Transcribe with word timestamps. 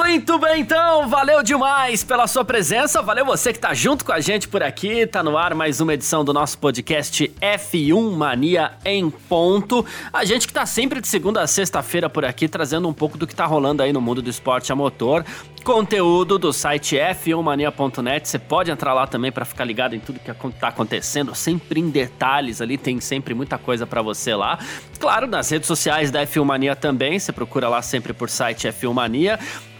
Muito 0.00 0.38
bem, 0.38 0.60
então, 0.60 1.08
valeu 1.08 1.42
demais 1.42 2.04
pela 2.04 2.28
sua 2.28 2.44
presença, 2.44 3.02
valeu 3.02 3.26
você 3.26 3.52
que 3.52 3.58
tá 3.58 3.74
junto 3.74 4.04
com 4.04 4.12
a 4.12 4.20
gente 4.20 4.46
por 4.46 4.62
aqui, 4.62 5.04
tá 5.08 5.24
no 5.24 5.36
ar 5.36 5.56
mais 5.56 5.80
uma 5.80 5.92
edição 5.92 6.24
do 6.24 6.32
nosso 6.32 6.56
podcast 6.56 7.28
F1 7.40 8.12
Mania 8.12 8.74
em 8.84 9.10
ponto. 9.10 9.84
A 10.12 10.24
gente 10.24 10.46
que 10.46 10.52
tá 10.52 10.64
sempre 10.64 11.00
de 11.00 11.08
segunda 11.08 11.42
a 11.42 11.48
sexta-feira 11.48 12.08
por 12.08 12.24
aqui, 12.24 12.46
trazendo 12.46 12.86
um 12.86 12.92
pouco 12.92 13.18
do 13.18 13.26
que 13.26 13.34
tá 13.34 13.44
rolando 13.44 13.82
aí 13.82 13.92
no 13.92 14.00
mundo 14.00 14.22
do 14.22 14.30
esporte 14.30 14.70
a 14.70 14.76
motor. 14.76 15.24
Conteúdo 15.64 16.38
do 16.38 16.52
site 16.52 16.96
f1mania.net, 16.96 18.28
você 18.28 18.38
pode 18.38 18.70
entrar 18.70 18.94
lá 18.94 19.06
também 19.06 19.32
para 19.32 19.44
ficar 19.44 19.64
ligado 19.64 19.94
em 19.94 20.00
tudo 20.00 20.20
que 20.20 20.32
tá 20.32 20.68
acontecendo, 20.68 21.34
sempre 21.34 21.80
em 21.80 21.90
detalhes 21.90 22.62
ali, 22.62 22.78
tem 22.78 23.00
sempre 23.00 23.34
muita 23.34 23.58
coisa 23.58 23.84
para 23.84 24.00
você 24.00 24.34
lá. 24.34 24.60
Claro, 24.98 25.26
nas 25.26 25.50
redes 25.50 25.66
sociais 25.66 26.10
da 26.10 26.24
F1 26.24 26.44
Mania 26.44 26.76
também, 26.76 27.18
você 27.18 27.32
procura 27.32 27.68
lá 27.68 27.82
sempre 27.82 28.12
por 28.12 28.30
site 28.30 28.68
F1 28.68 28.94
Mania. 28.94 29.38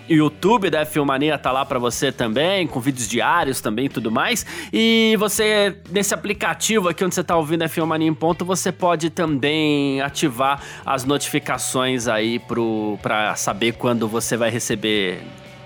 YouTube 0.08 0.70
da 0.70 0.84
Filmania 0.84 1.38
tá 1.38 1.52
lá 1.52 1.64
para 1.64 1.78
você 1.78 2.10
também, 2.10 2.66
com 2.66 2.80
vídeos 2.80 3.08
diários 3.08 3.60
também 3.60 3.86
e 3.86 3.88
tudo 3.88 4.10
mais. 4.10 4.44
E 4.72 5.16
você, 5.18 5.76
nesse 5.90 6.14
aplicativo 6.14 6.88
aqui 6.88 7.04
onde 7.04 7.14
você 7.14 7.24
tá 7.24 7.36
ouvindo 7.36 7.62
a 7.62 7.68
Filmania 7.68 8.08
em 8.08 8.14
ponto, 8.14 8.44
você 8.44 8.72
pode 8.72 9.10
também 9.10 10.00
ativar 10.00 10.62
as 10.84 11.04
notificações 11.04 12.08
aí 12.08 12.38
pro, 12.38 12.98
pra 13.02 13.34
saber 13.36 13.72
quando 13.72 14.08
você 14.08 14.36
vai 14.36 14.50
receber 14.50 15.20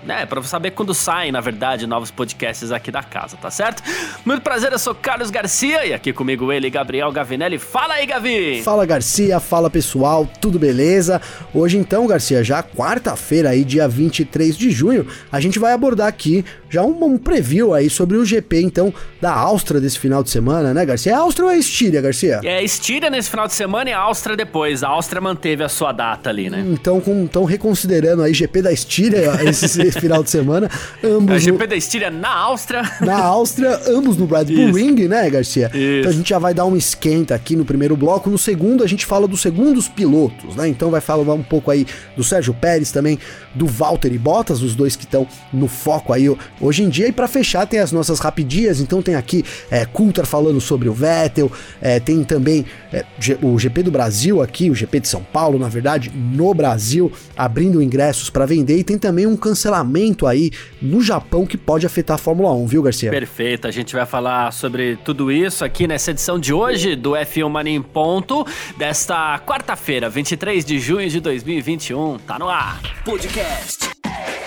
né, 0.05 0.25
para 0.25 0.41
saber 0.43 0.71
quando 0.71 0.93
saem, 0.93 1.31
na 1.31 1.41
verdade, 1.41 1.87
novos 1.87 2.11
podcasts 2.11 2.71
aqui 2.71 2.91
da 2.91 3.03
casa, 3.03 3.37
tá 3.37 3.49
certo? 3.49 3.83
Muito 4.25 4.41
prazer, 4.41 4.71
eu 4.71 4.79
sou 4.79 4.93
Carlos 4.93 5.29
Garcia 5.29 5.85
e 5.85 5.93
aqui 5.93 6.13
comigo 6.13 6.51
ele, 6.51 6.69
Gabriel 6.69 7.11
Gavinelli. 7.11 7.57
Fala 7.57 7.95
aí, 7.95 8.05
Gavi! 8.05 8.61
Fala, 8.63 8.85
Garcia, 8.85 9.39
fala 9.39 9.69
pessoal, 9.69 10.29
tudo 10.39 10.59
beleza? 10.59 11.21
Hoje 11.53 11.77
então, 11.77 12.07
Garcia, 12.07 12.43
já 12.43 12.61
quarta-feira 12.61 13.49
aí, 13.49 13.63
dia 13.63 13.87
23 13.87 14.57
de 14.57 14.71
junho, 14.71 15.07
a 15.31 15.39
gente 15.39 15.59
vai 15.59 15.73
abordar 15.73 16.07
aqui 16.07 16.43
já 16.73 16.83
um, 16.83 17.03
um, 17.03 17.17
preview 17.19 17.71
aí 17.71 17.87
sobre 17.87 18.17
o 18.17 18.25
GP, 18.25 18.61
então, 18.61 18.91
da 19.21 19.31
Áustria 19.31 19.79
desse 19.79 19.99
final 19.99 20.23
de 20.23 20.31
semana, 20.31 20.73
né, 20.73 20.83
Garcia? 20.83 21.11
É 21.11 21.15
Áustria 21.15 21.45
ou 21.45 21.51
é 21.51 21.57
Estíria, 21.57 22.01
Garcia? 22.01 22.39
É 22.43 22.63
Estíria 22.63 23.11
nesse 23.11 23.29
final 23.29 23.45
de 23.45 23.53
semana 23.53 23.91
e 23.91 23.93
Áustria 23.93 24.35
depois. 24.35 24.83
A 24.83 24.87
Áustria 24.87 25.21
manteve 25.21 25.63
a 25.63 25.69
sua 25.69 25.91
data 25.91 26.31
ali, 26.31 26.49
né? 26.49 26.65
Então, 26.67 26.99
com, 26.99 27.21
então 27.21 27.43
reconsiderando 27.43 28.23
aí 28.23 28.33
GP 28.33 28.63
da 28.63 28.71
Estíria, 28.71 29.33
esse 29.47 29.91
final 29.91 30.23
de 30.23 30.31
semana. 30.31 30.67
Ambos 31.03 31.35
a 31.35 31.37
GP 31.37 31.59
no... 31.59 31.67
da 31.67 31.75
Estíria 31.75 32.09
na 32.09 32.33
Áustria. 32.35 32.81
Na 33.01 33.19
Áustria, 33.19 33.79
ambos 33.89 34.17
no 34.17 34.25
Red 34.25 34.45
Bull. 34.45 34.71
Ring, 34.73 35.07
né, 35.07 35.29
Garcia? 35.29 35.67
Isso. 35.67 35.99
Então 35.99 36.11
a 36.11 36.13
gente 36.15 36.29
já 36.29 36.39
vai 36.39 36.53
dar 36.53 36.65
um 36.65 36.75
esquenta 36.75 37.35
aqui 37.35 37.55
no 37.55 37.65
primeiro 37.65 37.95
bloco. 37.95 38.29
No 38.29 38.37
segundo, 38.37 38.83
a 38.83 38.87
gente 38.87 39.05
fala 39.05 39.27
dos 39.27 39.41
segundos 39.41 39.87
pilotos, 39.87 40.55
né? 40.55 40.67
Então 40.67 40.89
vai 40.89 41.01
falar 41.01 41.33
um 41.33 41.43
pouco 41.43 41.69
aí 41.69 41.85
do 42.15 42.23
Sérgio 42.23 42.53
Pérez 42.53 42.91
também, 42.91 43.19
do 43.53 43.67
Valtteri 43.67 44.17
Bottas, 44.17 44.61
os 44.61 44.73
dois 44.73 44.95
que 44.95 45.03
estão 45.03 45.27
no 45.51 45.67
foco 45.67 46.13
aí 46.13 46.33
hoje 46.63 46.83
em 46.83 46.89
dia. 46.89 47.07
E 47.07 47.11
para 47.11 47.27
fechar, 47.27 47.67
tem 47.67 47.79
as 47.79 47.91
nossas 47.91 48.19
rapidinhas. 48.19 48.79
Então 48.79 49.01
tem 49.01 49.15
aqui 49.15 49.43
é, 49.69 49.85
Coulter 49.85 50.25
falando 50.25 50.61
sobre 50.61 50.87
o 50.87 50.93
Vettel, 50.93 51.51
é, 51.81 51.99
tem 51.99 52.23
também 52.23 52.65
é, 52.91 53.05
o 53.41 53.59
GP 53.59 53.83
do 53.83 53.91
Brasil 53.91 54.41
aqui, 54.41 54.69
o 54.69 54.75
GP 54.75 55.01
de 55.01 55.07
São 55.07 55.23
Paulo, 55.23 55.59
na 55.59 55.67
verdade, 55.67 56.11
no 56.15 56.53
Brasil, 56.53 57.11
abrindo 57.35 57.81
ingressos 57.81 58.29
para 58.29 58.45
vender. 58.45 58.77
E 58.77 58.83
tem 58.83 58.97
também 58.97 59.27
um 59.27 59.35
cancelamento 59.35 60.25
aí 60.25 60.51
no 60.81 61.01
Japão 61.01 61.45
que 61.45 61.57
pode 61.57 61.85
afetar 61.85 62.15
a 62.15 62.17
Fórmula 62.17 62.53
1, 62.53 62.67
viu, 62.67 62.81
Garcia? 62.81 63.09
Perfeito, 63.09 63.67
a 63.67 63.71
gente 63.71 63.93
vai 63.93 64.05
falar 64.05 64.51
sobre 64.51 64.97
tudo 64.97 65.31
isso 65.31 65.65
aqui 65.65 65.87
nessa 65.87 66.11
edição 66.11 66.39
de 66.39 66.53
hoje 66.53 66.95
do 66.95 67.11
F1 67.11 67.49
Mania 67.49 67.75
em 67.75 67.81
Ponto, 67.81 68.45
desta 68.77 69.39
quarta-feira, 69.39 70.09
23 70.09 70.63
de 70.63 70.79
junho 70.79 71.09
de 71.09 71.19
2021. 71.19 72.19
Tá 72.19 72.39
no 72.39 72.47
ar. 72.47 72.81
Podcast 73.03 73.89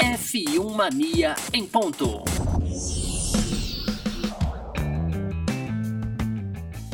F1 0.00 0.74
Mania 0.74 1.34
em 1.52 1.64
Ponto. 1.64 2.05
と。 2.06 3.05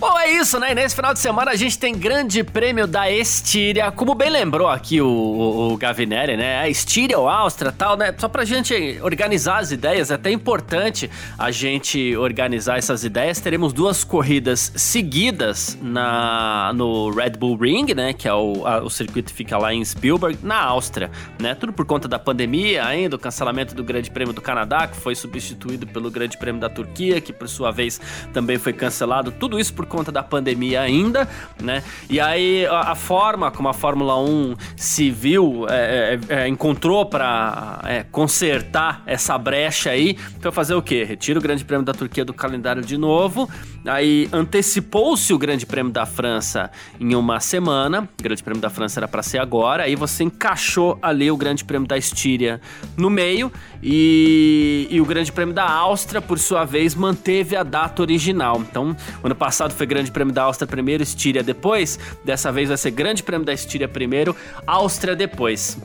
Bom, 0.02 0.18
é 0.18 0.32
isso, 0.32 0.58
né? 0.58 0.72
E 0.72 0.74
nesse 0.74 0.96
final 0.96 1.14
de 1.14 1.20
semana 1.20 1.52
a 1.52 1.54
gente 1.54 1.78
tem 1.78 1.94
grande 1.94 2.42
prêmio 2.42 2.88
da 2.88 3.08
Estíria, 3.08 3.88
como 3.92 4.16
bem 4.16 4.30
lembrou 4.30 4.66
aqui 4.66 5.00
o, 5.00 5.06
o, 5.06 5.72
o 5.74 5.76
Gavinelli, 5.76 6.36
né? 6.36 6.58
A 6.58 6.68
Estíria 6.68 7.16
ou 7.16 7.28
Áustria 7.28 7.70
tal, 7.70 7.96
né? 7.96 8.12
Só 8.18 8.28
pra 8.28 8.44
gente 8.44 8.98
organizar 9.00 9.58
as 9.58 9.70
ideias, 9.70 10.10
é 10.10 10.14
até 10.14 10.32
importante 10.32 11.08
a 11.38 11.52
gente 11.52 12.16
organizar 12.16 12.78
essas 12.78 13.04
ideias. 13.04 13.38
Teremos 13.38 13.72
duas 13.72 14.02
corridas 14.02 14.72
seguidas 14.74 15.78
na, 15.80 16.72
no 16.74 17.10
Red 17.10 17.36
Bull 17.38 17.56
Ring, 17.56 17.94
né? 17.94 18.12
Que 18.12 18.26
é 18.26 18.34
o, 18.34 18.66
a, 18.66 18.82
o 18.82 18.91
circuito 18.91 19.30
que 19.30 19.36
fica 19.36 19.56
lá 19.56 19.72
em 19.72 19.84
Spielberg, 19.84 20.36
na 20.42 20.60
Áustria, 20.64 21.12
né? 21.38 21.54
Tudo 21.54 21.72
por 21.72 21.86
conta 21.86 22.08
da 22.08 22.18
pandemia 22.18 22.84
ainda, 22.84 23.14
o 23.14 23.18
cancelamento 23.20 23.72
do 23.72 23.84
Grande 23.84 24.10
Prêmio 24.10 24.34
do 24.34 24.42
Canadá, 24.42 24.88
que 24.88 24.96
foi 24.96 25.14
substituído 25.14 25.86
pelo 25.86 26.10
Grande 26.10 26.36
Prêmio 26.36 26.60
da 26.60 26.68
Turquia, 26.68 27.20
que 27.20 27.32
por 27.32 27.48
sua 27.48 27.70
vez 27.70 28.00
também 28.32 28.58
foi 28.58 28.72
cancelado. 28.72 29.30
Tudo 29.30 29.60
isso 29.60 29.72
por 29.72 29.91
conta 29.92 30.10
da 30.10 30.22
pandemia 30.22 30.80
ainda, 30.80 31.28
né? 31.60 31.82
E 32.08 32.19
aí 32.19 32.64
a, 32.64 32.92
a 32.92 32.94
forma 32.94 33.50
como 33.50 33.69
a 33.69 33.75
Fórmula 33.75 34.19
1 34.19 34.56
se 34.75 35.10
viu, 35.10 35.66
é, 35.69 36.19
é, 36.30 36.48
encontrou 36.48 37.04
para 37.04 37.78
é, 37.84 38.03
consertar 38.10 39.03
essa 39.04 39.36
brecha 39.36 39.91
aí, 39.91 40.16
foi 40.41 40.50
fazer 40.50 40.75
o 40.75 40.80
quê? 40.80 41.04
Retira 41.04 41.38
o 41.38 41.42
Grande 41.42 41.62
Prêmio 41.62 41.84
da 41.84 41.92
Turquia 41.92 42.25
do 42.25 42.32
calendário 42.32 42.82
de 42.82 42.97
novo, 42.97 43.50
aí 43.84 44.30
antecipou-se 44.32 45.30
o 45.34 45.38
Grande 45.38 45.66
Prêmio 45.66 45.92
da 45.92 46.06
França 46.06 46.70
em 46.98 47.14
uma 47.14 47.38
semana, 47.38 48.09
o 48.19 48.22
Grande 48.22 48.42
Prêmio 48.42 48.62
da 48.62 48.70
França 48.70 48.98
era 48.98 49.06
para 49.06 49.22
ser 49.22 49.38
agora, 49.38 49.82
aí 49.82 49.94
você 49.94 50.24
encaixou 50.24 50.98
ali 51.03 51.30
o 51.30 51.36
Grande 51.36 51.64
Prêmio 51.64 51.86
da 51.86 51.98
Estíria 51.98 52.62
no 52.97 53.10
meio 53.10 53.53
e, 53.82 54.86
e 54.91 55.00
o 55.03 55.04
Grande 55.04 55.30
Prêmio 55.30 55.54
da 55.54 55.70
Áustria, 55.70 56.22
por 56.22 56.38
sua 56.38 56.64
vez, 56.64 56.94
manteve 56.94 57.56
a 57.56 57.62
data 57.62 58.00
original. 58.00 58.60
Então, 58.60 58.97
ano 59.22 59.34
passado 59.34 59.74
foi 59.74 59.81
Grande 59.87 60.10
Prêmio 60.10 60.34
da 60.34 60.43
Áustria 60.43 60.66
primeiro, 60.66 61.03
Estíria 61.03 61.43
depois. 61.43 61.98
Dessa 62.25 62.50
vez 62.53 62.69
vai 62.69 62.76
ser 62.76 62.91
Grande 62.91 63.22
Prêmio 63.22 63.44
da 63.44 63.53
Estíria 63.53 63.88
primeiro, 63.88 64.34
Áustria 64.66 65.15
depois. 65.15 65.78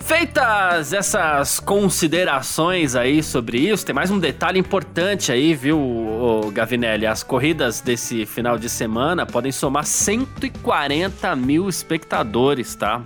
Feitas 0.00 0.92
essas 0.92 1.60
considerações 1.60 2.96
aí 2.96 3.22
sobre 3.22 3.58
isso, 3.58 3.86
tem 3.86 3.94
mais 3.94 4.10
um 4.10 4.18
detalhe 4.18 4.58
importante 4.58 5.30
aí, 5.30 5.54
viu, 5.54 6.50
Gavinelli? 6.52 7.06
As 7.06 7.22
corridas 7.22 7.80
desse 7.80 8.26
final 8.26 8.58
de 8.58 8.68
semana 8.68 9.24
podem 9.24 9.52
somar 9.52 9.86
140 9.86 11.36
mil 11.36 11.68
espectadores, 11.68 12.74
tá? 12.74 13.00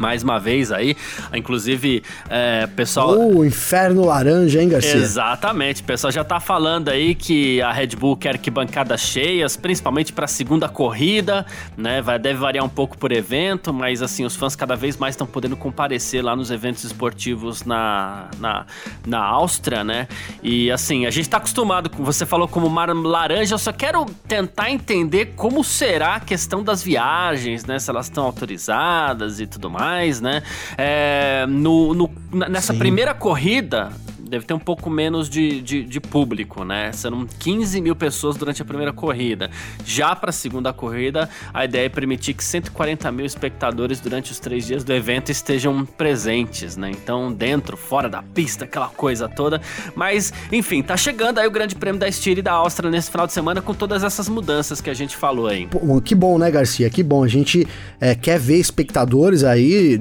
Mais 0.00 0.22
uma 0.22 0.40
vez 0.40 0.72
aí. 0.72 0.96
Inclusive, 1.34 2.02
é, 2.28 2.66
pessoal. 2.68 3.18
O 3.18 3.44
inferno 3.44 4.06
laranja, 4.06 4.62
hein, 4.62 4.68
Garcia? 4.70 4.94
Exatamente. 4.94 5.82
O 5.82 5.84
pessoal 5.84 6.10
já 6.10 6.24
tá 6.24 6.40
falando 6.40 6.88
aí 6.88 7.14
que 7.14 7.60
a 7.60 7.70
Red 7.70 7.88
Bull 7.88 8.16
quer 8.16 8.38
que 8.38 8.50
bancadas 8.50 9.02
cheias, 9.02 9.56
principalmente 9.56 10.12
para 10.12 10.24
a 10.24 10.28
segunda 10.28 10.68
corrida, 10.68 11.44
né? 11.76 12.00
Vai, 12.00 12.18
deve 12.18 12.38
variar 12.38 12.64
um 12.64 12.68
pouco 12.68 12.96
por 12.96 13.12
evento, 13.12 13.74
mas 13.74 14.00
assim, 14.00 14.24
os 14.24 14.34
fãs 14.34 14.56
cada 14.56 14.74
vez 14.74 14.96
mais 14.96 15.14
estão 15.14 15.26
podendo 15.26 15.56
comparecer 15.56 16.24
lá 16.24 16.34
nos 16.34 16.50
eventos 16.50 16.82
esportivos 16.82 17.64
na, 17.64 18.28
na, 18.38 18.66
na 19.06 19.22
Áustria, 19.22 19.84
né? 19.84 20.08
E 20.42 20.70
assim, 20.70 21.04
a 21.04 21.10
gente 21.10 21.28
tá 21.28 21.36
acostumado 21.36 21.90
com. 21.90 22.02
Você 22.04 22.24
falou 22.24 22.48
como 22.48 22.70
mar 22.70 22.88
laranja, 22.94 23.54
eu 23.54 23.58
só 23.58 23.72
quero 23.72 24.06
tentar 24.26 24.70
entender 24.70 25.34
como 25.36 25.62
será 25.62 26.14
a 26.14 26.20
questão 26.20 26.62
das 26.62 26.82
viagens, 26.82 27.66
né? 27.66 27.78
Se 27.78 27.90
elas 27.90 28.06
estão 28.06 28.24
autorizadas 28.24 29.40
e 29.40 29.46
tudo 29.46 29.68
mais 29.68 29.89
mais, 29.90 30.20
né? 30.20 30.42
É, 30.78 31.44
no, 31.48 31.94
no, 31.94 32.10
nessa 32.48 32.72
Sim. 32.72 32.78
primeira 32.78 33.12
corrida, 33.12 33.90
deve 34.30 34.46
ter 34.46 34.54
um 34.54 34.58
pouco 34.58 34.88
menos 34.88 35.28
de, 35.28 35.60
de, 35.60 35.82
de 35.82 36.00
público, 36.00 36.64
né? 36.64 36.92
Serão 36.92 37.26
15 37.26 37.80
mil 37.80 37.96
pessoas 37.96 38.36
durante 38.36 38.62
a 38.62 38.64
primeira 38.64 38.92
corrida. 38.92 39.50
Já 39.84 40.14
para 40.14 40.30
a 40.30 40.32
segunda 40.32 40.72
corrida, 40.72 41.28
a 41.52 41.64
ideia 41.64 41.86
é 41.86 41.88
permitir 41.88 42.34
que 42.34 42.44
140 42.44 43.10
mil 43.10 43.26
espectadores 43.26 43.98
durante 43.98 44.30
os 44.30 44.38
três 44.38 44.66
dias 44.66 44.84
do 44.84 44.92
evento 44.92 45.30
estejam 45.30 45.84
presentes, 45.84 46.76
né? 46.76 46.90
Então, 46.90 47.32
dentro, 47.32 47.76
fora 47.76 48.08
da 48.08 48.22
pista, 48.22 48.64
aquela 48.64 48.88
coisa 48.88 49.28
toda. 49.28 49.60
Mas, 49.96 50.32
enfim, 50.52 50.80
tá 50.80 50.96
chegando 50.96 51.38
aí 51.38 51.46
o 51.46 51.50
Grande 51.50 51.74
Prêmio 51.74 51.98
da 51.98 52.06
Estíria 52.06 52.40
e 52.40 52.42
da 52.42 52.52
Áustria 52.52 52.88
nesse 52.88 53.10
final 53.10 53.26
de 53.26 53.32
semana 53.32 53.60
com 53.60 53.74
todas 53.74 54.04
essas 54.04 54.28
mudanças 54.28 54.80
que 54.80 54.88
a 54.88 54.94
gente 54.94 55.16
falou 55.16 55.48
aí. 55.48 55.66
Pô, 55.66 56.00
que 56.00 56.14
bom, 56.14 56.38
né, 56.38 56.50
Garcia? 56.50 56.88
Que 56.88 57.02
bom. 57.02 57.24
A 57.24 57.28
gente 57.28 57.66
é, 58.00 58.14
quer 58.14 58.38
ver 58.38 58.58
espectadores 58.58 59.42
aí, 59.42 60.00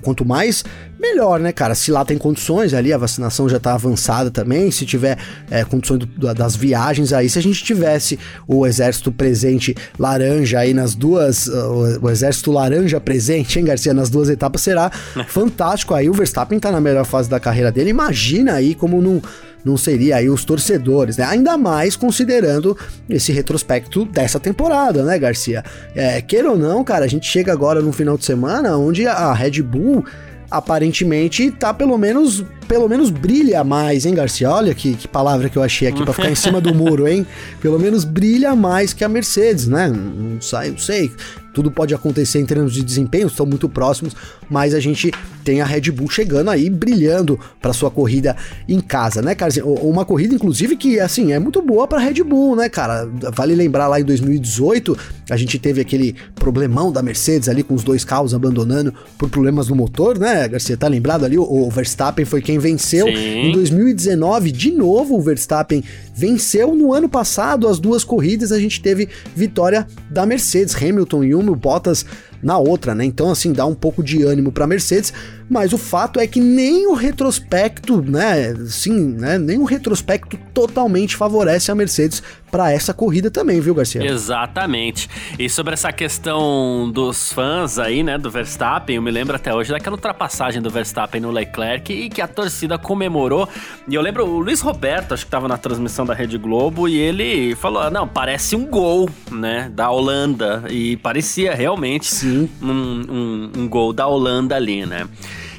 quanto 0.00 0.24
mais 0.24 0.64
melhor, 0.98 1.40
né, 1.40 1.52
cara? 1.52 1.74
Se 1.74 1.90
lá 1.90 2.04
tem 2.04 2.16
condições 2.16 2.74
ali, 2.74 2.92
a 2.92 2.98
vacinação 2.98 3.48
já 3.48 3.58
tá 3.58 3.74
avançada 3.74 4.30
também, 4.30 4.70
se 4.70 4.86
tiver 4.86 5.18
é, 5.50 5.64
condições 5.64 5.98
do, 5.98 6.34
das 6.34 6.56
viagens 6.56 7.12
aí, 7.12 7.28
se 7.28 7.38
a 7.38 7.42
gente 7.42 7.62
tivesse 7.62 8.18
o 8.46 8.66
exército 8.66 9.12
presente 9.12 9.74
laranja 9.98 10.60
aí 10.60 10.74
nas 10.74 10.94
duas, 10.94 11.46
uh, 11.46 11.98
o, 12.02 12.10
exército 12.10 12.50
laranja 12.50 13.00
presente, 13.00 13.58
hein, 13.58 13.64
Garcia, 13.64 13.94
nas 13.94 14.10
duas 14.10 14.28
etapas, 14.28 14.60
será 14.60 14.90
fantástico 15.28 15.94
aí, 15.94 16.08
o 16.08 16.12
Verstappen 16.12 16.58
tá 16.58 16.70
na 16.70 16.80
melhor 16.80 17.04
fase 17.04 17.28
da 17.28 17.40
carreira 17.40 17.70
dele, 17.70 17.90
imagina 17.90 18.54
aí 18.54 18.74
como 18.74 19.00
não 19.00 19.22
não 19.64 19.78
seria 19.78 20.16
aí 20.16 20.28
os 20.28 20.44
torcedores, 20.44 21.16
né? 21.16 21.24
Ainda 21.24 21.56
mais 21.56 21.96
considerando 21.96 22.76
esse 23.08 23.32
retrospecto 23.32 24.04
dessa 24.04 24.38
temporada, 24.38 25.02
né, 25.02 25.18
Garcia? 25.18 25.64
É, 25.94 26.20
queira 26.20 26.50
ou 26.50 26.58
não, 26.58 26.84
cara, 26.84 27.06
a 27.06 27.08
gente 27.08 27.26
chega 27.26 27.50
agora 27.50 27.80
no 27.80 27.90
final 27.90 28.18
de 28.18 28.26
semana 28.26 28.76
onde 28.76 29.06
a 29.06 29.32
Red 29.32 29.62
Bull 29.62 30.04
aparentemente 30.50 31.50
tá 31.50 31.72
pelo 31.72 31.96
menos 31.98 32.44
pelo 32.66 32.88
menos 32.88 33.10
brilha 33.10 33.62
mais, 33.62 34.06
hein, 34.06 34.14
Garcia? 34.14 34.50
Olha 34.50 34.74
que, 34.74 34.94
que 34.94 35.08
palavra 35.08 35.48
que 35.48 35.56
eu 35.56 35.62
achei 35.62 35.88
aqui 35.88 36.02
para 36.02 36.12
ficar 36.12 36.30
em 36.30 36.34
cima 36.34 36.60
do 36.60 36.72
muro, 36.74 37.06
hein? 37.06 37.26
Pelo 37.60 37.78
menos 37.78 38.04
brilha 38.04 38.54
mais 38.54 38.92
que 38.92 39.04
a 39.04 39.08
Mercedes, 39.08 39.66
né? 39.66 39.88
Não, 39.88 40.40
sei, 40.40 40.70
não 40.70 40.78
sei 40.78 41.10
tudo 41.54 41.70
pode 41.70 41.94
acontecer 41.94 42.40
em 42.40 42.44
termos 42.44 42.74
de 42.74 42.82
desempenho, 42.82 43.28
estão 43.28 43.46
muito 43.46 43.68
próximos, 43.68 44.14
mas 44.50 44.74
a 44.74 44.80
gente 44.80 45.12
tem 45.44 45.60
a 45.60 45.64
Red 45.64 45.92
Bull 45.92 46.10
chegando 46.10 46.50
aí, 46.50 46.68
brilhando 46.68 47.38
para 47.60 47.72
sua 47.72 47.90
corrida 47.90 48.36
em 48.68 48.80
casa, 48.80 49.22
né, 49.22 49.34
cara? 49.34 49.52
Uma 49.64 50.04
corrida, 50.04 50.34
inclusive, 50.34 50.76
que, 50.76 50.98
assim, 50.98 51.32
é 51.32 51.38
muito 51.38 51.62
boa 51.62 51.86
para 51.86 52.00
Red 52.00 52.22
Bull, 52.24 52.56
né, 52.56 52.68
cara? 52.68 53.08
Vale 53.32 53.54
lembrar 53.54 53.86
lá 53.86 54.00
em 54.00 54.04
2018, 54.04 54.98
a 55.30 55.36
gente 55.36 55.58
teve 55.58 55.80
aquele 55.80 56.16
problemão 56.34 56.90
da 56.90 57.02
Mercedes 57.02 57.48
ali 57.48 57.62
com 57.62 57.74
os 57.74 57.84
dois 57.84 58.04
carros 58.04 58.34
abandonando 58.34 58.92
por 59.16 59.30
problemas 59.30 59.68
no 59.68 59.76
motor, 59.76 60.18
né, 60.18 60.48
Garcia? 60.48 60.76
Tá 60.76 60.88
lembrado 60.88 61.24
ali? 61.24 61.38
O 61.38 61.70
Verstappen 61.70 62.24
foi 62.24 62.42
quem 62.42 62.53
venceu. 62.58 63.06
Sim. 63.06 63.12
Em 63.12 63.52
2019, 63.52 64.50
de 64.50 64.70
novo, 64.70 65.16
o 65.16 65.20
Verstappen 65.20 65.82
venceu. 66.14 66.74
No 66.74 66.94
ano 66.94 67.08
passado, 67.08 67.68
as 67.68 67.78
duas 67.78 68.04
corridas, 68.04 68.52
a 68.52 68.58
gente 68.58 68.80
teve 68.80 69.08
vitória 69.34 69.86
da 70.08 70.24
Mercedes, 70.24 70.74
Hamilton 70.74 71.24
em 71.24 71.34
uma, 71.34 71.54
Bottas 71.54 72.04
na 72.44 72.58
outra, 72.58 72.94
né? 72.94 73.04
Então, 73.06 73.30
assim, 73.30 73.52
dá 73.52 73.64
um 73.64 73.74
pouco 73.74 74.02
de 74.02 74.22
ânimo 74.22 74.52
para 74.52 74.66
Mercedes, 74.66 75.14
mas 75.48 75.72
o 75.72 75.78
fato 75.78 76.20
é 76.20 76.26
que 76.26 76.40
nem 76.40 76.86
o 76.86 76.92
retrospecto, 76.92 78.02
né? 78.02 78.54
Sim, 78.66 79.14
né? 79.14 79.38
Nem 79.38 79.58
o 79.58 79.64
retrospecto 79.64 80.38
totalmente 80.52 81.16
favorece 81.16 81.70
a 81.70 81.74
Mercedes 81.74 82.22
para 82.50 82.70
essa 82.70 82.92
corrida 82.94 83.30
também, 83.30 83.60
viu, 83.60 83.74
Garcia? 83.74 84.04
Exatamente. 84.04 85.08
E 85.38 85.48
sobre 85.48 85.72
essa 85.72 85.90
questão 85.90 86.90
dos 86.92 87.32
fãs 87.32 87.78
aí, 87.78 88.02
né, 88.02 88.16
do 88.16 88.30
Verstappen, 88.30 88.94
eu 88.94 89.02
me 89.02 89.10
lembro 89.10 89.34
até 89.34 89.52
hoje 89.52 89.72
daquela 89.72 89.96
ultrapassagem 89.96 90.62
do 90.62 90.70
Verstappen 90.70 91.20
no 91.20 91.30
Leclerc 91.30 91.92
e 91.92 92.08
que 92.08 92.20
a 92.20 92.28
torcida 92.28 92.78
comemorou. 92.78 93.48
E 93.88 93.94
eu 93.94 94.02
lembro 94.02 94.24
o 94.24 94.38
Luiz 94.38 94.60
Roberto, 94.60 95.14
acho 95.14 95.24
que 95.24 95.28
estava 95.28 95.48
na 95.48 95.56
transmissão 95.56 96.03
da 96.04 96.14
Rede 96.14 96.38
Globo, 96.38 96.88
e 96.88 96.96
ele 96.96 97.54
falou: 97.54 97.90
"Não, 97.90 98.06
parece 98.06 98.56
um 98.56 98.66
gol, 98.66 99.08
né, 99.30 99.70
da 99.72 99.90
Holanda". 99.90 100.64
E 100.70 100.96
parecia 100.96 101.54
realmente 101.54 102.06
Sim. 102.06 102.48
Um, 102.62 102.68
um, 102.68 103.52
um 103.58 103.68
gol 103.68 103.92
da 103.92 104.06
Holanda 104.06 104.56
ali, 104.56 104.86
né? 104.86 105.06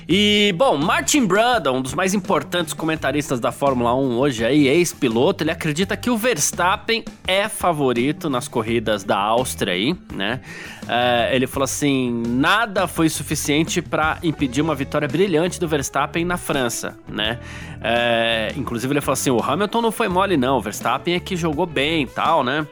E, 0.07 0.53
bom, 0.55 0.77
Martin 0.77 1.25
Brundle, 1.25 1.73
um 1.73 1.81
dos 1.81 1.95
mais 1.95 2.13
importantes 2.13 2.73
comentaristas 2.73 3.39
da 3.39 3.51
Fórmula 3.51 3.95
1 3.95 4.17
hoje 4.17 4.45
aí, 4.45 4.67
ex-piloto, 4.67 5.43
ele 5.43 5.49
acredita 5.49 5.97
que 5.97 6.11
o 6.11 6.17
Verstappen 6.17 7.03
é 7.25 7.49
favorito 7.49 8.29
nas 8.29 8.47
corridas 8.47 9.03
da 9.03 9.17
Áustria 9.17 9.73
aí, 9.73 9.95
né? 10.13 10.41
É, 10.87 11.35
ele 11.35 11.47
falou 11.47 11.63
assim, 11.63 12.23
nada 12.27 12.87
foi 12.87 13.09
suficiente 13.09 13.81
para 13.81 14.19
impedir 14.21 14.61
uma 14.61 14.75
vitória 14.75 15.07
brilhante 15.07 15.59
do 15.59 15.67
Verstappen 15.67 16.23
na 16.23 16.37
França, 16.37 16.95
né? 17.09 17.39
É, 17.81 18.53
inclusive 18.55 18.93
ele 18.93 19.01
falou 19.01 19.13
assim, 19.13 19.31
o 19.31 19.41
Hamilton 19.41 19.81
não 19.81 19.91
foi 19.91 20.07
mole 20.07 20.37
não, 20.37 20.57
o 20.57 20.61
Verstappen 20.61 21.15
é 21.15 21.19
que 21.19 21.35
jogou 21.35 21.65
bem 21.65 22.03
e 22.03 22.07
tal, 22.07 22.43
né? 22.43 22.67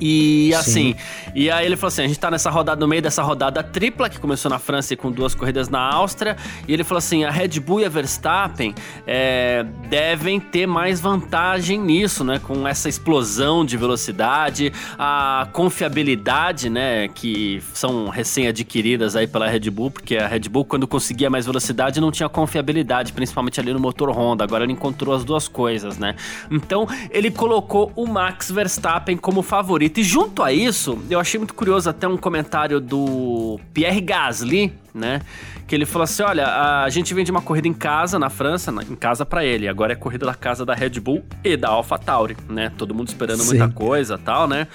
E 0.00 0.54
assim, 0.54 0.94
Sim. 0.94 1.32
e 1.34 1.50
aí 1.50 1.66
ele 1.66 1.76
falou 1.76 1.88
assim: 1.88 2.02
a 2.02 2.06
gente 2.06 2.18
tá 2.18 2.30
nessa 2.30 2.50
rodada, 2.50 2.80
no 2.80 2.88
meio 2.88 3.02
dessa 3.02 3.22
rodada 3.22 3.62
tripla, 3.62 4.08
que 4.08 4.18
começou 4.18 4.50
na 4.50 4.58
França 4.58 4.94
e 4.94 4.96
com 4.96 5.10
duas 5.10 5.34
corridas 5.34 5.68
na 5.68 5.80
Áustria. 5.80 6.36
E 6.66 6.72
ele 6.72 6.84
falou 6.84 6.98
assim: 6.98 7.24
a 7.24 7.30
Red 7.30 7.60
Bull 7.60 7.80
e 7.80 7.84
a 7.84 7.88
Verstappen 7.88 8.74
é, 9.06 9.64
devem 9.88 10.38
ter 10.38 10.66
mais 10.66 11.00
vantagem 11.00 11.80
nisso, 11.80 12.22
né? 12.22 12.38
Com 12.38 12.66
essa 12.66 12.88
explosão 12.88 13.64
de 13.64 13.76
velocidade, 13.76 14.72
a 14.98 15.48
confiabilidade, 15.52 16.70
né? 16.70 17.08
Que 17.08 17.62
são 17.72 18.08
recém-adquiridas 18.08 19.16
aí 19.16 19.26
pela 19.26 19.48
Red 19.48 19.70
Bull, 19.70 19.90
porque 19.90 20.16
a 20.16 20.28
Red 20.28 20.40
Bull, 20.48 20.64
quando 20.64 20.86
conseguia 20.86 21.28
mais 21.28 21.46
velocidade, 21.46 22.00
não 22.00 22.12
tinha 22.12 22.28
confiabilidade, 22.28 23.12
principalmente 23.12 23.58
ali 23.58 23.72
no 23.72 23.80
motor 23.80 24.10
Honda. 24.10 24.44
Agora 24.44 24.64
ele 24.64 24.72
encontrou 24.72 25.14
as 25.14 25.24
duas 25.24 25.48
coisas, 25.48 25.98
né? 25.98 26.14
Então 26.50 26.86
ele 27.10 27.30
colocou 27.30 27.92
o 27.96 28.06
Max 28.06 28.50
Verstappen 28.50 29.16
como 29.16 29.42
favorito 29.42 29.87
E 29.96 30.02
junto 30.04 30.42
a 30.42 30.52
isso, 30.52 30.98
eu 31.10 31.18
achei 31.18 31.38
muito 31.38 31.54
curioso 31.54 31.90
até 31.90 32.06
um 32.06 32.16
comentário 32.16 32.80
do 32.80 33.58
Pierre 33.74 34.00
Gasly, 34.00 34.72
né? 34.94 35.22
Que 35.66 35.74
ele 35.74 35.84
falou 35.84 36.04
assim: 36.04 36.22
olha, 36.22 36.46
a 36.84 36.88
gente 36.88 37.12
vem 37.12 37.24
de 37.24 37.30
uma 37.30 37.42
corrida 37.42 37.66
em 37.66 37.74
casa 37.74 38.18
na 38.18 38.30
França, 38.30 38.72
em 38.88 38.94
casa 38.94 39.26
para 39.26 39.44
ele. 39.44 39.66
Agora 39.68 39.92
é 39.92 39.96
corrida 39.96 40.24
da 40.24 40.34
casa 40.34 40.64
da 40.64 40.74
Red 40.74 41.00
Bull 41.00 41.24
e 41.42 41.56
da 41.56 41.68
AlphaTauri, 41.68 42.36
né? 42.48 42.72
Todo 42.78 42.94
mundo 42.94 43.08
esperando 43.08 43.40
Sim. 43.40 43.58
muita 43.58 43.68
coisa 43.68 44.16
tal, 44.16 44.46
né? 44.46 44.68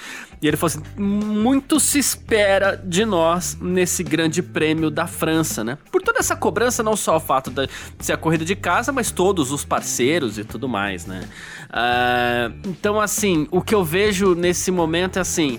E 0.44 0.46
ele 0.46 0.58
falou 0.58 0.76
assim: 0.76 1.00
muito 1.00 1.80
se 1.80 1.98
espera 1.98 2.76
de 2.76 3.06
nós 3.06 3.56
nesse 3.58 4.04
grande 4.04 4.42
prêmio 4.42 4.90
da 4.90 5.06
França, 5.06 5.64
né? 5.64 5.78
Por 5.90 6.02
toda 6.02 6.18
essa 6.18 6.36
cobrança, 6.36 6.82
não 6.82 6.94
só 6.94 7.16
o 7.16 7.20
fato 7.20 7.50
de 7.50 7.66
ser 7.98 8.12
a 8.12 8.16
corrida 8.18 8.44
de 8.44 8.54
casa, 8.54 8.92
mas 8.92 9.10
todos 9.10 9.50
os 9.50 9.64
parceiros 9.64 10.36
e 10.36 10.44
tudo 10.44 10.68
mais, 10.68 11.06
né? 11.06 11.26
Uh, 11.70 12.68
então, 12.68 13.00
assim, 13.00 13.48
o 13.50 13.62
que 13.62 13.74
eu 13.74 13.82
vejo 13.82 14.34
nesse 14.34 14.70
momento 14.70 15.16
é 15.16 15.22
assim. 15.22 15.58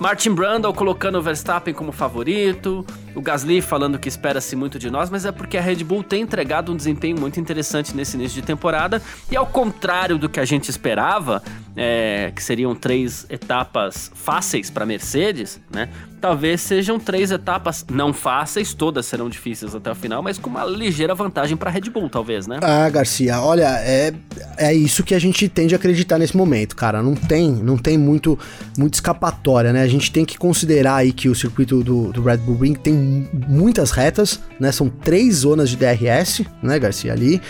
Martin 0.00 0.32
Brundle 0.32 0.74
colocando 0.74 1.18
o 1.18 1.22
Verstappen 1.22 1.72
como 1.72 1.92
favorito, 1.92 2.84
o 3.14 3.22
Gasly 3.22 3.62
falando 3.62 3.98
que 3.98 4.08
espera-se 4.08 4.56
muito 4.56 4.78
de 4.78 4.90
nós, 4.90 5.08
mas 5.08 5.24
é 5.24 5.30
porque 5.30 5.56
a 5.56 5.60
Red 5.60 5.76
Bull 5.84 6.02
tem 6.02 6.22
entregado 6.22 6.72
um 6.72 6.76
desempenho 6.76 7.18
muito 7.18 7.38
interessante 7.38 7.94
nesse 7.96 8.16
início 8.16 8.40
de 8.40 8.46
temporada 8.46 9.00
e 9.30 9.36
ao 9.36 9.46
contrário 9.46 10.18
do 10.18 10.28
que 10.28 10.40
a 10.40 10.44
gente 10.44 10.68
esperava, 10.68 11.42
é, 11.76 12.32
que 12.34 12.42
seriam 12.42 12.74
três 12.74 13.26
etapas 13.28 14.10
fáceis 14.14 14.70
para 14.70 14.86
Mercedes, 14.86 15.60
né? 15.70 15.88
Talvez 16.20 16.62
sejam 16.62 16.98
três 16.98 17.30
etapas 17.30 17.84
não 17.90 18.12
fáceis, 18.12 18.72
todas 18.72 19.04
serão 19.04 19.28
difíceis 19.28 19.74
até 19.74 19.90
o 19.90 19.94
final, 19.94 20.22
mas 20.22 20.38
com 20.38 20.48
uma 20.48 20.64
ligeira 20.64 21.14
vantagem 21.14 21.56
para 21.56 21.70
Red 21.70 21.90
Bull, 21.90 22.08
talvez, 22.08 22.46
né? 22.46 22.60
Ah, 22.62 22.88
Garcia, 22.88 23.40
olha, 23.40 23.68
é, 23.80 24.14
é 24.56 24.72
isso 24.72 25.02
que 25.02 25.14
a 25.14 25.18
gente 25.18 25.48
tende 25.48 25.74
a 25.74 25.76
acreditar 25.76 26.18
nesse 26.18 26.36
momento, 26.36 26.74
cara. 26.76 27.02
Não 27.02 27.14
tem, 27.14 27.50
não 27.50 27.76
tem 27.76 27.98
muito, 27.98 28.38
muito 28.78 28.94
escapatória, 28.94 29.72
né? 29.72 29.82
A 29.82 29.88
gente 29.88 30.10
tem 30.10 30.24
que 30.24 30.38
considerar 30.38 30.96
aí 30.96 31.12
que 31.12 31.28
o 31.28 31.34
circuito 31.34 31.82
do, 31.82 32.10
do 32.12 32.22
Red 32.22 32.38
Bull 32.38 32.56
Ring 32.56 32.74
tem 32.74 33.28
muitas 33.46 33.90
retas, 33.90 34.40
né? 34.58 34.72
São 34.72 34.88
três 34.88 35.36
zonas 35.36 35.68
de 35.68 35.76
DRS, 35.76 36.42
né, 36.62 36.78
Garcia, 36.78 37.12
ali. 37.12 37.42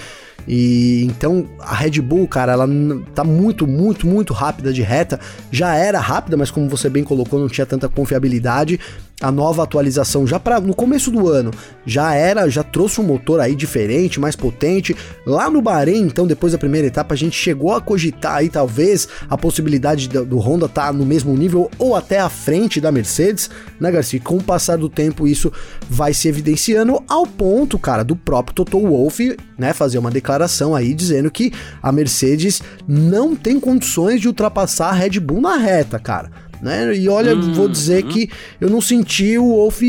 E 0.47 1.05
então 1.05 1.47
a 1.59 1.75
Red 1.75 2.01
Bull, 2.01 2.29
cara, 2.29 2.53
ela 2.53 2.67
tá 3.15 3.25
muito, 3.25 3.67
muito, 3.67 4.07
muito 4.07 4.33
rápida 4.33 4.73
de 4.73 4.83
reta. 4.83 5.19
Já 5.51 5.75
era 5.75 5.99
rápida, 5.99 6.37
mas 6.37 6.51
como 6.51 6.69
você 6.69 6.89
bem 6.89 7.05
colocou, 7.05 7.41
não 7.41 7.49
tinha 7.49 7.67
tanta 7.67 7.89
confiabilidade 7.89 8.79
a 9.21 9.31
nova 9.31 9.63
atualização 9.63 10.27
já 10.27 10.41
para 10.41 10.61
no 10.61 10.75
começo 10.75 11.11
do 11.11 11.29
ano 11.29 11.53
já 11.87 12.15
era, 12.15 12.49
já 12.49 12.63
trouxe 12.63 13.01
um 13.01 13.05
motor 13.05 13.41
aí 13.41 13.55
diferente, 13.55 14.19
mais 14.19 14.35
potente. 14.35 14.97
Lá 15.27 15.49
no 15.49 15.63
Bahrein, 15.63 16.03
então, 16.03 16.27
depois 16.27 16.53
da 16.53 16.59
primeira 16.59 16.89
etapa, 16.89 17.15
a 17.15 17.17
gente 17.17 17.37
chegou 17.37 17.73
a 17.73 17.81
cogitar 17.81 18.37
aí 18.37 18.49
talvez 18.49 19.09
a 19.29 19.37
possibilidade 19.37 20.09
do, 20.09 20.25
do 20.25 20.39
Honda 20.39 20.67
estar 20.67 20.87
tá 20.87 20.93
no 20.93 21.07
mesmo 21.07 21.35
nível 21.35 21.71
ou 21.79 21.95
até 21.95 22.19
à 22.19 22.29
frente 22.29 22.81
da 22.81 22.91
Mercedes, 22.91 23.51
né, 23.79 23.91
Garcia? 23.91 24.21
Com 24.21 24.37
o 24.37 24.43
passar 24.43 24.79
do 24.79 24.89
tempo, 24.89 25.29
isso 25.29 25.53
vai 25.89 26.13
se 26.13 26.29
evidenciando 26.29 27.03
ao 27.09 27.27
ponto, 27.27 27.79
cara, 27.79 28.03
do 28.03 28.17
próprio 28.17 28.55
Toto 28.55 28.81
Wolff, 28.81 29.37
né, 29.59 29.73
fazer 29.73 29.99
uma 29.99 30.11
declaração 30.11 30.75
aí 30.75 30.95
dizendo 30.95 31.31
que 31.31 31.53
a 31.83 31.93
Mercedes 31.93 32.63
não 32.89 33.37
tem 33.37 33.61
condições 33.61 34.21
de 34.21 34.29
ultrapassar 34.29 34.89
a 34.89 34.93
Red 34.93 35.21
Bull 35.21 35.41
na 35.41 35.57
reta, 35.57 35.99
cara 35.99 36.44
né? 36.61 36.95
E 36.97 37.09
olha, 37.09 37.35
uhum. 37.35 37.53
vou 37.53 37.69
dizer 37.69 38.03
que 38.05 38.31
eu 38.61 38.71
não 38.71 38.81
senti 38.81 39.39
o 39.39 39.49
Wolf 39.49 39.83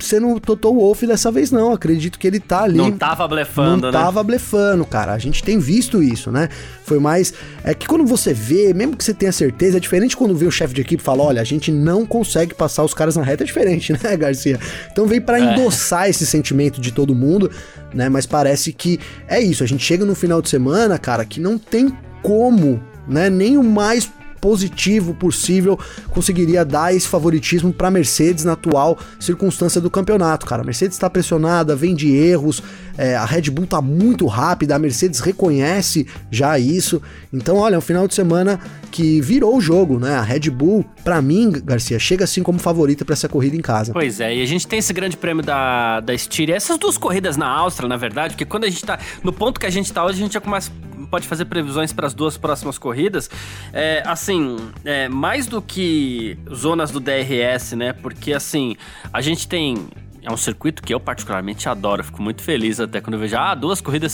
sendo 0.00 0.38
Toto 0.40 0.72
Wolf 0.72 1.02
dessa 1.02 1.30
vez, 1.30 1.50
não. 1.50 1.72
Acredito 1.72 2.18
que 2.18 2.26
ele 2.26 2.40
tá 2.40 2.62
ali. 2.62 2.76
Não 2.76 2.92
tava 2.92 3.26
blefando, 3.26 3.82
não 3.82 3.92
né? 3.92 3.92
tava 3.92 4.22
blefando, 4.22 4.84
cara. 4.84 5.12
A 5.12 5.18
gente 5.18 5.42
tem 5.42 5.58
visto 5.58 6.02
isso, 6.02 6.30
né? 6.30 6.48
Foi 6.84 6.98
mais. 6.98 7.32
É 7.64 7.74
que 7.74 7.86
quando 7.86 8.04
você 8.04 8.32
vê, 8.32 8.72
mesmo 8.74 8.96
que 8.96 9.04
você 9.04 9.14
tenha 9.14 9.32
certeza, 9.32 9.76
é 9.76 9.80
diferente 9.80 10.16
quando 10.16 10.34
vê 10.36 10.46
o 10.46 10.50
chefe 10.50 10.74
de 10.74 10.80
equipe 10.80 11.02
e 11.02 11.04
fala: 11.04 11.22
olha, 11.22 11.40
a 11.40 11.44
gente 11.44 11.70
não 11.70 12.06
consegue 12.06 12.54
passar 12.54 12.84
os 12.84 12.94
caras 12.94 13.16
na 13.16 13.22
reta, 13.22 13.44
é 13.44 13.46
diferente, 13.46 13.92
né, 14.02 14.16
Garcia? 14.16 14.58
Então 14.90 15.06
veio 15.06 15.22
para 15.22 15.38
é. 15.38 15.52
endossar 15.52 16.08
esse 16.08 16.26
sentimento 16.26 16.80
de 16.80 16.92
todo 16.92 17.14
mundo, 17.14 17.50
né? 17.94 18.08
Mas 18.08 18.26
parece 18.26 18.72
que 18.72 18.98
é 19.28 19.40
isso. 19.40 19.64
A 19.64 19.66
gente 19.66 19.84
chega 19.84 20.04
no 20.04 20.14
final 20.14 20.40
de 20.42 20.48
semana, 20.48 20.98
cara, 20.98 21.24
que 21.24 21.40
não 21.40 21.58
tem 21.58 21.96
como, 22.22 22.82
né? 23.06 23.30
Nem 23.30 23.56
o 23.56 23.62
mais 23.62 24.10
positivo 24.40 25.14
possível 25.14 25.78
conseguiria 26.10 26.64
dar 26.64 26.94
esse 26.94 27.08
favoritismo 27.08 27.72
para 27.72 27.90
Mercedes 27.90 28.44
na 28.44 28.52
atual 28.52 28.98
circunstância 29.18 29.80
do 29.80 29.90
campeonato, 29.90 30.46
cara. 30.46 30.62
A 30.62 30.64
Mercedes 30.64 30.96
está 30.96 31.08
pressionada, 31.08 31.74
vem 31.74 31.94
de 31.94 32.14
erros, 32.14 32.62
é, 32.98 33.16
a 33.16 33.24
Red 33.24 33.50
Bull 33.50 33.66
tá 33.66 33.80
muito 33.80 34.26
rápida, 34.26 34.74
a 34.74 34.78
Mercedes 34.78 35.20
reconhece 35.20 36.06
já 36.30 36.58
isso. 36.58 37.02
Então, 37.32 37.56
olha, 37.56 37.74
é 37.74 37.78
um 37.78 37.82
final 37.82 38.08
de 38.08 38.14
semana 38.14 38.58
que 38.90 39.20
virou 39.20 39.56
o 39.56 39.60
jogo, 39.60 39.98
né? 39.98 40.14
A 40.14 40.22
Red 40.22 40.50
Bull, 40.50 40.84
para 41.04 41.20
mim, 41.20 41.52
Garcia, 41.64 41.98
chega 41.98 42.24
assim 42.24 42.42
como 42.42 42.58
favorita 42.58 43.04
para 43.04 43.12
essa 43.12 43.28
corrida 43.28 43.56
em 43.56 43.60
casa. 43.60 43.92
Pois 43.92 44.20
é, 44.20 44.34
e 44.34 44.42
a 44.42 44.46
gente 44.46 44.66
tem 44.66 44.78
esse 44.78 44.92
grande 44.92 45.16
prêmio 45.16 45.44
da, 45.44 46.00
da 46.00 46.14
Styria, 46.14 46.56
essas 46.56 46.78
duas 46.78 46.96
corridas 46.96 47.36
na 47.36 47.46
Áustria, 47.46 47.88
na 47.88 47.96
verdade, 47.96 48.34
porque 48.34 48.44
quando 48.44 48.64
a 48.64 48.70
gente 48.70 48.84
tá 48.84 48.98
no 49.22 49.32
ponto 49.32 49.60
que 49.60 49.66
a 49.66 49.70
gente 49.70 49.92
tá 49.92 50.04
hoje, 50.04 50.18
a 50.18 50.24
gente 50.24 50.32
já 50.32 50.40
começa 50.40 50.70
pode 51.06 51.26
fazer 51.26 51.46
previsões 51.46 51.92
para 51.92 52.06
as 52.06 52.14
duas 52.14 52.36
próximas 52.36 52.78
corridas. 52.78 53.30
É, 53.72 54.02
assim, 54.06 54.56
é, 54.84 55.08
mais 55.08 55.46
do 55.46 55.62
que 55.62 56.38
zonas 56.52 56.90
do 56.90 57.00
DRS, 57.00 57.72
né? 57.72 57.92
Porque 57.92 58.32
assim, 58.32 58.76
a 59.12 59.20
gente 59.20 59.48
tem 59.48 59.88
é 60.26 60.32
um 60.32 60.36
circuito 60.36 60.82
que 60.82 60.92
eu 60.92 60.98
particularmente 60.98 61.68
adoro, 61.68 62.02
fico 62.02 62.20
muito 62.20 62.42
feliz 62.42 62.80
até 62.80 63.00
quando 63.00 63.14
eu 63.14 63.20
vejo, 63.20 63.36
ah, 63.36 63.54
duas 63.54 63.80
corridas 63.80 64.10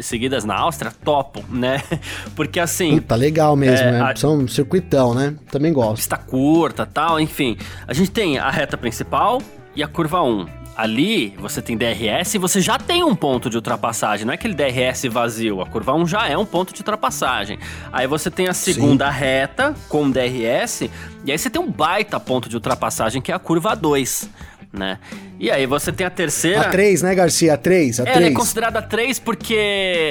seguidas 0.00 0.44
na 0.44 0.56
Áustria, 0.56 0.92
topo, 1.04 1.44
né? 1.48 1.80
Porque 2.34 2.58
assim. 2.58 2.98
Tá 3.00 3.14
legal 3.14 3.54
mesmo, 3.54 3.86
é, 3.86 3.92
né? 3.92 4.02
A... 4.02 4.16
São 4.16 4.38
um 4.38 4.48
circuitão, 4.48 5.14
né? 5.14 5.36
Também 5.52 5.72
gosto. 5.72 5.96
Pista 5.96 6.16
curta 6.16 6.84
tal, 6.84 7.20
enfim. 7.20 7.56
A 7.86 7.94
gente 7.94 8.10
tem 8.10 8.38
a 8.38 8.50
reta 8.50 8.76
principal 8.76 9.40
e 9.76 9.84
a 9.84 9.86
curva 9.86 10.20
1 10.20 10.61
ali 10.82 11.32
você 11.38 11.62
tem 11.62 11.76
DRS 11.76 12.34
e 12.34 12.38
você 12.38 12.60
já 12.60 12.76
tem 12.76 13.04
um 13.04 13.14
ponto 13.14 13.48
de 13.48 13.56
ultrapassagem. 13.56 14.26
Não 14.26 14.32
é 14.32 14.34
aquele 14.34 14.52
DRS 14.52 15.04
vazio. 15.08 15.60
A 15.60 15.66
curva 15.66 15.94
1 15.94 16.08
já 16.08 16.26
é 16.26 16.36
um 16.36 16.44
ponto 16.44 16.74
de 16.74 16.80
ultrapassagem. 16.80 17.56
Aí 17.92 18.08
você 18.08 18.32
tem 18.32 18.48
a 18.48 18.52
segunda 18.52 19.10
Sim. 19.12 19.18
reta 19.18 19.74
com 19.88 20.10
DRS. 20.10 20.90
E 21.24 21.30
aí 21.30 21.38
você 21.38 21.48
tem 21.48 21.62
um 21.62 21.70
baita 21.70 22.18
ponto 22.18 22.48
de 22.48 22.56
ultrapassagem 22.56 23.22
que 23.22 23.30
é 23.30 23.34
a 23.34 23.38
curva 23.38 23.76
2 23.76 24.28
né? 24.72 24.98
E 25.42 25.50
aí 25.50 25.66
você 25.66 25.90
tem 25.90 26.06
a 26.06 26.10
terceira. 26.10 26.60
A 26.60 26.68
3, 26.70 27.02
né, 27.02 27.16
Garcia? 27.16 27.54
A 27.54 27.56
3, 27.56 27.98
a 27.98 28.04
3. 28.04 28.16
Ela 28.16 28.26
é 28.26 28.30
considerada 28.30 28.80
3 28.80 29.18
porque. 29.18 29.56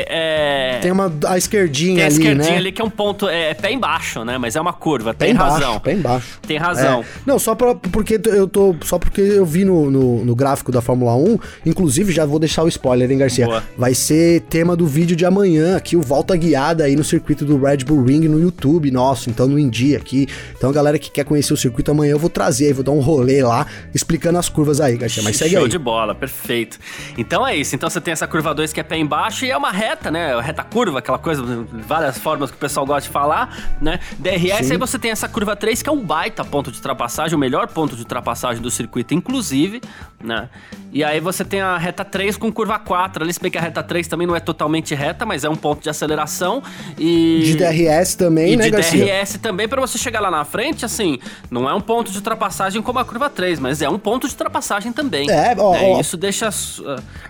É... 0.10 0.80
Tem 0.82 0.92
uma 0.92 1.10
a 1.26 1.38
esquerdinha 1.38 1.96
tem 1.96 2.04
a 2.04 2.08
ali. 2.08 2.16
A 2.16 2.20
esquerdinha 2.20 2.52
né? 2.52 2.58
ali 2.58 2.72
que 2.74 2.82
é 2.82 2.84
um 2.84 2.90
ponto. 2.90 3.30
É, 3.30 3.52
é, 3.52 3.54
pé 3.54 3.72
embaixo, 3.72 4.26
né? 4.26 4.38
Mas 4.38 4.58
é 4.58 4.62
uma 4.62 4.74
curva. 4.74 5.14
Pé 5.14 5.28
tem 5.28 5.34
embaixo, 5.34 5.54
razão. 5.54 5.80
Pé 5.80 5.94
embaixo. 5.94 6.38
Tem 6.46 6.58
razão. 6.58 7.00
É. 7.00 7.06
Não, 7.26 7.40
só 7.40 7.56
pra, 7.56 7.74
porque 7.74 8.20
eu 8.26 8.46
tô. 8.46 8.76
Só 8.84 9.00
porque 9.00 9.22
eu 9.22 9.46
vi 9.46 9.64
no, 9.64 9.90
no, 9.90 10.26
no, 10.26 10.36
gráfico 10.36 10.70
da 10.70 10.82
Fórmula 10.82 11.16
1. 11.16 11.40
Inclusive, 11.66 12.12
já 12.12 12.26
vou 12.26 12.38
deixar 12.38 12.64
o 12.64 12.68
spoiler, 12.68 13.10
hein, 13.10 13.20
Garcia? 13.20 13.46
Boa. 13.46 13.64
Vai 13.78 13.94
ser 13.94 14.42
tema 14.50 14.76
do 14.76 14.86
vídeo 14.86 15.16
de 15.16 15.26
amanhã 15.26 15.78
aqui, 15.78 15.96
o 15.96 16.02
Volta 16.02 16.36
Guiada 16.36 16.84
aí 16.84 16.98
no 16.98 17.06
circuito 17.06 17.46
do 17.46 17.58
Red 17.58 17.86
Bull 17.86 18.04
Ring 18.04 18.28
no 18.28 18.38
YouTube 18.38 18.92
nosso. 18.92 19.30
Então, 19.30 19.48
no 19.48 19.58
Indy 19.58 19.96
aqui. 19.96 20.28
Então, 20.58 20.70
a 20.70 20.74
galera 20.74 21.00
que 21.00 21.10
quer 21.10 21.24
conhecer 21.24 21.54
o 21.54 21.58
circuito 21.58 21.90
amanhã, 21.90 22.12
eu 22.12 22.20
vou 22.20 22.30
trazer 22.30 22.66
aí, 22.66 22.74
vou 22.74 22.84
dar 22.84 22.92
um 22.92 23.00
rolê 23.00 23.42
lá 23.42 23.66
explicando 23.96 24.38
as 24.38 24.50
curvas 24.50 24.82
aí, 24.82 24.98
Garcia 24.98 25.21
mas 25.24 25.38
segue 25.38 25.56
Show 25.56 25.64
aí. 25.64 25.70
de 25.70 25.78
bola, 25.78 26.14
perfeito. 26.16 26.80
Então 27.18 27.46
é 27.46 27.56
isso. 27.56 27.76
Então 27.76 27.90
você 27.90 28.02
tem 28.02 28.12
essa 28.12 28.28
curva 28.28 28.54
2 28.54 28.74
que 28.74 28.80
é 28.80 28.84
pé 28.84 28.98
embaixo 28.98 29.46
e 29.46 29.52
é 29.52 29.58
uma 29.58 29.72
reta, 29.72 30.10
né? 30.12 30.40
Reta 30.40 30.64
curva, 30.64 31.00
aquela 31.00 31.20
coisa, 31.20 31.44
várias 31.72 32.18
formas 32.18 32.52
que 32.52 32.58
o 32.58 32.60
pessoal 32.60 32.86
gosta 32.86 33.08
de 33.08 33.10
falar, 33.10 33.76
né? 33.82 34.00
DRS, 34.18 34.68
Sim. 34.68 34.74
aí 34.74 34.78
você 34.78 35.00
tem 35.00 35.12
essa 35.12 35.28
curva 35.28 35.56
3 35.56 35.82
que 35.82 35.90
é 35.90 35.92
um 35.92 36.04
baita 36.04 36.44
ponto 36.44 36.72
de 36.72 36.78
ultrapassagem, 36.78 37.36
o 37.36 37.40
melhor 37.40 37.68
ponto 37.68 37.96
de 37.96 38.02
ultrapassagem 38.02 38.62
do 38.62 38.72
circuito, 38.72 39.14
inclusive, 39.14 39.82
né? 40.24 40.50
E 40.94 41.04
aí 41.04 41.20
você 41.22 41.46
tem 41.46 41.62
a 41.62 41.78
reta 41.78 42.04
3 42.04 42.36
com 42.36 42.52
curva 42.52 42.78
4 42.78 43.24
ali, 43.24 43.34
se 43.34 43.40
bem 43.40 43.50
que 43.50 43.58
a 43.58 43.62
reta 43.62 43.82
3 43.82 44.08
também 44.08 44.28
não 44.28 44.36
é 44.36 44.42
totalmente 44.42 44.94
reta, 44.94 45.26
mas 45.26 45.46
é 45.46 45.50
um 45.50 45.56
ponto 45.56 45.82
de 45.82 45.90
aceleração 45.90 46.62
e... 46.98 47.42
De 47.46 47.56
DRS 47.56 48.16
também, 48.16 48.54
e 48.54 48.58
né, 48.58 48.66
de 48.66 48.72
Garcia? 48.72 49.06
DRS 49.06 49.38
também, 49.38 49.70
para 49.70 49.80
você 49.80 49.98
chegar 49.98 50.20
lá 50.20 50.30
na 50.30 50.44
frente, 50.44 50.84
assim, 50.84 51.18
não 51.50 51.70
é 51.70 51.74
um 51.74 51.80
ponto 51.80 52.12
de 52.12 52.18
ultrapassagem 52.18 52.82
como 52.82 53.00
a 53.00 53.06
curva 53.06 53.30
3, 53.30 53.60
mas 53.60 53.82
é 53.82 53.88
um 53.88 53.98
ponto 53.98 54.28
de 54.28 54.34
ultrapassagem 54.34 54.92
também. 54.92 55.32
É, 55.32 55.56
ó, 55.58 55.72
né? 55.72 55.80
ó, 55.84 56.02
Isso 56.02 56.18
deixa 56.18 56.48
as, 56.48 56.82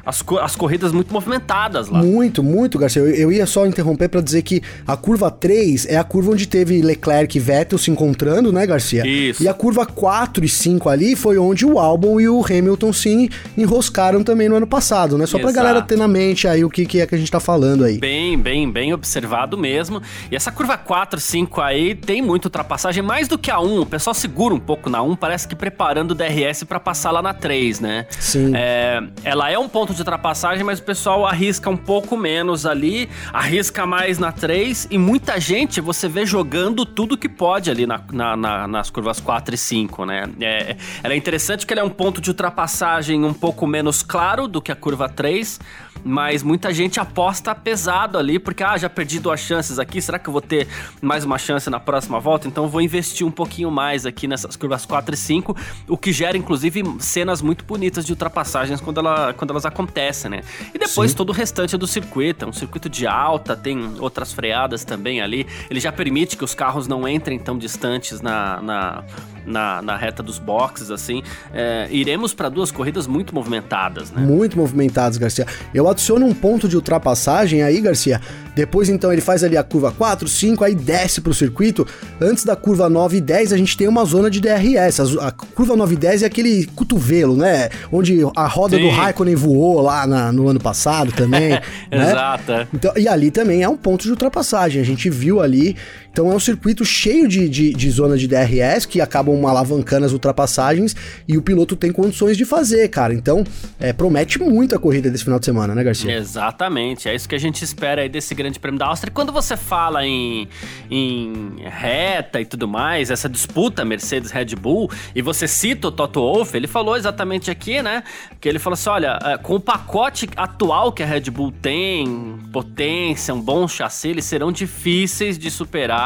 as, 0.04 0.24
as, 0.42 0.56
corridas 0.56 0.92
muito 0.92 1.14
movimentadas 1.14 1.88
lá. 1.88 2.02
Muito, 2.02 2.42
muito, 2.42 2.80
Garcia. 2.80 3.02
Eu, 3.02 3.10
eu 3.14 3.32
ia 3.32 3.46
só 3.46 3.68
interromper 3.68 4.10
para 4.10 4.22
dizer 4.22 4.42
que 4.42 4.62
a 4.88 4.98
curva 4.98 5.30
3 5.30 5.86
é 5.86 5.98
a 5.98 6.04
curva 6.04 6.32
onde 6.32 6.48
teve 6.48 6.82
Leclerc 6.82 7.38
e 7.38 7.40
Vettel 7.40 7.78
se 7.78 7.92
encontrando, 7.92 8.52
né, 8.52 8.66
Garcia? 8.66 9.06
Isso. 9.06 9.44
E 9.44 9.48
a 9.48 9.54
curva 9.54 9.86
4 9.86 10.44
e 10.44 10.50
5 10.50 10.90
ali 10.90 11.16
foi 11.16 11.38
onde 11.38 11.64
o 11.64 11.78
Albon 11.78 12.20
e 12.20 12.28
o 12.28 12.44
Hamilton 12.44 12.92
se 12.92 13.30
enroscaram 13.58 14.24
também 14.24 14.50
no 14.50 14.56
ano 14.56 14.68
passado, 14.68 15.18
né? 15.18 15.26
Só 15.26 15.38
Exato. 15.38 15.54
pra 15.54 15.64
galera 15.64 15.82
ter 15.82 15.98
na 15.98 16.08
mente 16.08 16.48
aí 16.48 16.64
o 16.64 16.70
que, 16.70 16.86
que 16.86 17.02
é 17.02 17.08
que 17.08 17.16
a 17.16 17.18
gente 17.18 17.32
tá 17.32 17.40
falando 17.40 17.84
aí. 17.84 17.98
Bem, 17.98 18.38
bem, 18.38 18.70
bem 18.70 18.94
observado 18.94 19.58
mesmo. 19.58 20.02
E 20.32 20.36
essa 20.36 20.52
curva 20.52 20.78
4, 20.78 21.20
5 21.20 21.62
aí 21.62 21.96
tem 21.96 22.22
muita 22.22 22.48
ultrapassagem, 22.48 23.04
mais 23.04 23.28
do 23.28 23.38
que 23.38 23.52
a 23.52 23.60
1. 23.60 23.82
O 23.82 23.86
pessoal 23.86 24.14
segura 24.14 24.54
um 24.54 24.60
pouco 24.60 24.90
na 24.90 25.02
1, 25.02 25.16
parece 25.16 25.48
que 25.48 25.56
preparando 25.56 26.12
o 26.12 26.16
DRS 26.16 26.64
para 26.64 26.80
passar 26.80 27.12
lá 27.12 27.22
na 27.22 27.34
3, 27.34 27.80
né? 27.80 28.06
Sim. 28.12 28.52
É, 28.56 29.02
ela 29.24 29.50
é 29.50 29.58
um 29.58 29.68
ponto 29.68 29.94
de 29.94 30.02
ultrapassagem, 30.02 30.64
mas 30.64 30.80
o 30.80 30.84
pessoal 30.84 31.26
arrisca 31.26 31.70
um 31.70 31.78
pouco 31.78 32.18
menos 32.18 32.66
ali, 32.66 33.10
arrisca 33.34 33.86
mais 33.86 34.18
na 34.20 34.32
3 34.32 34.88
e 34.90 34.98
muita 34.98 35.40
gente 35.40 35.82
você 35.82 36.08
vê 36.08 36.26
jogando 36.26 36.86
tudo 36.86 37.18
que 37.18 37.30
pode 37.30 37.70
ali 37.70 37.86
na, 37.86 38.02
na, 38.12 38.36
na, 38.36 38.68
nas 38.68 38.90
curvas 38.90 39.20
4 39.20 39.56
e 39.56 39.58
5, 39.58 40.06
né? 40.06 40.30
É, 40.40 40.76
ela 41.04 41.14
é 41.14 41.18
interessante 41.18 41.66
que 41.66 41.74
ela 41.74 41.82
é 41.82 41.86
um 41.86 41.90
ponto 41.90 42.22
de 42.22 42.30
ultrapassagem 42.30 43.24
um 43.24 43.34
pouco 43.42 43.66
menos 43.66 44.04
claro 44.04 44.48
do 44.48 44.62
que 44.62 44.72
a 44.72 44.76
curva 44.76 45.10
3, 45.10 45.60
mas 46.04 46.44
muita 46.44 46.72
gente 46.72 47.00
aposta 47.00 47.56
pesado 47.56 48.20
ali, 48.20 48.38
porque 48.38 48.64
ah, 48.64 48.78
já 48.78 48.88
perdi 48.88 49.20
duas 49.20 49.40
chances 49.40 49.80
aqui, 49.80 50.00
será 50.00 50.20
que 50.20 50.30
eu 50.30 50.32
vou 50.32 50.42
ter 50.42 50.68
mais 51.02 51.26
uma 51.26 51.40
chance 51.40 51.68
na 51.68 51.80
próxima 51.80 52.20
volta? 52.20 52.48
Então 52.48 52.70
vou 52.70 52.82
investir 52.82 53.26
um 53.26 53.32
pouquinho 53.32 53.72
mais 53.72 54.06
aqui 54.06 54.28
nessas 54.28 54.56
curvas 54.56 54.86
4 54.86 55.16
e 55.16 55.18
5, 55.18 55.58
o 55.88 55.98
que 55.98 56.14
gera 56.14 56.38
inclusive 56.38 56.84
cenas 57.00 57.42
muito 57.42 57.66
bonitas 57.66 58.06
de 58.06 58.12
ultrapassagens 58.12 58.80
quando, 58.80 59.00
ela, 59.00 59.34
quando 59.34 59.50
elas 59.50 59.66
acontecem, 59.66 60.30
né? 60.30 60.42
E 60.74 60.78
depois 60.78 61.12
Sim. 61.12 61.18
todo 61.18 61.32
o 61.32 61.34
restante 61.34 61.76
do 61.76 61.88
circuito, 61.88 62.46
é 62.46 62.48
um 62.48 62.54
circuito 62.54 62.88
de 62.88 63.08
alta, 63.08 63.56
tem 63.56 63.96
outras 64.00 64.32
freadas 64.32 64.86
também 64.86 65.20
ali, 65.20 65.48
ele 65.68 65.80
já 65.80 65.92
permite 65.92 66.38
que 66.38 66.44
os 66.44 66.54
carros 66.54 66.88
não 66.88 67.08
entrem 67.08 67.40
tão 67.40 67.58
distantes 67.58 68.22
na, 68.22 68.62
na 68.62 69.04
na, 69.46 69.82
na 69.82 69.98
reta 69.98 70.22
dos 70.22 70.40
boxes, 70.40 70.92
assim. 70.92 71.24
É, 71.54 71.88
iremos 71.92 72.34
para 72.34 72.50
duas 72.50 72.72
corridas 72.72 73.08
muito 73.08 73.34
movimentadas, 73.34 74.12
né? 74.12 74.22
Muito 74.22 74.58
movimentadas, 74.58 75.18
Garcia. 75.18 75.46
Eu 75.74 75.90
adiciono 75.90 76.26
um 76.26 76.34
ponto 76.34 76.68
de 76.68 76.76
ultrapassagem 76.76 77.64
aí, 77.64 77.80
Garcia. 77.82 78.22
Depois, 78.56 78.90
então, 78.90 79.12
ele 79.12 79.22
faz 79.22 79.44
ali 79.44 79.56
a 79.56 79.64
curva 79.64 79.92
4, 79.92 80.28
5, 80.28 80.64
aí 80.64 80.76
desce 80.76 81.22
pro 81.22 81.34
circuito. 81.34 81.88
Antes 82.20 82.44
da 82.44 82.56
curva 82.56 82.90
9 82.90 83.18
e 83.18 83.22
10, 83.22 83.54
a 83.54 83.58
gente 83.58 83.78
tem 83.78 83.88
uma 83.88 84.04
zona 84.04 84.30
de 84.30 84.42
DRS. 84.42 85.00
A, 85.00 85.28
a 85.28 85.32
curva 85.32 85.76
9 85.76 85.94
e 85.94 85.98
10 85.98 86.24
é 86.24 86.26
aquele 86.26 86.66
cotovelo, 86.76 87.36
né? 87.36 87.70
Onde 87.92 88.20
a 88.36 88.48
roda 88.48 88.78
Sim. 88.78 88.84
do 88.84 88.90
Raikkonen 88.90 89.36
voou 89.36 89.82
lá 89.82 90.06
na, 90.06 90.32
no 90.32 90.48
ano 90.50 90.60
passado 90.60 91.12
também. 91.12 91.52
né? 91.90 92.12
Exato. 92.12 92.52
É. 92.52 92.68
Então, 92.74 92.94
e 92.98 93.08
ali 93.08 93.32
também 93.32 93.64
é 93.64 93.70
um 93.70 93.78
ponto 93.78 94.04
de 94.04 94.10
ultrapassagem. 94.10 94.82
A 94.82 94.86
gente 94.86 95.10
viu 95.10 95.42
ali 95.42 95.76
então 96.12 96.30
é 96.30 96.36
um 96.36 96.40
circuito 96.40 96.84
cheio 96.84 97.26
de, 97.28 97.48
de, 97.48 97.74
de 97.74 97.90
zona 97.90 98.18
de 98.18 98.28
DRS 98.28 98.86
que 98.86 99.00
acabam 99.00 99.46
alavancando 99.46 100.06
as 100.06 100.12
ultrapassagens 100.12 100.94
e 101.26 101.38
o 101.38 101.42
piloto 101.42 101.76
tem 101.76 101.92
condições 101.92 102.36
de 102.36 102.44
fazer, 102.44 102.88
cara. 102.90 103.14
Então 103.14 103.46
é, 103.80 103.94
promete 103.94 104.38
muito 104.38 104.76
a 104.76 104.80
corrida 104.80 105.10
desse 105.10 105.24
final 105.24 105.40
de 105.40 105.46
semana, 105.46 105.74
né, 105.74 105.84
Garcia? 105.84 106.14
Exatamente, 106.14 107.08
é 107.08 107.16
isso 107.16 107.30
que 107.30 107.36
a 107.36 107.40
gente 107.40 107.64
espera 107.64 108.02
aí 108.02 108.10
desse 108.10 108.36
grande 108.36 108.60
prêmio 108.60 108.78
da 108.78 108.88
Áustria. 108.88 109.12
Quando 109.12 109.32
você 109.32 109.56
fala 109.56 110.06
em, 110.06 110.50
em 110.90 111.56
reta 111.64 112.42
e 112.42 112.46
tudo 112.46 112.68
mais, 112.68 113.10
essa 113.10 113.30
disputa 113.30 113.86
Mercedes-Red 113.86 114.56
Bull, 114.60 114.92
e 115.16 115.22
você 115.22 115.48
cita 115.48 115.88
o 115.88 115.92
Toto 115.92 116.20
Wolff, 116.20 116.56
ele 116.56 116.68
falou 116.68 116.98
exatamente 116.98 117.50
aqui, 117.50 117.82
né, 117.82 118.04
que 118.40 118.50
ele 118.50 118.60
falou 118.60 118.74
assim, 118.74 118.90
olha, 118.90 119.18
é, 119.24 119.38
com 119.38 119.56
o 119.56 119.60
pacote 119.60 120.28
atual 120.36 120.92
que 120.92 121.04
a 121.04 121.06
Red 121.06 121.32
Bull 121.32 121.54
tem, 121.62 122.38
potência, 122.52 123.34
um 123.34 123.42
bom 123.42 123.66
chassi, 123.66 124.10
eles 124.10 124.26
serão 124.26 124.52
difíceis 124.52 125.38
de 125.38 125.50
superar 125.50 126.01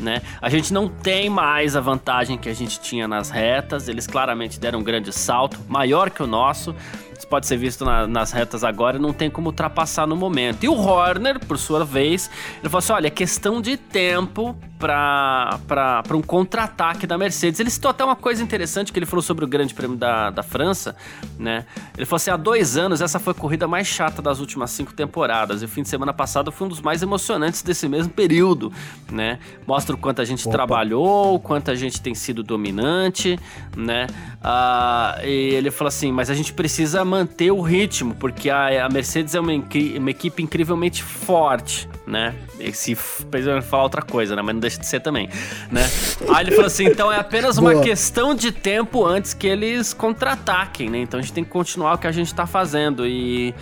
né? 0.00 0.22
A 0.40 0.48
gente 0.48 0.72
não 0.72 0.88
tem 0.88 1.28
mais 1.30 1.76
a 1.76 1.80
vantagem 1.80 2.36
que 2.36 2.48
a 2.48 2.54
gente 2.54 2.80
tinha 2.80 3.06
nas 3.06 3.30
retas, 3.30 3.88
eles 3.88 4.06
claramente 4.06 4.58
deram 4.58 4.80
um 4.80 4.82
grande 4.82 5.12
salto, 5.12 5.58
maior 5.68 6.10
que 6.10 6.22
o 6.22 6.26
nosso. 6.26 6.74
Isso 7.16 7.26
pode 7.26 7.46
ser 7.46 7.56
visto 7.56 7.84
na, 7.84 8.06
nas 8.06 8.30
retas 8.30 8.62
agora, 8.62 8.98
não 8.98 9.12
tem 9.12 9.30
como 9.30 9.48
ultrapassar 9.48 10.06
no 10.06 10.14
momento. 10.14 10.64
E 10.64 10.68
o 10.68 10.74
Horner, 10.74 11.38
por 11.40 11.56
sua 11.56 11.84
vez, 11.84 12.30
ele 12.60 12.68
falou 12.68 12.78
assim: 12.78 12.92
olha, 12.92 13.06
é 13.06 13.10
questão 13.10 13.60
de 13.60 13.76
tempo 13.76 14.56
para 14.78 16.04
um 16.14 16.22
contra-ataque 16.22 17.06
da 17.06 17.16
Mercedes. 17.16 17.60
Ele 17.60 17.70
citou 17.70 17.90
até 17.90 18.04
uma 18.04 18.16
coisa 18.16 18.42
interessante 18.42 18.92
que 18.92 18.98
ele 18.98 19.06
falou 19.06 19.22
sobre 19.22 19.44
o 19.44 19.48
Grande 19.48 19.74
Prêmio 19.74 19.96
da, 19.96 20.30
da 20.30 20.42
França, 20.42 20.94
né? 21.38 21.64
Ele 21.96 22.04
falou 22.04 22.16
assim: 22.16 22.30
há 22.30 22.36
dois 22.36 22.76
anos 22.76 23.00
essa 23.00 23.18
foi 23.18 23.32
a 23.32 23.34
corrida 23.34 23.66
mais 23.66 23.86
chata 23.86 24.20
das 24.20 24.40
últimas 24.40 24.70
cinco 24.70 24.92
temporadas. 24.92 25.62
E 25.62 25.64
o 25.64 25.68
fim 25.68 25.82
de 25.82 25.88
semana 25.88 26.12
passado 26.12 26.52
foi 26.52 26.66
um 26.66 26.70
dos 26.70 26.80
mais 26.80 27.02
emocionantes 27.02 27.62
desse 27.62 27.88
mesmo 27.88 28.12
período, 28.12 28.72
né? 29.10 29.38
Mostra 29.66 29.94
o 29.94 29.98
quanto 29.98 30.20
a 30.20 30.24
gente 30.24 30.46
Opa. 30.46 30.56
trabalhou, 30.56 31.34
o 31.34 31.40
quanto 31.40 31.70
a 31.70 31.74
gente 31.74 32.00
tem 32.00 32.14
sido 32.14 32.42
dominante, 32.42 33.38
né? 33.76 34.06
Ah, 34.42 35.18
e 35.24 35.54
ele 35.54 35.70
falou 35.70 35.88
assim: 35.88 36.12
mas 36.12 36.30
a 36.30 36.34
gente 36.34 36.52
precisa 36.52 37.04
manter 37.04 37.50
o 37.50 37.60
ritmo, 37.60 38.14
porque 38.14 38.50
a, 38.50 38.86
a 38.86 38.88
Mercedes 38.88 39.34
é 39.34 39.40
uma, 39.40 39.52
uma, 39.52 40.10
equipe 40.10 40.42
incrivelmente 40.42 41.02
forte, 41.02 41.88
né? 42.06 42.34
E 42.60 42.72
se 42.72 42.94
falar 42.94 43.82
outra 43.82 44.02
coisa, 44.02 44.36
né? 44.36 44.42
Mas 44.42 44.54
não 44.54 44.60
deixa 44.66 44.78
de 44.78 44.86
ser 44.86 45.00
também, 45.00 45.28
né? 45.70 45.88
Aí 46.34 46.44
ele 46.44 46.50
falou 46.50 46.66
assim: 46.66 46.86
então 46.86 47.12
é 47.12 47.18
apenas 47.18 47.56
uma 47.56 47.72
Boa. 47.72 47.82
questão 47.82 48.34
de 48.34 48.50
tempo 48.50 49.04
antes 49.04 49.32
que 49.32 49.46
eles 49.46 49.94
contra-ataquem, 49.94 50.90
né? 50.90 50.98
Então 50.98 51.18
a 51.18 51.22
gente 51.22 51.32
tem 51.32 51.44
que 51.44 51.50
continuar 51.50 51.94
o 51.94 51.98
que 51.98 52.06
a 52.06 52.12
gente 52.12 52.34
tá 52.34 52.46
fazendo 52.46 53.06
e. 53.06 53.54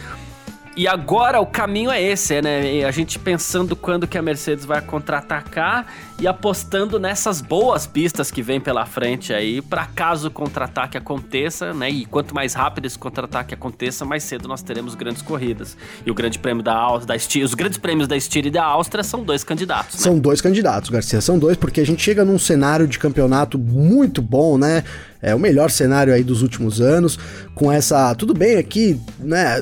E 0.77 0.89
agora 0.89 1.39
o 1.39 1.47
caminho 1.47 1.89
é 1.89 2.03
esse, 2.03 2.43
né? 2.43 2.85
A 2.85 2.91
gente 2.91 3.17
pensando 3.17 3.77
quando 3.77 4.09
que 4.09 4.19
a 4.19 4.23
Mercedes 4.23 4.65
vai 4.65 4.81
contra-atacar 4.81 5.87
e 6.19 6.29
apostando 6.29 6.99
nessas 6.99 7.41
boas 7.41 7.87
pistas 7.87 8.31
que 8.31 8.41
vem 8.41 8.61
pela 8.61 8.87
frente 8.87 9.33
aí, 9.33 9.61
para 9.61 9.85
caso 9.87 10.29
o 10.29 10.31
contra-ataque 10.31 10.97
aconteça, 10.97 11.75
né? 11.75 11.91
E 11.91 12.07
quanto 12.07 12.35
mais 12.35 12.55
rápido 12.55 12.87
esse 12.87 12.99
contra-ataque 12.99 13.53
aconteça, 13.53 14.05
mais 14.05 14.23
cedo 14.23 14.49
nós 14.49 14.63
teremos 14.63 14.95
grandes 14.95 15.23
corridas. 15.23 15.77
E 16.07 16.11
o 16.11 16.15
Grande 16.15 16.39
Prêmio 16.39 16.63
da 16.63 16.75
Áustria, 16.75 17.45
os 17.45 17.55
grandes 17.55 17.79
prêmios 17.79 18.07
da 18.07 18.17
Estíria 18.17 18.49
e 18.49 18.53
da 18.53 18.65
Áustria 18.65 19.03
são 19.03 19.25
dois 19.25 19.43
candidatos. 19.43 19.97
Né? 19.97 20.03
São 20.03 20.19
dois 20.19 20.41
candidatos, 20.41 20.89
Garcia, 20.89 21.21
são 21.21 21.39
dois, 21.39 21.57
porque 21.57 21.81
a 21.81 21.87
gente 21.87 22.03
chega 22.03 22.25
num 22.25 22.39
cenário 22.39 22.87
de 22.87 22.99
campeonato 22.99 23.59
muito 23.59 24.23
bom, 24.23 24.57
né? 24.57 24.85
É 25.21 25.35
o 25.35 25.39
melhor 25.39 25.71
cenário 25.71 26.13
aí 26.13 26.23
dos 26.23 26.43
últimos 26.43 26.83
anos, 26.83 27.19
com 27.55 27.73
essa. 27.73 28.15
Tudo 28.15 28.35
bem 28.35 28.59
aqui, 28.59 29.01
né? 29.19 29.57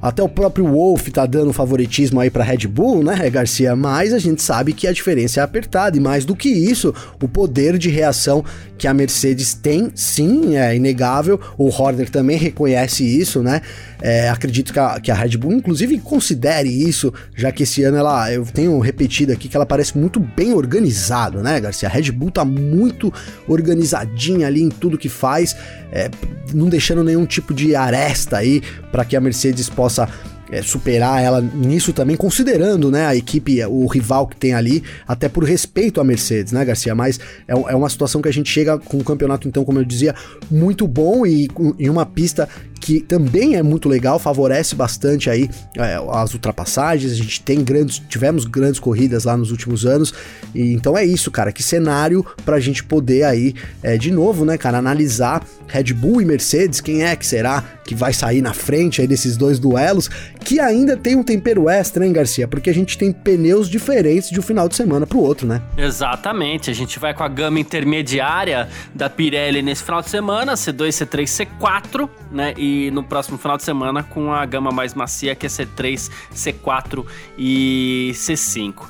Até 0.00 0.22
o 0.22 0.28
próprio 0.28 0.66
Wolf 0.66 1.08
tá 1.08 1.24
dando 1.24 1.54
favoritismo 1.54 2.20
aí 2.20 2.28
pra 2.28 2.44
Red 2.44 2.66
Bull, 2.66 3.02
né, 3.02 3.30
Garcia? 3.30 3.74
Mas 3.74 4.12
a 4.12 4.18
gente 4.18 4.42
sabe 4.42 4.74
que 4.74 4.86
a 4.86 4.92
diferença 4.92 5.40
é 5.40 5.42
apertada, 5.42 5.95
e 5.96 6.00
mais 6.00 6.24
do 6.24 6.36
que 6.36 6.48
isso, 6.48 6.94
o 7.22 7.28
poder 7.28 7.78
de 7.78 7.88
reação 7.88 8.44
que 8.78 8.86
a 8.86 8.94
Mercedes 8.94 9.54
tem, 9.54 9.90
sim, 9.94 10.56
é 10.56 10.76
inegável. 10.76 11.40
O 11.56 11.68
Horner 11.68 12.10
também 12.10 12.36
reconhece 12.36 13.04
isso, 13.04 13.42
né? 13.42 13.62
É, 14.00 14.28
acredito 14.28 14.72
que 14.72 14.78
a, 14.78 15.00
que 15.00 15.10
a 15.10 15.14
Red 15.14 15.36
Bull, 15.38 15.52
inclusive, 15.52 15.98
considere 15.98 16.68
isso, 16.68 17.12
já 17.34 17.50
que 17.50 17.62
esse 17.62 17.82
ano 17.82 17.96
ela, 17.96 18.30
eu 18.30 18.44
tenho 18.44 18.78
repetido 18.78 19.32
aqui 19.32 19.48
que 19.48 19.56
ela 19.56 19.66
parece 19.66 19.96
muito 19.96 20.20
bem 20.20 20.52
organizada, 20.52 21.42
né, 21.42 21.58
Garcia? 21.58 21.88
A 21.88 21.92
Red 21.92 22.12
Bull 22.12 22.30
tá 22.30 22.44
muito 22.44 23.12
organizadinha 23.48 24.46
ali 24.46 24.62
em 24.62 24.68
tudo 24.68 24.98
que 24.98 25.08
faz, 25.08 25.56
é, 25.90 26.10
não 26.52 26.68
deixando 26.68 27.02
nenhum 27.02 27.24
tipo 27.24 27.54
de 27.54 27.74
aresta 27.74 28.36
aí 28.36 28.62
para 28.92 29.04
que 29.04 29.16
a 29.16 29.20
Mercedes 29.20 29.68
possa 29.70 30.08
é, 30.50 30.62
superar 30.62 31.22
ela 31.22 31.40
nisso 31.40 31.92
também, 31.92 32.16
considerando 32.16 32.90
né, 32.90 33.06
a 33.06 33.14
equipe, 33.16 33.64
o 33.66 33.86
rival 33.86 34.26
que 34.26 34.36
tem 34.36 34.54
ali, 34.54 34.82
até 35.06 35.28
por 35.28 35.44
respeito 35.44 36.00
à 36.00 36.04
Mercedes, 36.04 36.52
né, 36.52 36.64
Garcia? 36.64 36.94
Mas 36.94 37.18
é, 37.46 37.52
é 37.52 37.76
uma 37.76 37.88
situação 37.88 38.22
que 38.22 38.28
a 38.28 38.32
gente 38.32 38.50
chega 38.50 38.78
com 38.78 38.98
um 38.98 39.04
campeonato, 39.04 39.48
então, 39.48 39.64
como 39.64 39.78
eu 39.78 39.84
dizia, 39.84 40.14
muito 40.50 40.86
bom 40.86 41.26
e 41.26 41.48
em 41.78 41.88
uma 41.88 42.06
pista 42.06 42.48
que 42.86 43.00
também 43.00 43.56
é 43.56 43.64
muito 43.64 43.88
legal, 43.88 44.16
favorece 44.16 44.76
bastante 44.76 45.28
aí 45.28 45.50
é, 45.76 45.98
as 46.12 46.32
ultrapassagens. 46.34 47.10
A 47.10 47.16
gente 47.16 47.42
tem 47.42 47.64
grandes, 47.64 48.00
tivemos 48.08 48.44
grandes 48.44 48.78
corridas 48.78 49.24
lá 49.24 49.36
nos 49.36 49.50
últimos 49.50 49.84
anos. 49.84 50.14
E 50.54 50.72
então 50.72 50.96
é 50.96 51.04
isso, 51.04 51.28
cara. 51.28 51.50
Que 51.50 51.64
cenário 51.64 52.24
pra 52.44 52.60
gente 52.60 52.84
poder 52.84 53.24
aí, 53.24 53.56
é, 53.82 53.98
de 53.98 54.12
novo, 54.12 54.44
né, 54.44 54.56
cara, 54.56 54.78
analisar 54.78 55.44
Red 55.66 55.92
Bull 55.94 56.22
e 56.22 56.24
Mercedes, 56.24 56.80
quem 56.80 57.02
é 57.02 57.16
que 57.16 57.26
será 57.26 57.64
que 57.84 57.94
vai 57.94 58.12
sair 58.12 58.40
na 58.40 58.52
frente 58.52 59.00
aí 59.00 59.06
desses 59.06 59.36
dois 59.36 59.58
duelos, 59.58 60.08
que 60.44 60.60
ainda 60.60 60.96
tem 60.96 61.16
um 61.16 61.22
tempero 61.22 61.68
extra, 61.68 62.06
hein, 62.06 62.12
Garcia? 62.12 62.46
Porque 62.46 62.70
a 62.70 62.74
gente 62.74 62.96
tem 62.96 63.12
pneus 63.12 63.68
diferentes 63.68 64.30
de 64.30 64.38
um 64.38 64.42
final 64.42 64.68
de 64.68 64.76
semana 64.76 65.06
pro 65.06 65.18
outro, 65.18 65.46
né? 65.46 65.60
Exatamente. 65.76 66.70
A 66.70 66.74
gente 66.74 67.00
vai 67.00 67.14
com 67.14 67.24
a 67.24 67.28
gama 67.28 67.58
intermediária 67.58 68.68
da 68.94 69.10
Pirelli 69.10 69.60
nesse 69.60 69.82
final 69.82 70.02
de 70.02 70.10
semana, 70.10 70.54
C2, 70.54 70.88
C3, 70.88 71.46
C4, 71.60 72.08
né? 72.30 72.54
E 72.56 72.75
no 72.92 73.02
próximo 73.02 73.38
final 73.38 73.56
de 73.56 73.62
semana 73.62 74.02
com 74.02 74.32
a 74.32 74.44
gama 74.46 74.70
mais 74.70 74.94
macia, 74.94 75.34
que 75.34 75.46
é 75.46 75.48
C3, 75.48 76.10
C4 76.32 77.04
e 77.38 78.10
C5. 78.14 78.84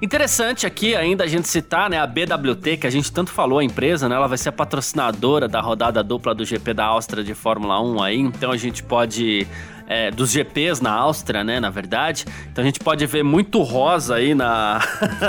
Interessante 0.00 0.66
aqui 0.66 0.94
ainda 0.94 1.24
a 1.24 1.26
gente 1.26 1.48
citar, 1.48 1.90
né, 1.90 1.98
a 1.98 2.06
BWT, 2.06 2.76
que 2.76 2.86
a 2.86 2.90
gente 2.90 3.10
tanto 3.10 3.30
falou, 3.30 3.58
a 3.58 3.64
empresa, 3.64 4.08
né, 4.08 4.14
ela 4.14 4.28
vai 4.28 4.38
ser 4.38 4.50
a 4.50 4.52
patrocinadora 4.52 5.48
da 5.48 5.60
rodada 5.60 6.02
dupla 6.04 6.34
do 6.34 6.44
GP 6.44 6.72
da 6.72 6.86
Áustria 6.86 7.24
de 7.24 7.34
Fórmula 7.34 7.80
1 7.80 8.02
aí, 8.02 8.18
então 8.18 8.52
a 8.52 8.56
gente 8.56 8.82
pode 8.82 9.46
é, 9.88 10.10
dos 10.10 10.30
GPs 10.30 10.80
na 10.80 10.92
Áustria, 10.92 11.42
né, 11.42 11.58
na 11.58 11.70
verdade. 11.70 12.26
Então 12.52 12.62
a 12.62 12.64
gente 12.64 12.78
pode 12.78 13.04
ver 13.06 13.24
muito 13.24 13.62
rosa 13.62 14.16
aí 14.16 14.34
na, 14.34 14.80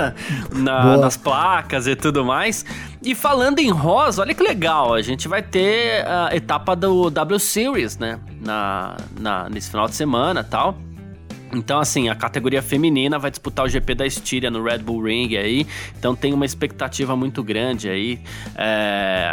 na 0.52 0.98
nas 0.98 1.16
placas 1.16 1.86
e 1.86 1.96
tudo 1.96 2.24
mais. 2.24 2.64
E 3.02 3.14
falando 3.14 3.58
em 3.58 3.70
rosa, 3.70 4.20
olha 4.20 4.34
que 4.34 4.42
legal, 4.42 4.92
a 4.92 5.00
gente 5.00 5.26
vai 5.26 5.42
ter 5.42 6.06
a 6.06 6.36
etapa 6.36 6.76
do 6.76 7.08
W 7.08 7.40
Series, 7.40 7.96
né, 7.98 8.20
na, 8.40 8.96
na, 9.18 9.48
nesse 9.48 9.70
final 9.70 9.88
de 9.88 9.94
semana 9.94 10.44
tal. 10.44 10.76
Então, 11.52 11.80
assim, 11.80 12.08
a 12.08 12.14
categoria 12.14 12.62
feminina 12.62 13.18
vai 13.18 13.30
disputar 13.30 13.64
o 13.64 13.68
GP 13.68 13.94
da 13.94 14.06
Estíria 14.06 14.50
no 14.50 14.62
Red 14.62 14.78
Bull 14.78 15.02
Ring 15.02 15.36
aí. 15.36 15.66
Então 15.98 16.14
tem 16.14 16.32
uma 16.32 16.46
expectativa 16.46 17.16
muito 17.16 17.42
grande 17.42 17.88
aí 17.88 18.20
é, 18.56 19.30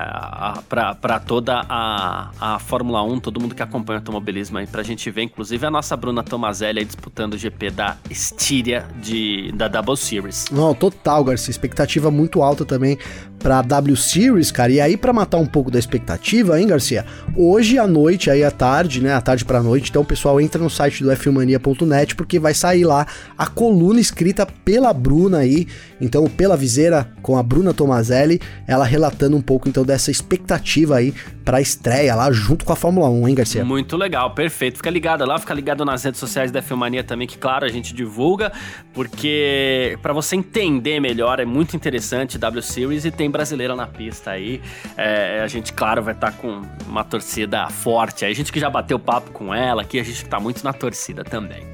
para 0.69 1.19
toda 1.19 1.61
a, 1.69 2.31
a 2.39 2.59
Fórmula 2.59 3.03
1, 3.03 3.19
todo 3.19 3.39
mundo 3.39 3.55
que 3.55 3.61
acompanha 3.61 3.97
o 3.97 4.01
automobilismo 4.01 4.57
aí, 4.57 4.67
pra 4.67 4.83
gente 4.83 5.09
ver, 5.11 5.23
inclusive, 5.23 5.65
a 5.65 5.71
nossa 5.71 5.95
Bruna 5.95 6.23
Tomazelli 6.23 6.79
aí 6.79 6.85
disputando 6.85 7.33
o 7.33 7.37
GP 7.37 7.71
da 7.71 7.97
Estíria 8.09 8.85
de, 9.01 9.51
da 9.53 9.67
Double 9.67 9.97
Series. 9.97 10.45
Não, 10.51 10.73
total, 10.73 11.23
Garcia. 11.23 11.51
Expectativa 11.51 12.09
muito 12.09 12.41
alta 12.41 12.65
também 12.65 12.97
pra 13.39 13.61
W 13.61 13.95
Series, 13.95 14.51
cara. 14.51 14.71
E 14.71 14.81
aí, 14.81 14.97
para 14.97 15.13
matar 15.13 15.37
um 15.37 15.45
pouco 15.45 15.71
da 15.71 15.79
expectativa, 15.79 16.59
hein, 16.59 16.67
Garcia? 16.67 17.05
Hoje 17.35 17.77
à 17.77 17.87
noite, 17.87 18.29
aí 18.29 18.43
à 18.43 18.51
tarde, 18.51 19.01
né? 19.01 19.13
À 19.13 19.21
tarde 19.21 19.45
pra 19.45 19.61
noite, 19.61 19.89
então 19.89 20.01
o 20.01 20.05
pessoal 20.05 20.39
entra 20.41 20.61
no 20.61 20.69
site 20.69 21.03
do 21.03 21.15
fmania.net 21.15 22.15
porque 22.15 22.39
vai 22.39 22.53
sair 22.53 22.83
lá 22.83 23.05
a 23.37 23.47
coluna 23.47 23.99
escrita 23.99 24.45
pela 24.45 24.91
Bruna 24.93 25.39
aí, 25.39 25.67
então 26.01 26.27
pela 26.27 26.57
viseira 26.57 27.09
com 27.21 27.37
a 27.37 27.43
Bruna 27.43 27.73
Tomazelli, 27.73 28.41
ela 28.67 28.85
relatando 28.85 29.37
um 29.37 29.41
pouco 29.41 29.69
então 29.69 29.83
dessa 29.83 30.11
expectativa 30.11 30.97
aí 30.97 31.13
para 31.47 31.59
a 31.59 31.61
estreia 31.61 32.13
lá 32.13 32.29
junto 32.29 32.65
com 32.65 32.73
a 32.73 32.75
Fórmula 32.75 33.09
1, 33.09 33.27
hein, 33.29 33.35
Garcia? 33.35 33.63
Muito 33.63 33.95
legal, 33.95 34.31
perfeito. 34.31 34.75
Fica 34.75 34.89
ligado 34.89 35.23
lá, 35.23 35.39
fica 35.39 35.53
ligado 35.53 35.85
nas 35.85 36.03
redes 36.03 36.19
sociais 36.19 36.51
da 36.51 36.61
Filmania 36.61 37.05
também, 37.05 37.25
que 37.25 37.37
claro, 37.37 37.63
a 37.63 37.69
gente 37.69 37.93
divulga, 37.93 38.51
porque 38.93 39.97
para 40.01 40.11
você 40.11 40.35
entender 40.35 40.99
melhor 40.99 41.39
é 41.39 41.45
muito 41.45 41.73
interessante 41.73 42.37
W 42.37 42.61
Series 42.61 43.05
e 43.05 43.11
tem 43.11 43.31
brasileira 43.31 43.77
na 43.77 43.87
pista 43.87 44.31
aí. 44.31 44.61
É, 44.97 45.39
a 45.41 45.47
gente, 45.47 45.71
claro, 45.71 46.03
vai 46.03 46.13
estar 46.13 46.33
tá 46.33 46.37
com 46.37 46.63
uma 46.85 47.05
torcida 47.05 47.69
forte. 47.69 48.25
A 48.25 48.33
gente 48.33 48.51
que 48.51 48.59
já 48.59 48.69
bateu 48.69 48.99
papo 48.99 49.31
com 49.31 49.55
ela 49.55 49.83
aqui, 49.83 50.01
a 50.01 50.03
gente 50.03 50.25
que 50.25 50.29
tá 50.29 50.41
muito 50.41 50.61
na 50.65 50.73
torcida 50.73 51.23
também. 51.23 51.65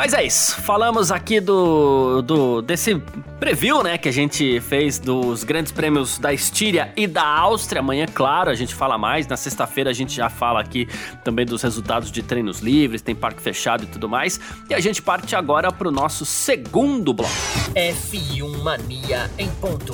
Mas 0.00 0.14
é 0.14 0.24
isso. 0.24 0.58
Falamos 0.62 1.12
aqui 1.12 1.40
do, 1.40 2.22
do 2.22 2.62
desse 2.62 2.94
preview, 3.38 3.82
né, 3.82 3.98
que 3.98 4.08
a 4.08 4.12
gente 4.12 4.58
fez 4.58 4.98
dos 4.98 5.44
grandes 5.44 5.72
prêmios 5.72 6.18
da 6.18 6.32
Estíria 6.32 6.90
e 6.96 7.06
da 7.06 7.22
Áustria. 7.22 7.80
Amanhã, 7.80 8.06
claro, 8.06 8.48
a 8.48 8.54
gente 8.54 8.74
fala 8.74 8.96
mais. 8.96 9.26
Na 9.26 9.36
sexta-feira 9.36 9.90
a 9.90 9.92
gente 9.92 10.16
já 10.16 10.30
fala 10.30 10.58
aqui 10.58 10.88
também 11.22 11.44
dos 11.44 11.60
resultados 11.60 12.10
de 12.10 12.22
treinos 12.22 12.60
livres, 12.60 13.02
tem 13.02 13.14
parque 13.14 13.42
fechado 13.42 13.84
e 13.84 13.86
tudo 13.88 14.08
mais. 14.08 14.40
E 14.70 14.74
a 14.74 14.80
gente 14.80 15.02
parte 15.02 15.36
agora 15.36 15.70
para 15.70 15.88
o 15.88 15.90
nosso 15.90 16.24
segundo 16.24 17.12
bloco. 17.12 17.34
F1 17.74 18.56
Mania 18.62 19.30
em 19.36 19.50
ponto. 19.50 19.92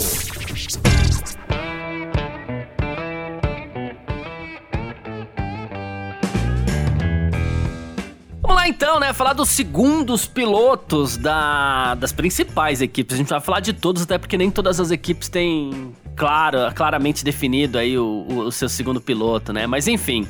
Então, 8.66 9.00
né? 9.00 9.12
Falar 9.12 9.32
dos 9.32 9.48
segundos 9.48 10.26
pilotos 10.26 11.16
da, 11.16 11.94
das 11.94 12.12
principais 12.12 12.80
equipes. 12.80 13.14
A 13.14 13.18
gente 13.18 13.28
vai 13.28 13.40
falar 13.40 13.60
de 13.60 13.72
todos, 13.72 14.02
até 14.02 14.18
porque 14.18 14.36
nem 14.36 14.50
todas 14.50 14.80
as 14.80 14.90
equipes 14.90 15.28
têm 15.28 15.94
claro, 16.14 16.58
claramente 16.74 17.24
definido 17.24 17.78
aí 17.78 17.98
o, 17.98 18.26
o, 18.28 18.38
o 18.40 18.52
seu 18.52 18.68
segundo 18.68 19.00
piloto, 19.00 19.52
né? 19.52 19.66
Mas 19.66 19.86
enfim. 19.86 20.26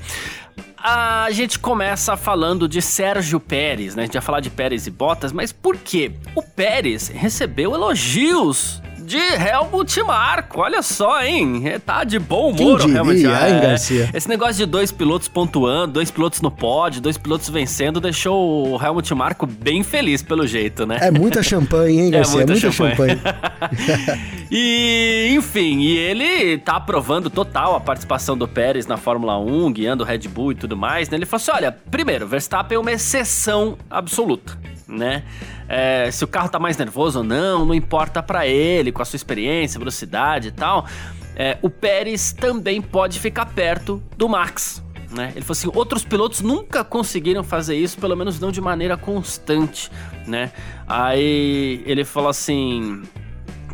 A 0.79 1.29
gente 1.33 1.59
começa 1.59 2.16
falando 2.16 2.68
de 2.68 2.81
Sérgio 2.81 3.40
Pérez, 3.40 3.96
né? 3.96 4.03
A 4.03 4.07
gente 4.07 4.14
vai 4.14 4.22
falar 4.22 4.40
de 4.40 4.51
Pérez 4.51 4.87
e 4.87 4.90
Bottas, 4.90 5.33
mas 5.33 5.51
por 5.51 5.77
quê? 5.77 6.12
O 6.35 6.42
Pérez 6.42 7.09
recebeu 7.09 7.75
elogios 7.75 8.81
de 9.07 9.19
Helmut 9.19 10.03
Marko. 10.03 10.61
Olha 10.61 10.83
só, 10.83 11.23
hein? 11.23 11.62
Tá 11.87 12.03
de 12.03 12.19
bom 12.19 12.51
humor 12.51 12.81
Quem 12.81 12.88
diria, 12.88 13.03
o 13.03 13.07
Helmut 13.07 13.23
Marko. 13.25 13.47
Hein, 13.47 13.61
Garcia? 13.61 14.11
Esse 14.12 14.29
negócio 14.29 14.55
de 14.55 14.66
dois 14.66 14.90
pilotos 14.90 15.29
pontuando, 15.29 15.95
dois 15.95 16.11
pilotos 16.11 16.40
no 16.40 16.51
pódio, 16.51 17.01
dois 17.01 17.16
pilotos 17.16 17.49
vencendo, 17.49 18.01
deixou 18.01 18.69
o 18.69 18.83
Helmut 18.83 19.14
Marko 19.14 19.47
bem 19.47 19.85
feliz 19.85 20.23
pelo 20.23 20.47
jeito, 20.47 20.85
né? 20.85 20.99
É 21.01 21.11
muita 21.11 21.42
champanhe, 21.42 22.01
hein, 22.01 22.09
é 22.12 22.19
Garcia? 22.19 22.42
É 22.42 22.47
muita, 22.47 22.53
é 22.53 22.55
muita 22.55 22.73
champanhe. 22.73 23.16
champanhe. 23.16 24.21
e, 24.51 25.35
enfim, 25.37 25.81
e 25.81 25.97
ele 25.97 26.59
tá 26.59 26.77
aprovando 26.77 27.31
total 27.31 27.77
a 27.77 27.81
participação 27.81 28.37
do 28.37 28.49
Pérez 28.49 28.87
na 28.88 28.97
Fórmula 28.97 29.38
1, 29.38 29.73
guiando 29.73 30.03
o 30.03 30.07
Red 30.07 30.27
Bull 30.29 30.51
e 30.51 30.55
tudo 30.57 30.77
mais, 30.77 31.09
né? 31.09 31.16
Ele 31.16 31.27
falou 31.27 31.42
assim: 31.42 31.53
olha, 31.53 31.71
primeiro, 31.90 32.27
Verstappen 32.27 32.77
é 32.77 32.79
uma 32.79 32.92
exceção 32.92 33.79
absoluta, 33.88 34.59
né? 34.88 35.25
é, 35.68 36.11
se 36.11 36.25
o 36.25 36.29
carro 36.29 36.49
tá 36.49 36.59
mais 36.59 36.77
nervoso 36.77 37.18
ou 37.18 37.25
não, 37.25 37.64
não 37.64 37.75
importa 37.75 38.22
para 38.22 38.46
ele, 38.46 38.92
com 38.92 39.03
a 39.03 39.05
sua 39.05 39.16
experiência, 39.16 39.79
velocidade 39.79 40.49
e 40.49 40.53
tal. 40.53 40.87
É, 41.35 41.59
o 41.61 41.68
Pérez 41.68 42.33
também 42.33 42.81
pode 42.81 43.18
ficar 43.18 43.46
perto 43.46 44.03
do 44.16 44.29
Max. 44.29 44.83
né? 45.11 45.33
Ele 45.35 45.44
falou 45.44 45.53
assim: 45.53 45.70
outros 45.75 46.05
pilotos 46.05 46.40
nunca 46.40 46.83
conseguiram 46.83 47.44
fazer 47.44 47.77
isso, 47.77 47.99
pelo 47.99 48.16
menos 48.16 48.40
não 48.40 48.51
de 48.51 48.61
maneira 48.61 48.96
constante, 48.96 49.90
né? 50.27 50.53
Aí 50.87 51.83
ele 51.85 52.05
falou 52.05 52.31
assim 52.31 53.03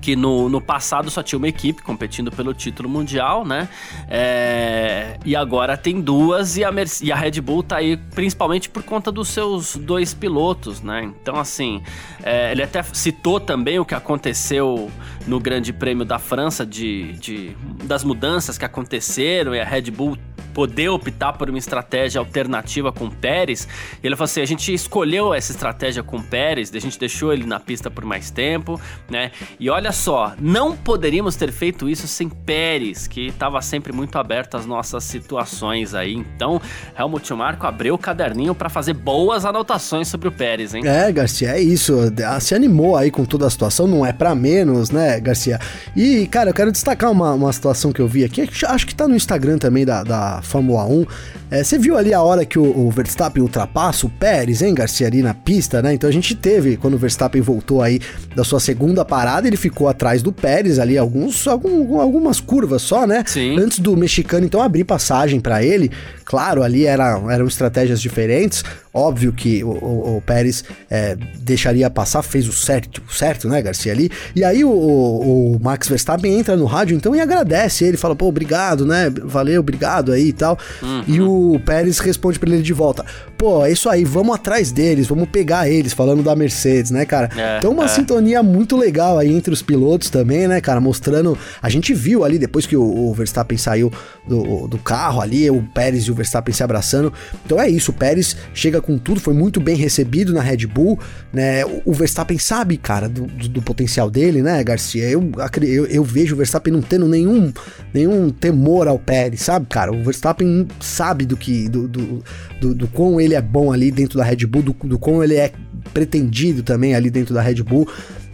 que 0.03 0.17
no, 0.17 0.49
no 0.49 0.61
passado 0.61 1.09
só 1.09 1.23
tinha 1.23 1.39
uma 1.39 1.47
equipe 1.47 1.81
competindo 1.81 2.33
pelo 2.33 2.53
título 2.53 2.89
mundial, 2.89 3.45
né? 3.45 3.69
É, 4.11 5.17
e 5.25 5.37
agora 5.37 5.77
tem 5.77 6.01
duas 6.01 6.57
e 6.57 6.65
a, 6.65 6.73
Mercedes, 6.73 7.09
e 7.09 7.13
a 7.13 7.17
Red 7.17 7.41
Bull 7.41 7.63
tá 7.63 7.77
aí 7.77 7.97
principalmente 7.97 8.69
por 8.69 8.83
conta 8.83 9.13
dos 9.13 9.29
seus 9.29 9.77
dois 9.77 10.13
pilotos, 10.13 10.83
né? 10.83 11.05
Então, 11.05 11.37
assim, 11.37 11.81
é, 12.23 12.51
ele 12.51 12.65
até 12.65 12.83
citou 12.83 13.39
também 13.39 13.79
o 13.79 13.85
que 13.85 13.95
aconteceu 13.95 14.91
no 15.25 15.39
Grande 15.39 15.73
Prêmio 15.73 16.05
da 16.05 16.19
França, 16.19 16.67
de, 16.67 17.13
de 17.13 17.57
das 17.85 18.03
mudanças 18.03 18.59
que 18.59 18.65
aconteceram 18.65 19.55
e 19.55 19.61
a 19.61 19.65
Red 19.65 19.93
Bull 19.93 20.19
poder 20.53 20.89
optar 20.89 21.33
por 21.33 21.49
uma 21.49 21.59
estratégia 21.59 22.19
alternativa 22.19 22.93
com 22.93 23.07
o 23.07 23.11
Pérez. 23.11 23.67
Ele 24.03 24.15
falou 24.15 24.25
assim: 24.25 24.41
a 24.41 24.47
gente 24.47 24.73
escolheu 24.73 25.35
essa 25.35 25.53
estratégia 25.53 26.03
com 26.03 26.19
o 26.19 26.23
Pérez, 26.23 26.73
a 26.75 26.79
gente 26.79 26.99
deixou 26.99 27.33
ele 27.33 27.45
na 27.45 27.59
pista 27.59 27.91
por 27.91 28.05
mais 28.05 28.31
tempo, 28.31 28.81
né? 29.09 29.33
E 29.59 29.69
olha 29.71 29.92
só, 29.93 30.35
não 30.41 30.77
poderíamos 30.77 31.37
ter 31.37 31.53
feito 31.53 31.89
isso 31.89 32.09
sem 32.09 32.29
Pérez, 32.29 33.07
que 33.07 33.29
estava 33.29 33.61
sempre 33.63 33.93
muito 33.93 34.17
aberto 34.19 34.57
às 34.57 34.67
nossas 34.67 35.05
situações 35.05 35.95
aí. 35.95 36.15
Então, 36.15 36.61
Helmut 36.99 37.33
Marco 37.35 37.67
abriu 37.67 37.95
o 37.95 37.99
caderninho 37.99 38.55
para 38.55 38.69
fazer 38.69 38.95
boas 38.95 39.45
anotações 39.45 40.09
sobre 40.09 40.29
o 40.29 40.33
Pérez, 40.33 40.75
hein? 40.75 40.83
É, 40.87 41.11
Garcia, 41.13 41.51
é 41.51 41.61
isso. 41.61 41.95
Se 42.41 42.55
animou 42.55 42.97
aí 42.97 43.11
com 43.11 43.25
toda 43.25 43.47
a 43.47 43.51
situação, 43.51 43.87
não 43.87 44.05
é 44.05 44.13
para 44.13 44.35
menos, 44.35 44.91
né, 44.91 45.21
Garcia? 45.21 45.59
E, 45.95 46.27
cara, 46.27 46.51
eu 46.51 46.55
quero 46.55 46.73
destacar 46.73 47.11
uma, 47.11 47.33
uma 47.35 47.53
situação 47.53 47.93
que 47.93 48.01
eu 48.01 48.09
vi 48.09 48.25
aqui, 48.25 48.49
acho 48.67 48.87
que 48.87 48.95
tá 48.95 49.07
no 49.07 49.15
Instagram 49.15 49.59
também 49.59 49.85
da, 49.85 50.03
da 50.03 50.43
Fórmula 50.43 50.85
1. 50.85 51.07
É, 51.51 51.63
você 51.63 51.79
viu 51.79 51.99
ali 51.99 52.15
a 52.15 52.23
hora 52.23 52.47
que 52.47 52.59
o, 52.59 52.63
o, 52.65 52.91
Verstappen 52.91 53.43
ultrapassa 53.43 54.07
o 54.07 54.09
Pérez, 54.09 54.63
hein, 54.63 54.73
Garcia, 54.75 55.07
ali 55.07 55.23
na 55.23 55.35
pista, 55.35 55.83
né? 55.83 55.93
Então 55.93 56.09
a 56.09 56.13
gente 56.13 56.35
teve, 56.35 56.79
quando 56.79 56.95
o 56.95 56.99
Verstappen 56.99 57.43
voltou 57.43 57.83
aí 57.83 58.01
da 58.35 58.43
sua 58.43 58.59
segunda 58.59 59.05
parada, 59.05 59.47
ele 59.47 59.59
ficou 59.59 59.82
atrás 59.89 60.23
do 60.23 60.33
Pérez 60.33 60.79
ali, 60.79 60.97
alguns, 60.99 61.47
algum, 61.47 62.01
algumas 62.01 62.41
curvas 62.41 62.83
só, 62.83 63.07
né? 63.07 63.25
Sim. 63.27 63.59
Antes 63.59 63.79
do 63.79 63.97
mexicano, 63.97 64.45
então, 64.47 64.61
abrir 64.63 64.85
passagem 64.85 65.41
para 65.41 65.63
ele. 65.63 65.91
Claro, 66.25 66.63
ali 66.63 66.87
era, 66.87 67.21
eram 67.31 67.47
estratégias 67.47 68.01
diferentes. 68.01 68.65
Óbvio 68.95 69.33
que 69.33 69.65
o, 69.65 69.71
o, 69.71 70.17
o 70.19 70.21
Pérez 70.21 70.63
é, 70.91 71.17
deixaria 71.39 71.89
passar, 71.89 72.23
fez 72.23 72.47
o 72.47 72.53
certo, 72.53 73.03
certo, 73.11 73.49
né, 73.49 73.63
Garcia 73.63 73.91
ali. 73.91 74.11
E 74.37 74.45
aí 74.45 74.63
o, 74.63 74.71
o, 74.71 75.59
Max 75.63 75.89
Verstappen 75.89 76.39
entra 76.39 76.57
no 76.57 76.67
rádio, 76.67 76.95
então, 76.95 77.17
e 77.17 77.21
agradece 77.21 77.87
ele, 77.87 77.97
fala, 77.97 78.15
pô, 78.15 78.27
obrigado, 78.27 78.85
né? 78.85 79.09
Valeu, 79.25 79.61
obrigado 79.61 80.13
aí 80.13 80.29
e 80.29 80.33
tal. 80.33 80.59
Uhum. 80.83 81.05
E 81.09 81.21
o 81.23 81.61
Pérez 81.65 82.01
responde 82.01 82.39
para 82.39 82.51
ele 82.51 82.63
de 82.63 82.73
volta: 82.75 83.03
pô, 83.39 83.65
é 83.65 83.73
isso 83.73 83.89
aí, 83.89 84.05
vamos 84.05 84.35
atrás 84.35 84.71
deles, 84.71 85.07
vamos 85.07 85.27
pegar 85.31 85.71
eles, 85.71 85.95
falando 85.95 86.23
da 86.23 86.37
Mercedes, 86.37 86.91
né, 86.91 87.07
cara? 87.07 87.31
É, 87.35 87.59
então, 87.59 87.73
uma 87.73 87.87
é. 87.87 87.89
sintonia 87.89 88.43
muito 88.43 88.77
legal 88.77 89.19
aí 89.19 89.33
entre 89.33 89.55
os 89.55 89.63
pilotos 89.63 90.11
também, 90.11 90.47
né, 90.47 90.61
cara? 90.61 90.81
Mostrando. 90.83 91.39
A 91.63 91.71
gente 91.71 91.95
viu 91.95 92.25
ali, 92.25 92.39
depois 92.39 92.67
que 92.67 92.77
o, 92.77 92.83
o 92.83 93.15
Verstappen 93.15 93.57
saiu 93.57 93.91
do, 94.29 94.69
do 94.69 94.77
carro 94.77 95.23
ali, 95.23 95.49
o 95.49 95.63
Pérez 95.63 96.05
e 96.05 96.11
o 96.11 96.15
Verstappen 96.15 96.53
se 96.53 96.63
abraçando. 96.63 97.11
Então 97.47 97.59
é 97.59 97.71
isso, 97.71 97.91
o 97.91 97.95
Pérez 97.95 98.37
chega 98.53 98.82
com 98.83 98.99
tudo, 98.99 99.21
foi 99.21 99.33
muito 99.33 99.61
bem 99.61 99.77
recebido 99.77 100.33
na 100.33 100.41
Red 100.41 100.67
Bull, 100.67 100.99
né? 101.33 101.65
O, 101.85 101.93
Verstappen 101.93 102.39
sabe, 102.39 102.77
cara, 102.77 103.09
do, 103.09 103.27
do, 103.27 103.49
do, 103.49 103.63
potencial 103.63 104.11
dele, 104.11 104.43
né, 104.43 104.63
Garcia? 104.63 105.09
Eu, 105.09 105.31
eu, 105.63 105.87
eu 105.87 106.05
vejo 106.05 106.35
o 106.35 106.37
Verstappen 106.37 106.73
não 106.73 106.83
tendo 106.83 107.09
nenhum, 107.09 107.53
nenhum 107.95 108.31
temor 108.31 108.89
ao 108.89 108.99
Pérez, 108.99 109.41
sabe, 109.43 109.67
cara? 109.67 109.93
O 109.93 110.03
Verstappen 110.03 110.67
sabe 110.81 111.25
do 111.25 111.37
que. 111.37 111.69
do, 111.69 111.89
do, 111.89 112.25
do, 112.61 112.75
do 112.75 112.89
quão 112.89 113.21
ele 113.21 113.35
é 113.35 113.41
bom 113.41 113.73
ali 113.73 113.91
dentro 113.91 114.19
da 114.19 114.25
Red 114.25 114.47
Bull, 114.47 114.63
do, 114.63 114.77
do 114.85 114.99
quão 114.99 115.23
ele 115.23 115.37
é 115.37 115.53
pretendido 115.93 116.63
também 116.63 116.95
ali 116.95 117.11
dentro 117.11 117.35
da 117.35 117.41
Red 117.41 117.63
Bull. 117.63 117.89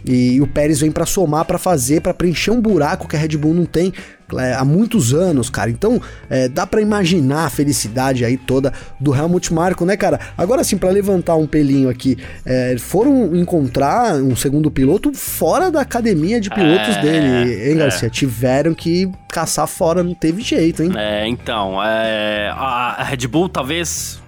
E 0.05 0.39
o 0.41 0.47
Pérez 0.47 0.79
vem 0.79 0.91
para 0.91 1.05
somar, 1.05 1.45
para 1.45 1.57
fazer, 1.57 2.01
para 2.01 2.13
preencher 2.13 2.51
um 2.51 2.61
buraco 2.61 3.07
que 3.07 3.15
a 3.15 3.19
Red 3.19 3.37
Bull 3.37 3.53
não 3.53 3.65
tem 3.65 3.93
é, 4.37 4.53
há 4.53 4.63
muitos 4.63 5.13
anos, 5.13 5.49
cara. 5.49 5.69
Então, 5.69 6.01
é, 6.29 6.47
dá 6.47 6.67
para 6.67 6.81
imaginar 6.81 7.45
a 7.45 7.49
felicidade 7.49 8.23
aí 8.23 8.37
toda 8.37 8.73
do 8.99 9.15
Helmut 9.15 9.53
Marko, 9.53 9.85
né, 9.85 9.97
cara? 9.97 10.19
Agora 10.37 10.63
sim, 10.63 10.77
para 10.77 10.89
levantar 10.89 11.35
um 11.35 11.47
pelinho 11.47 11.89
aqui, 11.89 12.17
é, 12.45 12.75
foram 12.77 13.35
encontrar 13.35 14.15
um 14.15 14.35
segundo 14.35 14.69
piloto 14.69 15.13
fora 15.13 15.71
da 15.71 15.81
academia 15.81 16.39
de 16.39 16.49
pilotos 16.49 16.97
é, 16.97 17.01
dele, 17.01 17.69
hein, 17.71 17.77
Garcia? 17.77 18.07
É. 18.07 18.11
Tiveram 18.11 18.73
que 18.73 19.09
caçar 19.31 19.67
fora, 19.67 20.03
não 20.03 20.13
teve 20.13 20.41
jeito, 20.41 20.83
hein? 20.83 20.91
É, 20.95 21.27
então, 21.27 21.83
é, 21.83 22.49
a 22.53 23.03
Red 23.03 23.27
Bull 23.27 23.49
talvez 23.49 24.21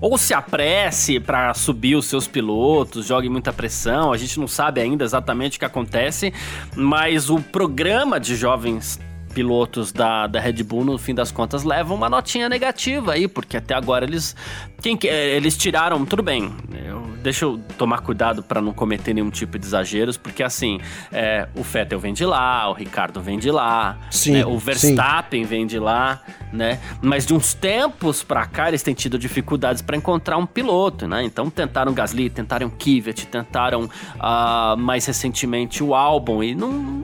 ou 0.00 0.16
se 0.16 0.32
apresse 0.32 1.20
para 1.20 1.52
subir 1.54 1.94
os 1.94 2.06
seus 2.06 2.26
pilotos, 2.26 3.06
jogue 3.06 3.28
muita 3.28 3.52
pressão, 3.52 4.12
a 4.12 4.16
gente 4.16 4.40
não 4.40 4.48
sabe 4.48 4.80
ainda 4.80 5.04
exatamente 5.04 5.56
o 5.56 5.58
que 5.58 5.64
acontece, 5.64 6.32
mas 6.74 7.28
o 7.28 7.40
programa 7.40 8.18
de 8.18 8.34
jovens 8.34 8.98
pilotos 9.32 9.92
da, 9.92 10.26
da 10.26 10.40
Red 10.40 10.62
Bull, 10.62 10.84
no 10.84 10.98
fim 10.98 11.14
das 11.14 11.30
contas, 11.30 11.64
levam 11.64 11.96
uma 11.96 12.08
notinha 12.08 12.48
negativa 12.48 13.12
aí, 13.12 13.26
porque 13.26 13.56
até 13.56 13.74
agora 13.74 14.04
eles. 14.04 14.36
Quem, 14.82 14.98
eles 15.02 15.56
tiraram. 15.56 16.04
Tudo 16.04 16.22
bem, 16.22 16.52
eu, 16.84 17.02
deixa 17.22 17.44
eu 17.44 17.58
tomar 17.76 18.00
cuidado 18.00 18.42
para 18.42 18.60
não 18.60 18.72
cometer 18.72 19.14
nenhum 19.14 19.30
tipo 19.30 19.58
de 19.58 19.64
exageros, 19.66 20.16
porque 20.16 20.42
assim, 20.42 20.80
é, 21.12 21.48
o 21.54 21.62
Vettel 21.62 21.98
vem 21.98 22.12
de 22.12 22.24
lá, 22.24 22.68
o 22.68 22.72
Ricardo 22.72 23.20
vem 23.20 23.38
de 23.38 23.50
lá, 23.50 23.98
sim, 24.10 24.32
né, 24.32 24.46
o 24.46 24.58
Verstappen 24.58 25.42
sim. 25.42 25.48
vem 25.48 25.66
de 25.66 25.78
lá, 25.78 26.22
né? 26.52 26.80
Mas 27.02 27.26
de 27.26 27.34
uns 27.34 27.54
tempos 27.54 28.22
para 28.22 28.46
cá 28.46 28.68
eles 28.68 28.82
têm 28.82 28.94
tido 28.94 29.18
dificuldades 29.18 29.82
para 29.82 29.96
encontrar 29.96 30.36
um 30.36 30.46
piloto, 30.46 31.06
né? 31.06 31.22
Então 31.22 31.50
tentaram 31.50 31.92
Gasly, 31.92 32.30
tentaram 32.30 32.70
Kvyat, 32.70 33.26
tentaram 33.26 33.84
uh, 33.84 34.76
mais 34.76 35.06
recentemente 35.06 35.82
o 35.82 35.94
Albon 35.94 36.42
e 36.42 36.54
não 36.54 37.02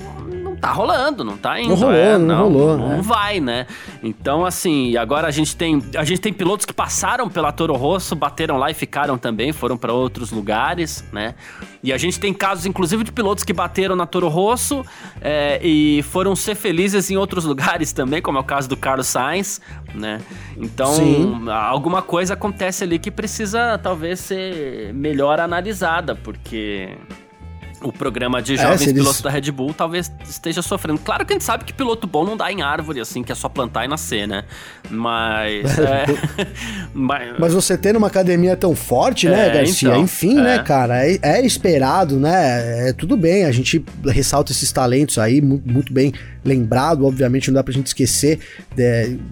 tá 0.60 0.72
rolando, 0.72 1.24
não 1.24 1.36
tá 1.36 1.60
indo. 1.60 1.70
Não 1.70 1.76
rolou, 1.76 1.94
é, 1.94 2.18
não, 2.18 2.26
não, 2.26 2.38
rolou. 2.38 2.78
Não, 2.78 2.88
né? 2.88 3.00
vai, 3.02 3.40
né? 3.40 3.66
Então, 4.02 4.44
assim, 4.44 4.96
agora 4.96 5.28
a 5.28 5.30
gente 5.30 5.56
tem. 5.56 5.82
A 5.96 6.04
gente 6.04 6.20
tem 6.20 6.32
pilotos 6.32 6.66
que 6.66 6.72
passaram 6.72 7.28
pela 7.28 7.52
Toro 7.52 7.74
Rosso, 7.74 8.14
bateram 8.14 8.56
lá 8.56 8.70
e 8.70 8.74
ficaram 8.74 9.18
também, 9.18 9.52
foram 9.52 9.76
para 9.76 9.92
outros 9.92 10.30
lugares, 10.30 11.04
né? 11.12 11.34
E 11.82 11.92
a 11.92 11.98
gente 11.98 12.18
tem 12.18 12.32
casos, 12.34 12.66
inclusive, 12.66 13.04
de 13.04 13.12
pilotos 13.12 13.44
que 13.44 13.52
bateram 13.52 13.94
na 13.94 14.06
Toro 14.06 14.28
Rosso 14.28 14.84
é, 15.20 15.60
e 15.62 16.02
foram 16.04 16.34
ser 16.34 16.54
felizes 16.54 17.10
em 17.10 17.16
outros 17.16 17.44
lugares 17.46 17.92
também, 17.92 18.20
como 18.20 18.38
é 18.38 18.40
o 18.40 18.44
caso 18.44 18.68
do 18.68 18.76
Carlos 18.76 19.06
Sainz, 19.06 19.60
né? 19.94 20.20
Então, 20.56 20.94
Sim. 20.94 21.48
alguma 21.48 22.02
coisa 22.02 22.34
acontece 22.34 22.82
ali 22.82 22.98
que 22.98 23.10
precisa 23.10 23.78
talvez 23.78 24.20
ser 24.20 24.92
melhor 24.94 25.38
analisada, 25.38 26.14
porque 26.14 26.96
o 27.88 27.92
programa 27.92 28.42
de 28.42 28.54
é, 28.54 28.56
jovens 28.56 28.88
é, 28.88 28.92
pilotos 28.92 29.20
da 29.20 29.30
Red 29.30 29.50
Bull 29.52 29.72
talvez 29.72 30.10
esteja 30.28 30.62
sofrendo. 30.62 30.98
Claro 30.98 31.24
que 31.24 31.32
a 31.32 31.34
gente 31.34 31.44
sabe 31.44 31.64
que 31.64 31.72
piloto 31.72 32.06
bom 32.06 32.24
não 32.24 32.36
dá 32.36 32.50
em 32.50 32.62
árvore, 32.62 33.00
assim, 33.00 33.22
que 33.22 33.30
é 33.30 33.34
só 33.34 33.48
plantar 33.48 33.84
e 33.84 33.88
nascer, 33.88 34.26
né? 34.26 34.44
Mas. 34.90 35.78
é... 35.78 36.06
Mas 37.38 37.52
você 37.52 37.76
tendo 37.76 37.96
uma 37.96 38.06
academia 38.08 38.56
tão 38.56 38.74
forte, 38.74 39.28
né, 39.28 39.48
é, 39.48 39.52
Garcia? 39.52 39.88
Então, 39.88 40.02
Enfim, 40.02 40.34
né, 40.34 40.56
é. 40.56 40.62
cara? 40.62 41.06
É, 41.06 41.18
é, 41.22 41.46
esperado, 41.46 42.18
né? 42.18 42.88
É 42.88 42.92
tudo 42.92 43.16
bem, 43.16 43.44
a 43.44 43.52
gente 43.52 43.84
ressalta 44.04 44.52
esses 44.52 44.72
talentos 44.72 45.18
aí, 45.18 45.40
muito 45.40 45.92
bem 45.92 46.12
lembrado, 46.46 47.04
obviamente, 47.04 47.48
não 47.48 47.54
dá 47.54 47.64
pra 47.64 47.72
gente 47.72 47.88
esquecer 47.88 48.38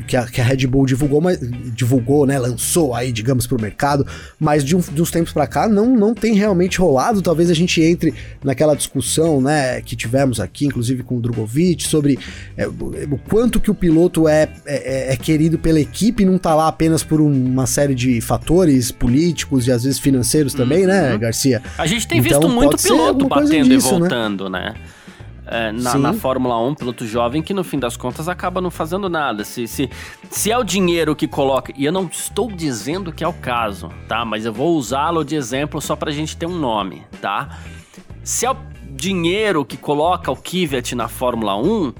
que, 0.06 0.16
a, 0.16 0.26
que, 0.26 0.40
a, 0.40 0.44
Red 0.44 0.66
Bull 0.66 0.84
divulgou, 0.84 1.20
mas, 1.20 1.38
divulgou, 1.72 2.26
né? 2.26 2.38
Lançou 2.38 2.94
aí, 2.94 3.12
digamos, 3.12 3.46
pro 3.46 3.60
mercado, 3.60 4.06
mas 4.38 4.64
de, 4.64 4.76
um, 4.76 4.80
de 4.80 5.00
uns 5.00 5.10
tempos 5.10 5.32
pra 5.32 5.46
cá 5.46 5.68
não, 5.68 5.86
não 5.94 6.12
tem 6.12 6.34
realmente 6.34 6.78
rolado. 6.78 7.22
Talvez 7.22 7.50
a 7.50 7.54
gente 7.54 7.80
entre 7.80 8.12
naquela 8.44 8.76
discussão, 8.76 9.40
né, 9.40 9.80
que 9.80 9.96
tivemos 9.96 10.38
aqui, 10.38 10.66
inclusive 10.66 11.02
com 11.02 11.16
o 11.16 11.20
Drogovic, 11.20 11.82
sobre 11.82 12.18
é, 12.56 12.66
o 12.66 13.18
quanto 13.28 13.58
que 13.58 13.70
o 13.70 13.74
piloto 13.74 14.28
é, 14.28 14.48
é, 14.66 15.12
é, 15.12 15.16
querido 15.16 15.58
pela 15.58 15.80
equipe, 15.80 16.24
não 16.24 16.38
tá 16.38 16.54
lá 16.54 16.68
apenas 16.68 17.02
por 17.02 17.20
uma 17.20 17.66
série 17.66 17.94
de 17.94 18.20
fatores 18.20 18.92
políticos 18.92 19.66
e 19.66 19.72
às 19.72 19.84
vezes 19.84 19.98
financeiros 19.98 20.52
também, 20.52 20.86
né, 20.86 21.02
uhum. 21.02 21.08
né, 21.08 21.18
Garcia? 21.18 21.62
A 21.78 21.86
gente 21.86 22.06
tem 22.06 22.18
então, 22.18 22.40
visto 22.40 22.48
muito 22.48 22.76
piloto 22.76 23.26
batendo 23.26 23.68
disso, 23.68 23.88
e 23.88 23.92
né? 23.92 23.98
voltando, 23.98 24.50
né? 24.50 24.74
né? 24.74 24.74
É, 25.46 25.70
na, 25.72 25.98
na, 25.98 26.12
Fórmula 26.14 26.58
1, 26.68 26.74
piloto 26.74 27.06
jovem 27.06 27.42
que 27.42 27.52
no 27.52 27.62
fim 27.62 27.78
das 27.78 27.96
contas 27.96 28.28
acaba 28.28 28.60
não 28.60 28.70
fazendo 28.70 29.10
nada. 29.10 29.44
Se, 29.44 29.66
se, 29.66 29.90
se 30.30 30.50
é 30.50 30.56
o 30.56 30.64
dinheiro 30.64 31.14
que 31.14 31.28
coloca, 31.28 31.72
e 31.76 31.84
eu 31.84 31.92
não 31.92 32.06
estou 32.06 32.50
dizendo 32.50 33.12
que 33.12 33.22
é 33.22 33.28
o 33.28 33.32
caso, 33.32 33.90
tá? 34.08 34.24
Mas 34.24 34.46
eu 34.46 34.52
vou 34.52 34.74
usá-lo 34.76 35.22
de 35.22 35.36
exemplo 35.36 35.80
só 35.82 35.94
pra 35.94 36.10
gente 36.10 36.36
ter 36.36 36.46
um 36.46 36.58
nome, 36.58 37.02
tá? 37.20 37.58
Se 38.24 38.46
é 38.46 38.50
o 38.50 38.56
dinheiro 38.90 39.66
que 39.66 39.76
coloca 39.76 40.32
o 40.32 40.36
Kvyat 40.36 40.94
na 40.94 41.08
Fórmula 41.08 41.56
1, 41.58 41.92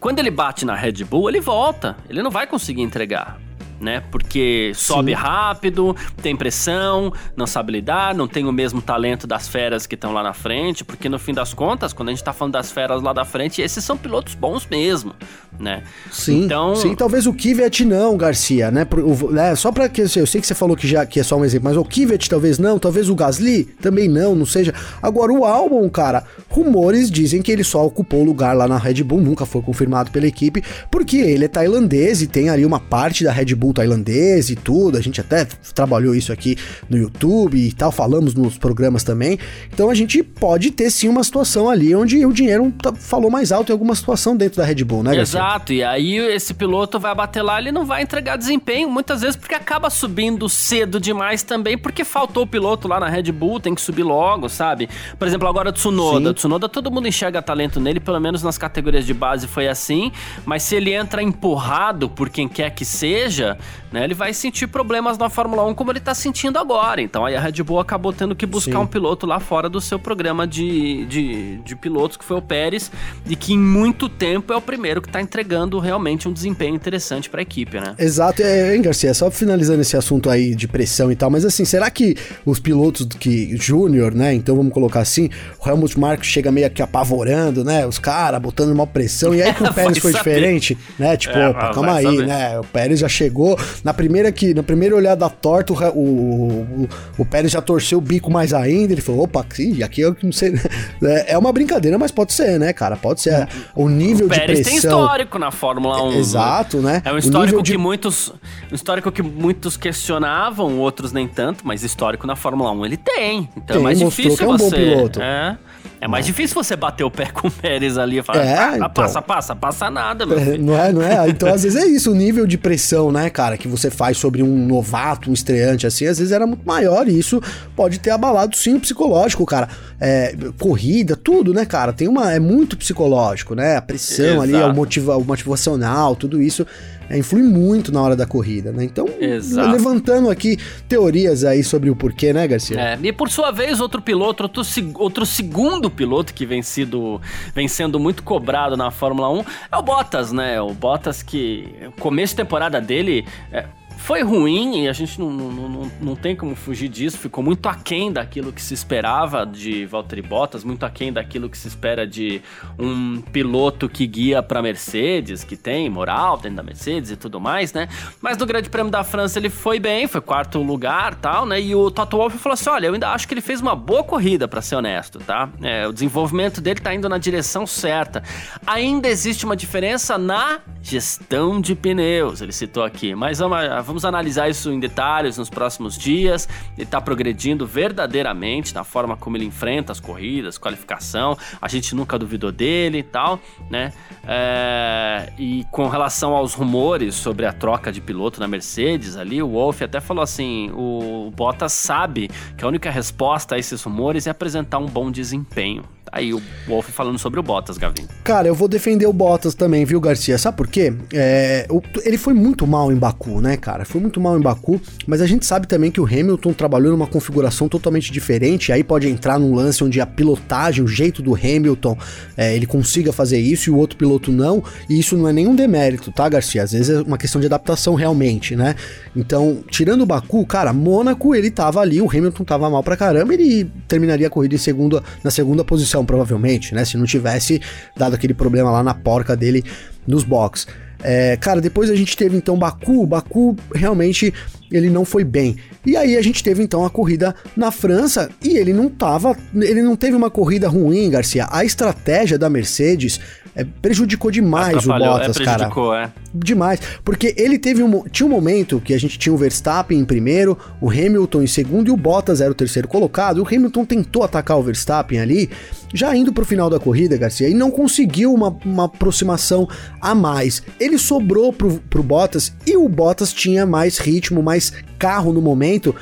quando 0.00 0.18
ele 0.18 0.30
bate 0.30 0.64
na 0.64 0.74
Red 0.74 1.04
Bull, 1.04 1.28
ele 1.28 1.42
volta. 1.42 1.94
Ele 2.08 2.22
não 2.22 2.30
vai 2.30 2.46
conseguir 2.46 2.80
entregar. 2.80 3.38
Né? 3.80 4.02
Porque 4.10 4.72
sobe 4.74 5.12
Sim. 5.12 5.18
rápido, 5.18 5.94
tem 6.20 6.34
pressão, 6.34 7.12
não 7.36 7.46
sabe 7.46 7.72
lidar, 7.72 8.12
não 8.12 8.26
tem 8.26 8.44
o 8.44 8.52
mesmo 8.52 8.82
talento 8.82 9.24
das 9.24 9.46
feras 9.46 9.86
que 9.86 9.94
estão 9.94 10.12
lá 10.12 10.20
na 10.22 10.32
frente, 10.32 10.84
porque 10.84 11.08
no 11.08 11.18
fim 11.18 11.32
das 11.32 11.54
contas, 11.54 11.92
quando 11.92 12.08
a 12.08 12.12
gente 12.12 12.24
tá 12.24 12.32
falando 12.32 12.54
das 12.54 12.72
feras 12.72 13.00
lá 13.00 13.12
da 13.12 13.24
frente, 13.24 13.62
esses 13.62 13.84
são 13.84 13.96
pilotos 13.96 14.34
bons 14.34 14.66
mesmo, 14.66 15.14
né? 15.60 15.84
Sim, 16.10 16.44
então... 16.44 16.74
sim, 16.74 16.94
talvez 16.96 17.26
o 17.26 17.32
Kvyat 17.32 17.84
não, 17.84 18.16
Garcia, 18.16 18.70
né? 18.70 18.84
O, 18.92 19.30
né? 19.30 19.54
Só 19.54 19.70
para 19.70 19.88
que 19.88 20.00
eu 20.00 20.08
sei 20.08 20.40
que 20.40 20.46
você 20.46 20.54
falou 20.54 20.76
que 20.76 20.88
já 20.88 21.06
que 21.06 21.20
é 21.20 21.22
só 21.22 21.36
um 21.36 21.44
exemplo, 21.44 21.68
mas 21.68 21.76
o 21.76 21.84
Kvyat 21.84 22.28
talvez 22.28 22.58
não, 22.58 22.80
talvez 22.80 23.08
o 23.08 23.14
Gasly 23.14 23.64
também 23.80 24.08
não, 24.08 24.34
não 24.34 24.46
seja. 24.46 24.74
Agora 25.00 25.32
o 25.32 25.44
Albon, 25.44 25.88
cara, 25.88 26.24
rumores 26.48 27.10
dizem 27.10 27.40
que 27.42 27.52
ele 27.52 27.62
só 27.62 27.86
ocupou 27.86 28.22
o 28.22 28.24
lugar 28.24 28.56
lá 28.56 28.66
na 28.66 28.76
Red 28.76 29.04
Bull, 29.04 29.20
nunca 29.20 29.46
foi 29.46 29.62
confirmado 29.62 30.10
pela 30.10 30.26
equipe, 30.26 30.64
porque 30.90 31.18
ele 31.18 31.44
é 31.44 31.48
tailandês 31.48 32.22
e 32.22 32.26
tem 32.26 32.50
ali 32.50 32.64
uma 32.64 32.80
parte 32.80 33.22
da 33.22 33.32
Red 33.32 33.54
Bull 33.54 33.67
tailandês 33.72 34.50
e 34.50 34.56
tudo. 34.56 34.98
A 34.98 35.00
gente 35.00 35.20
até 35.20 35.44
trabalhou 35.74 36.14
isso 36.14 36.32
aqui 36.32 36.56
no 36.88 36.96
YouTube 36.96 37.56
e 37.58 37.72
tal, 37.72 37.92
falamos 37.92 38.34
nos 38.34 38.58
programas 38.58 39.02
também. 39.02 39.38
Então 39.72 39.90
a 39.90 39.94
gente 39.94 40.22
pode 40.22 40.70
ter 40.70 40.90
sim 40.90 41.08
uma 41.08 41.22
situação 41.24 41.68
ali 41.68 41.94
onde 41.94 42.24
o 42.24 42.32
dinheiro 42.32 42.72
tá, 42.82 42.92
falou 42.94 43.30
mais 43.30 43.52
alto 43.52 43.70
em 43.70 43.72
alguma 43.72 43.94
situação 43.94 44.36
dentro 44.36 44.58
da 44.58 44.64
Red 44.64 44.84
Bull, 44.84 45.02
né, 45.02 45.14
Garcia? 45.14 45.38
Exato, 45.38 45.72
e 45.72 45.82
aí 45.82 46.16
esse 46.16 46.54
piloto 46.54 46.98
vai 46.98 47.14
bater 47.14 47.42
lá, 47.42 47.58
ele 47.58 47.72
não 47.72 47.84
vai 47.84 48.02
entregar 48.02 48.36
desempenho, 48.36 48.88
muitas 48.88 49.20
vezes 49.20 49.36
porque 49.36 49.54
acaba 49.54 49.90
subindo 49.90 50.48
cedo 50.48 51.00
demais 51.00 51.42
também, 51.42 51.76
porque 51.76 52.04
faltou 52.04 52.44
o 52.44 52.46
piloto 52.46 52.88
lá 52.88 53.00
na 53.00 53.08
Red 53.08 53.32
Bull, 53.32 53.60
tem 53.60 53.74
que 53.74 53.80
subir 53.80 54.02
logo, 54.02 54.48
sabe? 54.48 54.88
Por 55.18 55.26
exemplo, 55.28 55.48
agora 55.48 55.70
o 55.70 55.72
Tsunoda. 55.72 56.28
Sim. 56.30 56.34
Tsunoda, 56.34 56.68
todo 56.68 56.90
mundo 56.90 57.08
enxerga 57.08 57.42
talento 57.42 57.80
nele, 57.80 58.00
pelo 58.00 58.20
menos 58.20 58.42
nas 58.42 58.56
categorias 58.56 59.04
de 59.04 59.14
base 59.14 59.46
foi 59.46 59.68
assim, 59.68 60.12
mas 60.44 60.62
se 60.62 60.76
ele 60.76 60.92
entra 60.92 61.22
empurrado 61.22 62.08
por 62.08 62.30
quem 62.30 62.48
quer 62.48 62.70
que 62.70 62.84
seja, 62.84 63.57
né, 63.92 64.04
ele 64.04 64.14
vai 64.14 64.32
sentir 64.32 64.66
problemas 64.66 65.16
na 65.18 65.28
Fórmula 65.28 65.64
1 65.64 65.74
como 65.74 65.90
ele 65.90 66.00
tá 66.00 66.14
sentindo 66.14 66.58
agora. 66.58 67.00
Então 67.00 67.24
aí 67.24 67.36
a 67.36 67.40
Red 67.40 67.62
Bull 67.62 67.80
acabou 67.80 68.12
tendo 68.12 68.34
que 68.34 68.46
buscar 68.46 68.78
Sim. 68.78 68.84
um 68.84 68.86
piloto 68.86 69.26
lá 69.26 69.40
fora 69.40 69.68
do 69.68 69.80
seu 69.80 69.98
programa 69.98 70.46
de, 70.46 71.06
de, 71.06 71.56
de 71.58 71.76
pilotos, 71.76 72.16
que 72.16 72.24
foi 72.24 72.36
o 72.36 72.42
Pérez, 72.42 72.90
e 73.26 73.36
que 73.36 73.52
em 73.52 73.58
muito 73.58 74.08
tempo 74.08 74.52
é 74.52 74.56
o 74.56 74.60
primeiro 74.60 75.00
que 75.00 75.08
tá 75.08 75.20
entregando 75.20 75.78
realmente 75.78 76.28
um 76.28 76.32
desempenho 76.32 76.74
interessante 76.74 77.30
para 77.30 77.40
a 77.40 77.42
equipe, 77.42 77.80
né? 77.80 77.94
Exato, 77.98 78.42
é, 78.42 78.74
hein, 78.74 78.82
Garcia, 78.82 79.14
só 79.14 79.30
finalizando 79.30 79.80
esse 79.80 79.96
assunto 79.96 80.28
aí 80.28 80.54
de 80.54 80.66
pressão 80.66 81.10
e 81.10 81.16
tal, 81.16 81.30
mas 81.30 81.44
assim, 81.44 81.64
será 81.64 81.90
que 81.90 82.16
os 82.44 82.58
pilotos 82.58 83.06
que 83.18 83.56
Júnior, 83.56 84.14
né, 84.14 84.34
então 84.34 84.56
vamos 84.56 84.72
colocar 84.72 85.00
assim, 85.00 85.30
o 85.64 85.68
Helmut 85.68 85.98
Marko 85.98 86.24
chega 86.24 86.50
meio 86.50 86.68
que 86.70 86.82
apavorando, 86.82 87.64
né, 87.64 87.86
os 87.86 87.98
caras 87.98 88.40
botando 88.40 88.70
uma 88.70 88.86
pressão, 88.86 89.34
e 89.34 89.42
aí 89.42 89.54
com 89.54 89.64
o 89.64 89.72
Pérez 89.74 89.98
foi 89.98 90.12
saber. 90.12 90.34
diferente, 90.34 90.76
né, 90.98 91.16
tipo, 91.16 91.36
é, 91.36 91.48
opa, 91.48 91.72
calma 91.72 91.94
aí, 91.94 92.04
saber. 92.04 92.26
né, 92.26 92.58
o 92.58 92.64
Pérez 92.64 93.00
já 93.00 93.08
chegou, 93.08 93.47
na 93.84 93.94
primeira 93.94 94.32
que, 94.32 94.52
na 94.54 94.62
primeira 94.62 94.94
olhada 94.94 95.28
torta, 95.30 95.72
o, 95.72 95.76
o, 95.96 96.88
o, 97.18 97.24
Pérez 97.24 97.52
já 97.52 97.60
torceu 97.60 97.98
o 97.98 98.00
bico 98.00 98.30
mais 98.30 98.52
ainda, 98.52 98.92
ele 98.92 99.00
falou, 99.00 99.24
opa, 99.24 99.40
aqui, 99.40 99.82
aqui 99.82 100.00
eu 100.00 100.16
não 100.22 100.32
sei, 100.32 100.54
é, 101.02 101.34
é 101.34 101.38
uma 101.38 101.52
brincadeira, 101.52 101.98
mas 101.98 102.10
pode 102.10 102.32
ser, 102.32 102.58
né, 102.58 102.72
cara, 102.72 102.96
pode 102.96 103.20
ser 103.20 103.48
o 103.74 103.88
nível 103.88 104.26
o 104.26 104.30
de 104.30 104.40
pressão. 104.40 104.64
tem 104.64 104.76
histórico 104.76 105.38
na 105.38 105.50
Fórmula 105.50 106.02
1. 106.02 106.12
Exato, 106.18 106.78
né? 106.78 107.02
É 107.04 107.12
um 107.12 107.18
histórico 107.18 107.62
que 107.62 107.72
de... 107.72 107.78
muitos, 107.78 108.32
um 108.70 108.74
histórico 108.74 109.12
que 109.12 109.22
muitos 109.22 109.76
questionavam, 109.76 110.78
outros 110.78 111.12
nem 111.12 111.28
tanto, 111.28 111.66
mas 111.66 111.82
histórico 111.82 112.26
na 112.26 112.36
Fórmula 112.36 112.70
1 112.72 112.86
ele 112.86 112.96
tem. 112.96 113.48
Então 113.56 113.76
tem, 113.76 113.76
é 113.76 113.80
mais 113.80 113.98
difícil 113.98 114.36
que 114.36 114.44
é 114.44 114.48
um 114.48 114.58
você, 114.58 114.64
bom 114.64 114.70
piloto. 114.70 115.22
É, 115.22 115.58
é 116.00 116.08
mais 116.08 116.24
é. 116.24 116.28
difícil 116.28 116.54
você 116.54 116.76
bater 116.76 117.04
o 117.04 117.10
pé 117.10 117.26
com 117.26 117.48
o 117.48 117.50
Pérez 117.50 117.98
ali 117.98 118.18
e 118.18 118.22
falar, 118.22 118.44
é, 118.44 118.58
ah, 118.58 118.76
então, 118.76 118.90
passa, 118.90 119.22
passa, 119.22 119.56
passa 119.56 119.90
nada, 119.90 120.24
meu 120.24 120.38
filho. 120.38 120.64
Não 120.64 120.78
é, 120.78 120.92
não 120.92 121.02
é? 121.02 121.28
Então, 121.28 121.52
às 121.52 121.62
vezes 121.62 121.82
é 121.82 121.86
isso, 121.86 122.12
o 122.12 122.14
nível 122.14 122.46
de 122.46 122.56
pressão, 122.56 123.12
né, 123.12 123.28
cara, 123.30 123.56
que 123.56 123.68
você 123.68 123.90
faz 123.90 124.16
sobre 124.16 124.42
um 124.42 124.66
novato, 124.66 125.30
um 125.30 125.32
estreante, 125.32 125.86
assim, 125.86 126.06
às 126.06 126.18
vezes 126.18 126.32
era 126.32 126.46
muito 126.46 126.66
maior 126.66 127.08
e 127.08 127.18
isso 127.18 127.40
pode 127.76 127.98
ter 127.98 128.10
abalado 128.10 128.56
sim 128.56 128.74
o 128.74 128.80
psicológico, 128.80 129.44
cara. 129.44 129.68
É, 130.00 130.34
corrida, 130.58 131.16
tudo, 131.16 131.52
né, 131.52 131.64
cara? 131.64 131.92
Tem 131.92 132.06
uma. 132.06 132.32
É 132.32 132.38
muito 132.38 132.76
psicológico, 132.76 133.54
né? 133.54 133.76
A 133.76 133.82
pressão 133.82 134.24
Exato. 134.24 134.42
ali, 134.42 134.54
o, 134.54 134.72
motiva, 134.72 135.16
o 135.16 135.24
motivacional, 135.24 136.14
tudo 136.14 136.40
isso 136.40 136.64
é, 137.08 137.18
influi 137.18 137.42
muito 137.42 137.92
na 137.92 138.02
hora 138.02 138.14
da 138.14 138.26
corrida, 138.26 138.72
né? 138.72 138.84
Então, 138.84 139.06
Exato. 139.20 139.70
levantando 139.70 140.30
aqui 140.30 140.58
teorias 140.88 141.44
aí 141.44 141.64
sobre 141.64 141.90
o 141.90 141.96
porquê, 141.96 142.32
né, 142.32 142.46
Garcia? 142.46 142.78
É, 142.78 142.98
e 143.02 143.12
por 143.12 143.30
sua 143.30 143.50
vez, 143.50 143.80
outro 143.80 144.02
piloto, 144.02 144.42
outro, 144.42 144.62
outro 144.94 145.26
segundo 145.26 145.90
piloto 145.90 146.34
que 146.34 146.44
vem, 146.44 146.62
sido, 146.62 147.20
vem 147.54 147.68
sendo 147.68 147.98
muito 147.98 148.22
cobrado 148.22 148.76
na 148.76 148.90
Fórmula 148.90 149.30
1 149.32 149.44
é 149.72 149.76
o 149.76 149.82
Bottas, 149.82 150.32
né? 150.32 150.60
O 150.60 150.74
Bottas 150.74 151.22
que, 151.22 151.68
começo 151.98 152.34
de 152.34 152.36
temporada 152.36 152.80
dele, 152.80 153.24
é, 153.52 153.64
foi 153.98 154.22
ruim 154.22 154.84
e 154.84 154.88
a 154.88 154.92
gente 154.92 155.20
não, 155.20 155.30
não, 155.30 155.50
não, 155.50 155.92
não 156.00 156.16
tem 156.16 156.34
como 156.34 156.54
fugir 156.54 156.88
disso. 156.88 157.18
Ficou 157.18 157.44
muito 157.44 157.68
aquém 157.68 158.10
daquilo 158.10 158.52
que 158.52 158.62
se 158.62 158.72
esperava 158.72 159.44
de 159.44 159.84
Valtteri 159.84 160.22
Bottas, 160.22 160.64
muito 160.64 160.86
aquém 160.86 161.12
daquilo 161.12 161.50
que 161.50 161.58
se 161.58 161.68
espera 161.68 162.06
de 162.06 162.40
um 162.78 163.20
piloto 163.20 163.88
que 163.88 164.06
guia 164.06 164.42
para 164.42 164.62
Mercedes, 164.62 165.44
que 165.44 165.56
tem 165.56 165.90
moral 165.90 166.38
dentro 166.38 166.56
da 166.56 166.62
Mercedes 166.62 167.10
e 167.10 167.16
tudo 167.16 167.40
mais, 167.40 167.72
né? 167.72 167.88
Mas 168.22 168.38
no 168.38 168.46
Grande 168.46 168.70
Prêmio 168.70 168.90
da 168.90 169.04
França 169.04 169.38
ele 169.38 169.50
foi 169.50 169.78
bem, 169.80 170.06
foi 170.06 170.20
quarto 170.20 170.62
lugar 170.62 171.16
tal, 171.16 171.44
né? 171.44 171.60
E 171.60 171.74
o 171.74 171.90
Toto 171.90 172.16
Wolff 172.16 172.38
falou 172.38 172.54
assim: 172.54 172.70
olha, 172.70 172.86
eu 172.86 172.94
ainda 172.94 173.10
acho 173.10 173.26
que 173.26 173.34
ele 173.34 173.40
fez 173.40 173.60
uma 173.60 173.74
boa 173.74 174.04
corrida, 174.04 174.46
para 174.48 174.62
ser 174.62 174.76
honesto, 174.76 175.18
tá? 175.18 175.48
É, 175.60 175.86
o 175.86 175.92
desenvolvimento 175.92 176.60
dele 176.60 176.80
tá 176.80 176.94
indo 176.94 177.08
na 177.08 177.18
direção 177.18 177.66
certa. 177.66 178.22
Ainda 178.66 179.08
existe 179.08 179.44
uma 179.44 179.56
diferença 179.56 180.16
na 180.16 180.60
gestão 180.80 181.60
de 181.60 181.74
pneus, 181.74 182.40
ele 182.40 182.52
citou 182.52 182.84
aqui, 182.84 183.14
mas 183.14 183.40
vamos 183.40 183.87
Vamos 183.88 184.04
analisar 184.04 184.50
isso 184.50 184.70
em 184.70 184.78
detalhes 184.78 185.38
nos 185.38 185.48
próximos 185.48 185.96
dias. 185.96 186.46
Ele 186.76 186.84
está 186.84 187.00
progredindo 187.00 187.66
verdadeiramente 187.66 188.74
na 188.74 188.84
forma 188.84 189.16
como 189.16 189.38
ele 189.38 189.46
enfrenta 189.46 189.92
as 189.92 189.98
corridas, 189.98 190.58
qualificação. 190.58 191.38
A 191.58 191.68
gente 191.68 191.94
nunca 191.94 192.18
duvidou 192.18 192.52
dele 192.52 192.98
e 192.98 193.02
tal, 193.02 193.40
né? 193.70 193.94
É... 194.26 195.32
E 195.38 195.64
com 195.70 195.88
relação 195.88 196.36
aos 196.36 196.52
rumores 196.52 197.14
sobre 197.14 197.46
a 197.46 197.52
troca 197.54 197.90
de 197.90 198.02
piloto 198.02 198.38
na 198.40 198.46
Mercedes 198.46 199.16
ali, 199.16 199.42
o 199.42 199.48
Wolff 199.48 199.82
até 199.82 200.02
falou 200.02 200.22
assim: 200.22 200.70
o 200.74 201.32
Bottas 201.34 201.72
sabe 201.72 202.28
que 202.58 202.66
a 202.66 202.68
única 202.68 202.90
resposta 202.90 203.54
a 203.54 203.58
esses 203.58 203.82
rumores 203.82 204.26
é 204.26 204.30
apresentar 204.30 204.76
um 204.76 204.86
bom 204.86 205.10
desempenho. 205.10 205.82
Aí 206.12 206.32
o 206.32 206.42
Wolf 206.66 206.88
falando 206.90 207.18
sobre 207.18 207.40
o 207.40 207.42
Bottas, 207.42 207.78
Gavin. 207.78 208.06
Cara, 208.24 208.48
eu 208.48 208.54
vou 208.54 208.68
defender 208.68 209.06
o 209.06 209.12
Bottas 209.12 209.54
também, 209.54 209.84
viu, 209.84 210.00
Garcia? 210.00 210.38
Sabe 210.38 210.56
por 210.56 210.66
quê? 210.66 210.92
É, 211.12 211.66
o, 211.70 211.82
ele 212.04 212.18
foi 212.18 212.34
muito 212.34 212.66
mal 212.66 212.92
em 212.92 212.96
Baku, 212.96 213.40
né, 213.40 213.56
cara? 213.56 213.84
Foi 213.84 214.00
muito 214.00 214.20
mal 214.20 214.38
em 214.38 214.40
Baku, 214.40 214.80
mas 215.06 215.20
a 215.20 215.26
gente 215.26 215.46
sabe 215.46 215.66
também 215.66 215.90
que 215.90 216.00
o 216.00 216.04
Hamilton 216.04 216.52
trabalhou 216.52 216.92
numa 216.92 217.06
configuração 217.06 217.68
totalmente 217.68 218.12
diferente. 218.12 218.72
Aí 218.72 218.82
pode 218.82 219.08
entrar 219.08 219.38
num 219.38 219.54
lance 219.54 219.82
onde 219.82 220.00
a 220.00 220.06
pilotagem, 220.06 220.84
o 220.84 220.88
jeito 220.88 221.22
do 221.22 221.34
Hamilton, 221.34 221.96
é, 222.36 222.54
ele 222.54 222.66
consiga 222.66 223.12
fazer 223.12 223.38
isso 223.38 223.70
e 223.70 223.72
o 223.72 223.76
outro 223.76 223.96
piloto 223.96 224.32
não. 224.32 224.62
E 224.88 224.98
isso 224.98 225.16
não 225.16 225.28
é 225.28 225.32
nenhum 225.32 225.54
demérito, 225.54 226.10
tá, 226.12 226.28
Garcia? 226.28 226.62
Às 226.62 226.72
vezes 226.72 226.90
é 226.90 227.00
uma 227.02 227.18
questão 227.18 227.40
de 227.40 227.46
adaptação 227.46 227.94
realmente, 227.94 228.56
né? 228.56 228.74
Então, 229.14 229.62
tirando 229.70 230.02
o 230.02 230.06
Baku, 230.06 230.44
cara, 230.46 230.72
Mônaco, 230.72 231.34
ele 231.34 231.50
tava 231.50 231.80
ali, 231.80 232.00
o 232.00 232.08
Hamilton 232.08 232.44
tava 232.44 232.70
mal 232.70 232.82
pra 232.82 232.96
caramba, 232.96 233.34
ele 233.34 233.70
terminaria 233.86 234.26
a 234.26 234.30
corrida 234.30 234.54
em 234.54 234.58
segunda, 234.58 235.02
na 235.22 235.30
segunda 235.30 235.64
posição 235.64 235.97
provavelmente, 236.04 236.74
né? 236.74 236.84
Se 236.84 236.96
não 236.96 237.06
tivesse 237.06 237.60
dado 237.96 238.14
aquele 238.14 238.34
problema 238.34 238.70
lá 238.70 238.82
na 238.82 238.94
porca 238.94 239.36
dele 239.36 239.64
nos 240.06 240.24
box. 240.24 240.66
É, 241.02 241.36
cara, 241.36 241.60
depois 241.60 241.90
a 241.90 241.94
gente 241.94 242.16
teve 242.16 242.36
então 242.36 242.58
Baku, 242.58 243.06
Baku 243.06 243.54
realmente 243.72 244.34
ele 244.70 244.90
não 244.90 245.04
foi 245.04 245.22
bem. 245.22 245.56
E 245.86 245.96
aí 245.96 246.16
a 246.16 246.22
gente 246.22 246.42
teve 246.42 246.62
então 246.62 246.84
a 246.84 246.90
corrida 246.90 247.34
na 247.56 247.70
França 247.70 248.28
e 248.42 248.56
ele 248.56 248.72
não 248.72 248.88
tava, 248.88 249.36
ele 249.54 249.80
não 249.80 249.96
teve 249.96 250.16
uma 250.16 250.30
corrida 250.30 250.68
ruim, 250.68 251.08
Garcia. 251.08 251.46
A 251.50 251.64
estratégia 251.64 252.36
da 252.36 252.50
Mercedes 252.50 253.20
é, 253.58 253.64
prejudicou 253.64 254.30
demais 254.30 254.86
o 254.86 254.88
Bottas, 254.88 255.36
é, 255.40 255.44
cara. 255.44 255.68
É. 256.00 256.10
Demais. 256.32 256.78
Porque 257.04 257.34
ele 257.36 257.58
teve 257.58 257.82
um. 257.82 258.04
Tinha 258.04 258.24
um 258.24 258.30
momento 258.30 258.80
que 258.80 258.94
a 258.94 259.00
gente 259.00 259.18
tinha 259.18 259.32
o 259.32 259.36
Verstappen 259.36 259.98
em 259.98 260.04
primeiro, 260.04 260.56
o 260.80 260.88
Hamilton 260.88 261.42
em 261.42 261.46
segundo 261.48 261.88
e 261.88 261.90
o 261.90 261.96
Bottas 261.96 262.40
era 262.40 262.52
o 262.52 262.54
terceiro 262.54 262.86
colocado. 262.86 263.38
E 263.38 263.40
o 263.40 263.46
Hamilton 263.46 263.84
tentou 263.84 264.22
atacar 264.22 264.56
o 264.56 264.62
Verstappen 264.62 265.18
ali, 265.18 265.50
já 265.92 266.14
indo 266.14 266.32
pro 266.32 266.44
final 266.44 266.70
da 266.70 266.78
corrida, 266.78 267.16
Garcia, 267.16 267.48
e 267.48 267.54
não 267.54 267.68
conseguiu 267.68 268.32
uma, 268.32 268.56
uma 268.64 268.84
aproximação 268.84 269.68
a 270.00 270.14
mais. 270.14 270.62
Ele 270.78 270.96
sobrou 270.96 271.52
pro, 271.52 271.80
pro 271.90 272.02
Bottas 272.04 272.52
e 272.64 272.76
o 272.76 272.88
Bottas 272.88 273.32
tinha 273.32 273.66
mais 273.66 273.98
ritmo, 273.98 274.40
mais 274.40 274.72
carro 274.98 275.32
no 275.32 275.42
momento 275.42 275.94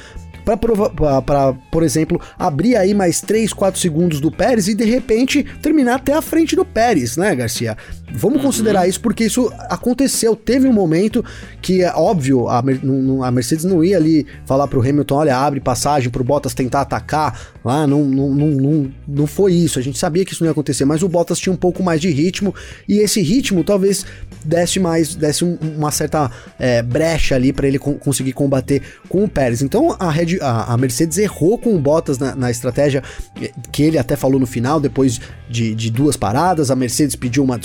para, 0.47 1.53
por 1.73 1.83
exemplo, 1.83 2.21
abrir 2.39 2.77
aí 2.77 2.95
mais 2.95 3.21
3, 3.21 3.53
4 3.53 3.81
segundos 3.81 4.21
do 4.21 4.31
Pérez 4.31 4.69
e 4.69 4.75
de 4.75 4.85
repente 4.85 5.43
terminar 5.61 5.97
até 5.97 6.13
a 6.13 6.23
frente 6.23 6.55
do 6.55 6.65
Pérez, 6.65 7.17
né, 7.17 7.35
Garcia? 7.35 7.77
Vamos 8.17 8.39
uhum. 8.39 8.45
considerar 8.45 8.89
isso 8.89 9.01
porque 9.01 9.25
isso 9.25 9.53
aconteceu. 9.69 10.35
Teve 10.35 10.67
um 10.67 10.73
momento 10.73 11.25
que, 11.61 11.83
é 11.83 11.93
óbvio, 11.95 12.49
a, 12.49 12.59
a 12.59 13.31
Mercedes 13.31 13.65
não 13.65 13.85
ia 13.85 13.97
ali 13.97 14.27
falar 14.45 14.67
pro 14.67 14.81
Hamilton: 14.81 15.15
olha, 15.15 15.37
abre 15.37 15.61
passagem 15.61 16.11
pro 16.11 16.25
Bottas 16.25 16.55
tentar 16.55 16.81
atacar. 16.81 17.39
Lá, 17.65 17.87
não, 17.87 18.05
não, 18.05 18.31
não, 18.31 18.49
não, 18.49 18.93
não 19.07 19.27
foi 19.27 19.53
isso. 19.53 19.79
A 19.79 19.83
gente 19.83 19.99
sabia 19.99 20.25
que 20.25 20.33
isso 20.33 20.43
não 20.43 20.49
ia 20.49 20.53
acontecer, 20.53 20.85
mas 20.85 21.03
o 21.03 21.09
Bottas 21.09 21.39
tinha 21.39 21.53
um 21.53 21.57
pouco 21.57 21.83
mais 21.83 22.01
de 22.01 22.09
ritmo 22.11 22.55
e 22.89 22.99
esse 22.99 23.21
ritmo 23.21 23.65
talvez 23.65 24.07
desse 24.45 24.79
mais, 24.79 25.15
desse 25.15 25.45
um, 25.45 25.59
uma 25.77 25.91
certa 25.91 26.31
é, 26.59 26.83
brecha 26.83 27.35
ali 27.35 27.53
para 27.53 27.67
ele 27.67 27.79
conseguir 27.79 28.33
combater 28.33 28.83
com 29.09 29.25
o 29.25 29.29
Pérez. 29.29 29.63
Então 29.63 29.97
a, 29.99 30.11
Red, 30.11 30.39
a, 30.41 30.73
a 30.73 30.77
Mercedes 30.77 31.19
errou 31.19 31.59
com 31.59 31.75
o 31.75 31.79
Bottas 31.79 32.19
na, 32.19 32.35
na, 32.35 32.51
estratégia 32.51 33.03
que 33.73 33.83
ele 33.83 33.99
até 33.99 34.17
falou 34.17 34.39
no 34.39 34.47
final, 34.47 34.81
depois 34.81 35.21
de, 35.49 35.75
de 35.75 35.91
duas 35.91 36.17
paradas. 36.17 36.71
A 36.71 36.77
Mercedes 36.77 37.17
pediu 37.17 37.43
uma 37.43 37.59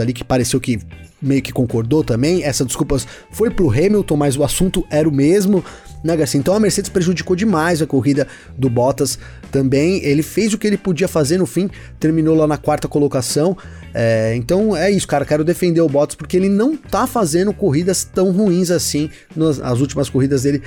ali 0.00 0.12
que 0.12 0.24
pareceu 0.24 0.60
que 0.60 0.78
meio 1.20 1.42
que 1.42 1.52
concordou 1.52 2.04
também. 2.04 2.42
Essa 2.42 2.64
desculpas 2.64 3.06
foi 3.30 3.50
pro 3.50 3.70
Hamilton, 3.70 4.16
mas 4.16 4.36
o 4.36 4.44
assunto 4.44 4.86
era 4.90 5.08
o 5.08 5.12
mesmo 5.12 5.64
né, 6.04 6.14
Garcia? 6.16 6.38
Então 6.38 6.54
a 6.54 6.60
Mercedes 6.60 6.90
prejudicou 6.90 7.34
demais 7.34 7.80
a 7.80 7.86
corrida 7.86 8.28
do 8.56 8.68
Bottas 8.68 9.18
também. 9.50 10.04
Ele 10.04 10.22
fez 10.22 10.52
o 10.52 10.58
que 10.58 10.66
ele 10.66 10.76
podia 10.76 11.08
fazer 11.08 11.38
no 11.38 11.46
fim, 11.46 11.70
terminou 11.98 12.36
lá 12.36 12.46
na 12.46 12.58
quarta 12.58 12.86
colocação. 12.86 13.56
É, 13.94 14.34
então 14.36 14.76
é 14.76 14.90
isso, 14.90 15.06
cara. 15.06 15.24
Quero 15.24 15.42
defender 15.42 15.80
o 15.80 15.88
Bottas 15.88 16.14
porque 16.14 16.36
ele 16.36 16.48
não 16.48 16.76
tá 16.76 17.06
fazendo 17.06 17.52
corridas 17.54 18.04
tão 18.04 18.30
ruins 18.32 18.70
assim. 18.70 19.08
Nas, 19.34 19.58
as 19.60 19.80
últimas 19.80 20.10
corridas 20.10 20.42
dele 20.42 20.62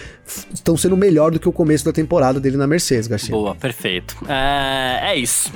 estão 0.54 0.76
sendo 0.76 0.97
melhor 0.97 1.32
do 1.32 1.39
que 1.39 1.47
o 1.47 1.52
começo 1.52 1.86
da 1.86 1.93
temporada 1.93 2.39
dele 2.39 2.58
na 2.58 2.65
Mercedes, 2.65 3.08
Garcia. 3.08 3.32
Boa, 3.32 3.54
perfeito. 3.54 4.17
É, 4.28 5.12
é 5.12 5.15
isso. 5.15 5.52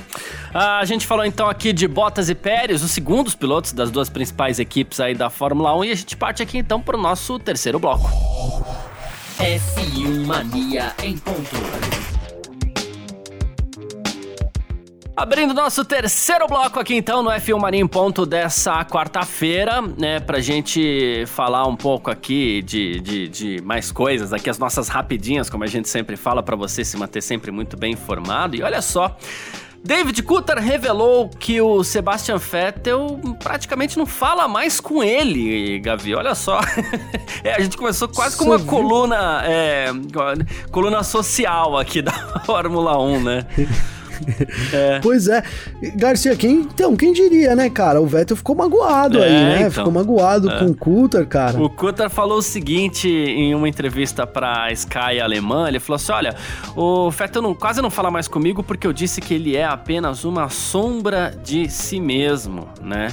A 0.54 0.84
gente 0.84 1.06
falou 1.06 1.24
então 1.24 1.48
aqui 1.48 1.72
de 1.72 1.88
Bottas 1.88 2.28
e 2.28 2.34
Pérez, 2.34 2.84
os 2.84 2.90
segundos 2.90 3.34
pilotos 3.34 3.72
das 3.72 3.90
duas 3.90 4.08
principais 4.08 4.58
equipes 4.58 5.00
aí 5.00 5.14
da 5.14 5.30
Fórmula 5.30 5.76
1, 5.78 5.84
e 5.84 5.90
a 5.90 5.94
gente 5.94 6.16
parte 6.16 6.42
aqui 6.42 6.58
então 6.58 6.80
para 6.80 6.96
o 6.96 7.00
nosso 7.00 7.38
terceiro 7.38 7.78
bloco. 7.78 8.08
F1 9.42 10.24
Mania 10.24 10.94
em 11.02 11.18
ponto. 11.18 11.56
Abrindo 15.16 15.52
nosso 15.52 15.84
terceiro 15.84 16.46
bloco 16.46 16.78
aqui 16.78 16.94
então 16.94 17.24
no 17.24 17.30
F1 17.30 17.58
Mania 17.58 17.80
em 17.80 17.86
ponto 17.88 18.24
dessa 18.24 18.84
quarta-feira, 18.84 19.82
né, 19.82 20.20
pra 20.20 20.38
gente 20.38 21.24
falar 21.26 21.66
um 21.66 21.74
pouco 21.74 22.08
aqui 22.08 22.62
de, 22.62 23.00
de, 23.00 23.28
de, 23.28 23.62
mais 23.62 23.90
coisas, 23.90 24.32
aqui 24.32 24.48
as 24.48 24.60
nossas 24.60 24.86
rapidinhas, 24.86 25.50
como 25.50 25.64
a 25.64 25.66
gente 25.66 25.88
sempre 25.88 26.16
fala, 26.16 26.40
para 26.40 26.54
você 26.54 26.84
se 26.84 26.96
manter 26.96 27.20
sempre 27.20 27.50
muito 27.50 27.76
bem 27.76 27.94
informado. 27.94 28.54
E 28.54 28.62
olha 28.62 28.80
só, 28.80 29.16
David 29.84 30.22
Coulter 30.22 30.58
revelou 30.58 31.28
que 31.28 31.60
o 31.60 31.82
Sebastian 31.82 32.38
Vettel 32.38 33.20
praticamente 33.42 33.98
não 33.98 34.06
fala 34.06 34.46
mais 34.46 34.78
com 34.78 35.02
ele, 35.02 35.80
Gavi. 35.80 36.14
Olha 36.14 36.34
só. 36.34 36.60
é, 37.42 37.54
a 37.54 37.60
gente 37.60 37.76
começou 37.76 38.08
quase 38.08 38.36
com 38.36 38.44
uma 38.44 38.60
coluna, 38.60 39.42
é, 39.44 39.86
coluna 40.70 41.02
social 41.02 41.76
aqui 41.76 42.00
da 42.00 42.12
Fórmula 42.46 42.96
1, 43.02 43.22
né? 43.22 43.46
É. 44.72 45.00
Pois 45.00 45.28
é. 45.28 45.42
Garcia, 45.96 46.34
quem, 46.36 46.60
então, 46.60 46.96
quem 46.96 47.12
diria, 47.12 47.54
né, 47.54 47.68
cara? 47.68 48.00
O 48.00 48.06
Vettel 48.06 48.36
ficou 48.36 48.54
magoado 48.54 49.18
é, 49.18 49.24
aí, 49.24 49.32
né? 49.32 49.56
Então, 49.60 49.70
ficou 49.70 49.92
magoado 49.92 50.50
é. 50.50 50.58
com 50.58 50.66
o 50.66 50.74
Coulter, 50.74 51.26
cara. 51.26 51.60
O 51.60 51.68
Coulter 51.68 52.08
falou 52.08 52.38
o 52.38 52.42
seguinte 52.42 53.08
em 53.08 53.54
uma 53.54 53.68
entrevista 53.68 54.26
pra 54.26 54.70
Sky 54.72 55.20
alemã, 55.22 55.68
ele 55.68 55.78
falou 55.78 55.96
assim, 55.96 56.12
olha, 56.12 56.34
o 56.74 57.10
Vettel 57.10 57.42
não, 57.42 57.54
quase 57.54 57.82
não 57.82 57.90
fala 57.90 58.10
mais 58.10 58.28
comigo 58.28 58.62
porque 58.62 58.86
eu 58.86 58.92
disse 58.92 59.20
que 59.20 59.34
ele 59.34 59.56
é 59.56 59.64
apenas 59.64 60.24
uma 60.24 60.48
sombra 60.48 61.34
de 61.42 61.68
si 61.68 62.00
mesmo, 62.00 62.68
né? 62.80 63.08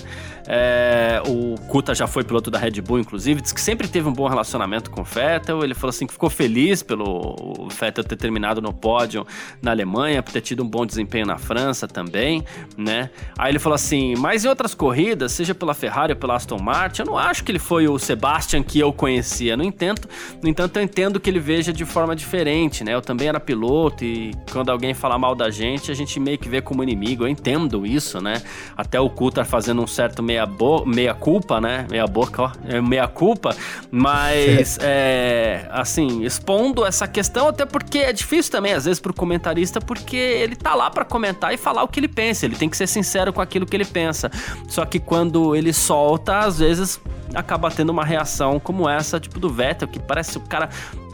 É, 0.51 1.21
o 1.27 1.53
Kuta 1.67 1.93
já 1.93 2.07
foi 2.07 2.23
piloto 2.23 2.49
da 2.49 2.57
Red 2.57 2.81
Bull, 2.81 2.97
inclusive, 2.97 3.39
disse 3.39 3.53
que 3.53 3.61
sempre 3.61 3.87
teve 3.87 4.09
um 4.09 4.13
bom 4.13 4.27
relacionamento 4.27 4.89
com 4.89 5.01
o 5.01 5.03
Vettel. 5.03 5.63
Ele 5.63 5.75
falou 5.75 5.91
assim 5.91 6.07
que 6.07 6.13
ficou 6.13 6.27
feliz 6.27 6.81
pelo 6.81 7.67
Vettel 7.69 8.03
ter 8.03 8.15
terminado 8.15 8.59
no 8.59 8.73
pódio 8.73 9.27
na 9.61 9.69
Alemanha, 9.69 10.23
por 10.23 10.31
ter 10.31 10.41
tido 10.41 10.63
um 10.63 10.67
bom 10.67 10.87
desempenho 10.87 11.27
na 11.27 11.37
França 11.37 11.87
também, 11.87 12.43
né? 12.75 13.11
Aí 13.37 13.51
ele 13.51 13.59
falou 13.59 13.75
assim: 13.75 14.15
mas 14.17 14.43
em 14.43 14.47
outras 14.47 14.73
corridas, 14.73 15.33
seja 15.33 15.53
pela 15.53 15.75
Ferrari 15.75 16.13
ou 16.13 16.19
pela 16.19 16.35
Aston 16.35 16.57
Martin, 16.57 17.03
eu 17.03 17.05
não 17.05 17.17
acho 17.17 17.43
que 17.43 17.51
ele 17.51 17.59
foi 17.59 17.87
o 17.87 17.99
Sebastian 17.99 18.63
que 18.63 18.79
eu 18.79 18.91
conhecia. 18.91 19.55
No 19.55 19.63
entanto, 19.63 20.09
no 20.41 20.49
entanto, 20.49 20.77
eu 20.77 20.83
entendo 20.83 21.19
que 21.19 21.29
ele 21.29 21.39
veja 21.39 21.71
de 21.71 21.85
forma 21.85 22.15
diferente, 22.15 22.83
né? 22.83 22.95
Eu 22.95 23.01
também 23.01 23.27
era 23.27 23.39
piloto 23.39 24.03
e 24.03 24.31
quando 24.51 24.71
alguém 24.71 24.95
fala 24.95 25.19
mal 25.19 25.35
da 25.35 25.51
gente, 25.51 25.91
a 25.91 25.93
gente 25.93 26.19
meio 26.19 26.39
que 26.39 26.49
vê 26.49 26.59
como 26.59 26.81
inimigo. 26.81 27.23
Eu 27.23 27.27
entendo 27.27 27.85
isso, 27.85 28.19
né? 28.19 28.41
Até 28.75 28.99
o 28.99 29.11
Coulter 29.11 29.45
fazendo 29.45 29.83
um 29.83 29.87
certo 29.87 30.23
meio 30.23 30.38
meia, 30.39 30.45
bo 30.45 30.85
meia 30.85 31.13
culpa, 31.13 31.59
né? 31.59 31.85
Meia 31.89 32.07
boca, 32.07 32.43
ó. 32.43 32.51
É 32.67 32.81
meia 32.81 33.07
culpa. 33.07 33.55
Mas, 33.91 34.77
é, 34.81 35.67
assim, 35.71 36.23
expondo 36.23 36.85
essa 36.85 37.07
questão, 37.07 37.49
até 37.49 37.65
porque 37.65 37.99
é 37.99 38.13
difícil 38.13 38.51
também, 38.51 38.73
às 38.73 38.85
vezes, 38.85 38.99
pro 38.99 39.13
comentarista, 39.13 39.81
porque 39.81 40.15
ele 40.15 40.55
tá 40.55 40.75
lá 40.75 40.89
para 40.89 41.03
comentar 41.03 41.53
e 41.53 41.57
falar 41.57 41.83
o 41.83 41.87
que 41.87 41.99
ele 41.99 42.07
pensa. 42.07 42.45
Ele 42.45 42.55
tem 42.55 42.69
que 42.69 42.77
ser 42.77 42.87
sincero 42.87 43.33
com 43.33 43.41
aquilo 43.41 43.65
que 43.65 43.75
ele 43.75 43.85
pensa. 43.85 44.31
Só 44.67 44.85
que 44.85 44.99
quando 44.99 45.55
ele 45.55 45.73
solta, 45.73 46.39
às 46.39 46.59
vezes 46.59 46.99
acaba 47.33 47.69
tendo 47.69 47.91
uma 47.91 48.03
reação 48.03 48.59
como 48.59 48.89
essa, 48.89 49.19
tipo 49.19 49.39
do 49.39 49.49
Vettel, 49.49 49.87
que 49.87 49.99
parece 49.99 50.37
o 50.37 50.41
cara 50.41 50.69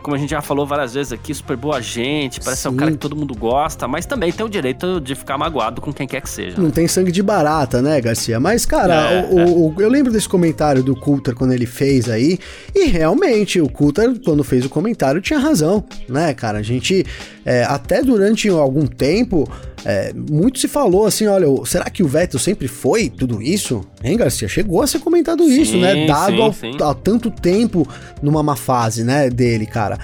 como 0.05 0.15
a 0.15 0.19
gente 0.19 0.29
já 0.29 0.39
falou 0.39 0.67
várias 0.67 0.93
vezes 0.93 1.11
aqui, 1.11 1.33
super 1.33 1.57
boa 1.57 1.81
gente, 1.81 2.39
parece 2.39 2.61
ser 2.61 2.69
um 2.69 2.75
cara 2.75 2.91
que 2.91 2.97
todo 2.97 3.15
mundo 3.15 3.33
gosta, 3.33 3.87
mas 3.87 4.05
também 4.05 4.31
tem 4.31 4.45
o 4.45 4.49
direito 4.49 5.01
de 5.01 5.15
ficar 5.15 5.35
magoado 5.35 5.81
com 5.81 5.91
quem 5.91 6.07
quer 6.07 6.21
que 6.21 6.29
seja. 6.29 6.61
Não 6.61 6.69
tem 6.69 6.87
sangue 6.87 7.11
de 7.11 7.23
barata, 7.23 7.81
né, 7.81 7.99
Garcia? 7.99 8.39
Mas, 8.39 8.67
cara, 8.67 8.93
é, 8.93 9.27
o, 9.31 9.39
é. 9.39 9.45
O, 9.45 9.75
eu 9.79 9.89
lembro 9.89 10.13
desse 10.13 10.29
comentário 10.29 10.83
do 10.83 10.95
Coulter 10.95 11.33
quando 11.33 11.53
ele 11.53 11.65
fez 11.65 12.07
aí, 12.07 12.37
e 12.75 12.85
realmente 12.85 13.59
o 13.59 13.67
Coulter, 13.67 14.21
quando 14.23 14.43
fez 14.43 14.63
o 14.63 14.69
comentário, 14.69 15.19
tinha 15.19 15.39
razão, 15.39 15.83
né, 16.07 16.35
cara? 16.35 16.59
A 16.59 16.63
gente, 16.63 17.03
é, 17.45 17.63
até 17.63 18.01
durante 18.01 18.49
algum 18.49 18.87
tempo, 18.87 19.47
é, 19.85 20.11
muito 20.13 20.57
se 20.57 20.67
falou 20.67 21.05
assim, 21.05 21.27
olha, 21.27 21.45
será 21.65 21.89
que 21.91 22.01
o 22.01 22.07
Vettel 22.07 22.39
sempre 22.39 22.67
foi 22.67 23.07
tudo 23.07 23.39
isso? 23.41 23.85
Hein, 24.03 24.17
Garcia? 24.17 24.47
Chegou 24.47 24.81
a 24.81 24.87
ser 24.87 24.99
comentado 24.99 25.43
sim, 25.43 25.61
isso, 25.61 25.77
né? 25.77 26.07
Dado 26.07 26.35
sim, 26.35 26.41
ao, 26.41 26.53
sim. 26.53 26.77
ao 26.81 26.95
tanto 26.95 27.29
tempo 27.29 27.87
numa 28.21 28.41
má 28.41 28.55
fase, 28.55 29.03
né, 29.03 29.29
dele, 29.29 29.67
cara. 29.67 29.99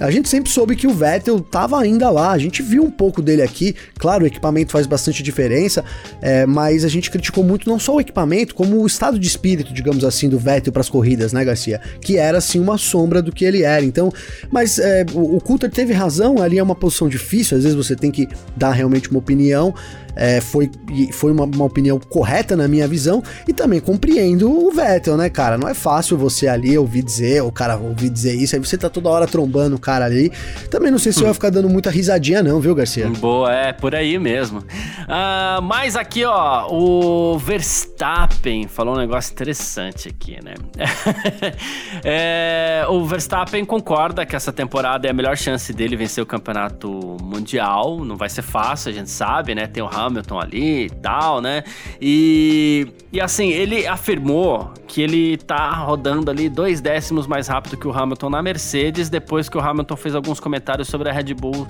A 0.00 0.10
gente 0.10 0.28
sempre 0.28 0.50
soube 0.50 0.74
que 0.74 0.86
o 0.86 0.92
Vettel 0.92 1.36
estava 1.38 1.80
ainda 1.80 2.10
lá, 2.10 2.32
a 2.32 2.38
gente 2.38 2.62
viu 2.62 2.82
um 2.82 2.90
pouco 2.90 3.22
dele 3.22 3.42
aqui. 3.42 3.76
Claro, 3.96 4.24
o 4.24 4.26
equipamento 4.26 4.72
faz 4.72 4.86
bastante 4.86 5.22
diferença, 5.22 5.84
é, 6.20 6.44
mas 6.46 6.84
a 6.84 6.88
gente 6.88 7.10
criticou 7.10 7.44
muito 7.44 7.68
não 7.68 7.78
só 7.78 7.94
o 7.94 8.00
equipamento, 8.00 8.54
como 8.54 8.80
o 8.80 8.86
estado 8.86 9.18
de 9.18 9.26
espírito, 9.26 9.72
digamos 9.72 10.04
assim, 10.04 10.28
do 10.28 10.38
Vettel 10.38 10.72
para 10.72 10.80
as 10.80 10.88
corridas, 10.88 11.32
né, 11.32 11.44
Garcia? 11.44 11.80
Que 12.00 12.16
era 12.18 12.38
assim 12.38 12.58
uma 12.58 12.76
sombra 12.76 13.22
do 13.22 13.30
que 13.30 13.44
ele 13.44 13.62
era. 13.62 13.84
Então, 13.84 14.12
mas 14.50 14.78
é, 14.78 15.06
o, 15.12 15.36
o 15.36 15.40
Coulter 15.40 15.70
teve 15.70 15.92
razão, 15.92 16.42
ali 16.42 16.58
é 16.58 16.62
uma 16.62 16.74
posição 16.74 17.08
difícil, 17.08 17.56
às 17.56 17.62
vezes 17.62 17.76
você 17.76 17.94
tem 17.94 18.10
que 18.10 18.28
dar 18.56 18.72
realmente 18.72 19.08
uma 19.10 19.18
opinião 19.18 19.72
é, 20.16 20.40
foi, 20.40 20.70
foi 21.12 21.32
uma, 21.32 21.44
uma, 21.44 21.64
opinião 21.64 21.98
correta 21.98 22.56
na 22.56 22.68
minha 22.68 22.86
visão 22.86 23.22
e 23.48 23.52
também 23.52 23.80
compreendo 23.80 24.50
o 24.50 24.70
Vettel, 24.70 25.16
né, 25.16 25.28
cara? 25.28 25.58
Não 25.58 25.68
é 25.68 25.74
fácil 25.74 26.16
você 26.16 26.46
ali 26.46 26.76
ouvir 26.78 27.02
dizer, 27.02 27.42
o 27.42 27.50
cara 27.50 27.76
ouvir 27.76 28.10
dizer 28.10 28.34
isso, 28.34 28.54
aí 28.54 28.60
você 28.60 28.76
tá 28.76 28.88
toda 28.88 29.08
hora 29.08 29.26
trombando 29.26 29.76
o 29.76 29.78
cara 29.78 30.04
ali. 30.04 30.30
Também 30.70 30.90
não 30.90 30.98
sei 30.98 31.12
se 31.12 31.20
hum. 31.20 31.24
vai 31.24 31.34
ficar 31.34 31.50
dando 31.50 31.68
muita 31.68 31.90
risadinha, 31.90 32.42
não, 32.42 32.60
viu, 32.60 32.74
Garcia? 32.74 33.08
Boa, 33.08 33.52
é, 33.52 33.72
por 33.72 33.94
aí 33.94 34.18
mesmo. 34.18 34.60
Uh, 34.60 35.62
mas 35.62 35.96
aqui, 35.96 36.24
ó, 36.24 36.68
o 36.70 37.38
Verstappen 37.38 38.68
falou 38.68 38.94
um 38.94 38.98
negócio 38.98 39.32
interessante 39.32 40.08
aqui, 40.08 40.38
né? 40.42 40.54
é, 42.04 42.84
o 42.88 43.04
Verstappen 43.04 43.64
concorda 43.64 44.24
que 44.24 44.36
essa 44.36 44.52
temporada 44.52 45.06
é 45.06 45.10
a 45.10 45.14
melhor 45.14 45.36
chance 45.36 45.72
dele 45.72 45.96
vencer 45.96 46.22
o 46.22 46.26
campeonato 46.26 47.16
mundial. 47.22 48.04
Não 48.04 48.16
vai 48.16 48.28
ser 48.28 48.42
fácil, 48.42 48.90
a 48.90 48.94
gente 48.94 49.10
sabe, 49.10 49.54
né? 49.54 49.66
Tem 49.66 49.82
o 49.82 49.86
Hamilton 49.86 50.03
ali 50.38 50.86
e 50.86 50.90
tal, 50.90 51.40
né? 51.40 51.64
E, 52.00 52.86
e 53.12 53.20
assim, 53.20 53.50
ele 53.50 53.86
afirmou 53.86 54.72
que 54.86 55.02
ele 55.02 55.36
tá 55.36 55.70
rodando 55.72 56.30
ali 56.30 56.48
dois 56.48 56.80
décimos 56.80 57.26
mais 57.26 57.48
rápido 57.48 57.76
que 57.76 57.86
o 57.86 57.92
Hamilton 57.92 58.30
na 58.30 58.42
Mercedes, 58.42 59.08
depois 59.08 59.48
que 59.48 59.56
o 59.56 59.60
Hamilton 59.60 59.96
fez 59.96 60.14
alguns 60.14 60.38
comentários 60.40 60.88
sobre 60.88 61.08
a 61.08 61.12
Red 61.12 61.34
Bull 61.34 61.66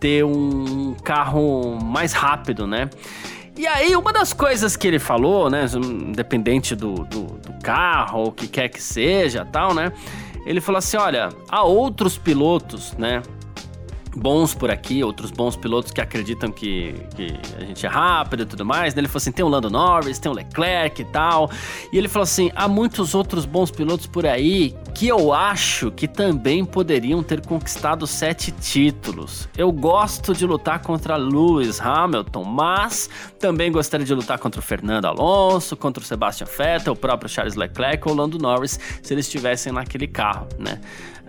ter 0.00 0.24
um 0.24 0.94
carro 1.02 1.78
mais 1.82 2.12
rápido, 2.12 2.66
né? 2.66 2.88
E 3.56 3.66
aí, 3.66 3.96
uma 3.96 4.12
das 4.12 4.32
coisas 4.32 4.76
que 4.76 4.86
ele 4.86 5.00
falou, 5.00 5.50
né, 5.50 5.66
independente 5.74 6.76
do, 6.76 6.94
do, 6.94 7.24
do 7.24 7.52
carro, 7.60 8.28
o 8.28 8.32
que 8.32 8.46
quer 8.46 8.68
que 8.68 8.80
seja, 8.80 9.44
tal, 9.44 9.74
né? 9.74 9.92
Ele 10.46 10.60
falou 10.60 10.78
assim: 10.78 10.96
olha, 10.96 11.28
há 11.48 11.64
outros 11.64 12.16
pilotos, 12.16 12.92
né? 12.92 13.20
Bons 14.18 14.54
por 14.54 14.70
aqui, 14.70 15.02
outros 15.04 15.30
bons 15.30 15.56
pilotos 15.56 15.92
que 15.92 16.00
acreditam 16.00 16.50
que, 16.50 16.94
que 17.16 17.34
a 17.56 17.64
gente 17.64 17.86
é 17.86 17.88
rápido 17.88 18.42
e 18.42 18.46
tudo 18.46 18.64
mais. 18.64 18.94
Né? 18.94 19.00
Ele 19.00 19.08
falou 19.08 19.18
assim: 19.18 19.32
tem 19.32 19.44
o 19.44 19.48
Lando 19.48 19.70
Norris, 19.70 20.18
tem 20.18 20.30
o 20.30 20.34
Leclerc 20.34 21.00
e 21.00 21.04
tal. 21.04 21.50
E 21.92 21.98
ele 21.98 22.08
falou 22.08 22.24
assim: 22.24 22.50
há 22.54 22.66
muitos 22.68 23.14
outros 23.14 23.46
bons 23.46 23.70
pilotos 23.70 24.06
por 24.06 24.26
aí 24.26 24.74
que 24.94 25.06
eu 25.06 25.32
acho 25.32 25.90
que 25.90 26.08
também 26.08 26.64
poderiam 26.64 27.22
ter 27.22 27.44
conquistado 27.44 28.06
sete 28.06 28.50
títulos. 28.50 29.48
Eu 29.56 29.70
gosto 29.70 30.34
de 30.34 30.46
lutar 30.46 30.80
contra 30.80 31.16
Lewis 31.16 31.80
Hamilton, 31.80 32.44
mas 32.44 33.08
também 33.38 33.70
gostaria 33.70 34.04
de 34.04 34.14
lutar 34.14 34.38
contra 34.38 34.60
o 34.60 34.62
Fernando 34.62 35.04
Alonso, 35.04 35.76
contra 35.76 36.02
o 36.02 36.06
Sebastian 36.06 36.46
Vettel, 36.46 36.92
o 36.92 36.96
próprio 36.96 37.28
Charles 37.28 37.54
Leclerc 37.54 38.08
ou 38.08 38.14
o 38.14 38.16
Lando 38.16 38.38
Norris, 38.38 38.78
se 39.02 39.14
eles 39.14 39.26
estivessem 39.26 39.72
naquele 39.72 40.06
carro, 40.06 40.48
né? 40.58 40.80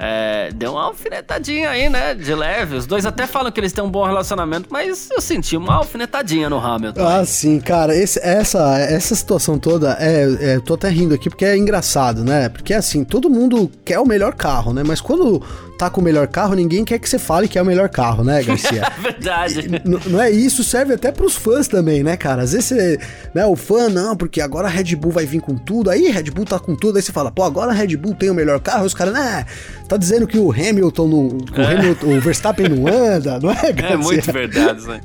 É, 0.02 0.50
deu 0.56 0.72
uma 0.72 0.86
alfinetadinha 0.86 1.72
aí, 1.72 1.90
né? 1.90 2.14
De 2.14 2.34
leve. 2.34 2.78
Os 2.78 2.88
dois 2.88 3.06
até 3.06 3.28
falam 3.28 3.52
que 3.52 3.60
eles 3.60 3.74
têm 3.74 3.84
um 3.84 3.92
bom 3.92 4.06
relacionamento, 4.06 4.70
mas 4.72 5.10
eu 5.12 5.20
senti 5.20 5.58
uma 5.58 5.76
alfinetadinha 5.76 6.50
no 6.50 6.58
Hamilton. 6.58 7.06
Ah, 7.06 7.26
sim, 7.26 7.60
cara. 7.60 7.94
Esse, 7.94 8.18
essa, 8.24 8.80
essa 8.80 9.14
situação 9.14 9.60
toda, 9.60 9.98
é, 10.00 10.54
é, 10.54 10.60
tô 10.62 10.76
até 10.76 10.88
rindo 10.88 11.14
aqui 11.14 11.30
porque 11.30 11.44
é 11.44 11.58
engraçado, 11.58 12.24
né? 12.24 12.48
Porque 12.48 12.74
assim, 12.74 13.04
todo 13.04 13.30
mundo 13.30 13.59
quer 13.68 14.00
o 14.00 14.06
melhor 14.06 14.34
carro, 14.34 14.74
né? 14.74 14.84
Mas 14.84 15.02
quando 15.02 15.42
tá 15.80 15.90
com 15.90 16.02
o 16.02 16.04
melhor 16.04 16.28
carro, 16.28 16.56
ninguém 16.56 16.84
quer 16.84 17.00
que 17.00 17.10
você 17.10 17.18
fale 17.18 17.48
que 17.48 17.58
é 17.58 17.62
o 17.62 17.66
melhor 17.66 17.88
carro, 17.88 18.22
né, 18.22 18.44
Garcia? 18.44 18.84
é 18.98 19.02
verdade. 19.02 19.60
E, 19.62 20.10
não 20.10 20.22
é 20.22 20.30
isso, 20.30 20.62
serve 20.62 20.94
até 20.94 21.10
pros 21.10 21.38
fãs 21.38 21.70
também, 21.70 22.04
né, 22.04 22.18
cara? 22.18 22.42
Às 22.42 22.52
vezes 22.52 22.66
você, 22.66 23.00
né, 23.34 23.46
o 23.46 23.56
fã, 23.56 23.88
não, 23.88 24.14
porque 24.14 24.42
agora 24.42 24.68
a 24.68 24.70
Red 24.70 24.94
Bull 24.98 25.14
vai 25.14 25.26
vir 25.26 25.40
com 25.40 25.56
tudo, 25.56 25.90
aí 25.90 26.10
Red 26.10 26.32
Bull 26.32 26.44
tá 26.44 26.60
com 26.60 26.76
tudo, 26.76 26.98
aí 26.98 27.02
você 27.02 27.14
fala, 27.14 27.32
pô, 27.32 27.44
agora 27.44 27.72
a 27.72 27.74
Red 27.74 27.96
Bull 27.96 28.14
tem 28.14 28.30
o 28.30 28.34
melhor 28.34 28.60
carro, 28.60 28.86
os 28.86 28.94
caras, 28.94 29.14
né, 29.14 29.46
tá 29.88 29.96
dizendo 29.96 30.28
que 30.28 30.38
o 30.38 30.52
Hamilton, 30.52 31.08
não, 31.08 31.28
o, 31.28 31.46
é. 31.56 31.74
Hamilton, 31.74 32.08
o 32.08 32.20
Verstappen 32.20 32.68
não 32.68 32.86
anda, 32.86 33.40
não 33.40 33.50
é, 33.50 33.72
Garcia? 33.72 33.94
É 33.94 33.98
muito 33.98 34.34
verdade, 34.34 34.86
né? 34.86 35.02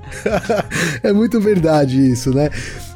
é 1.05 1.13
muito 1.13 1.41
verdade 1.41 2.11
isso, 2.11 2.35
né? 2.35 2.51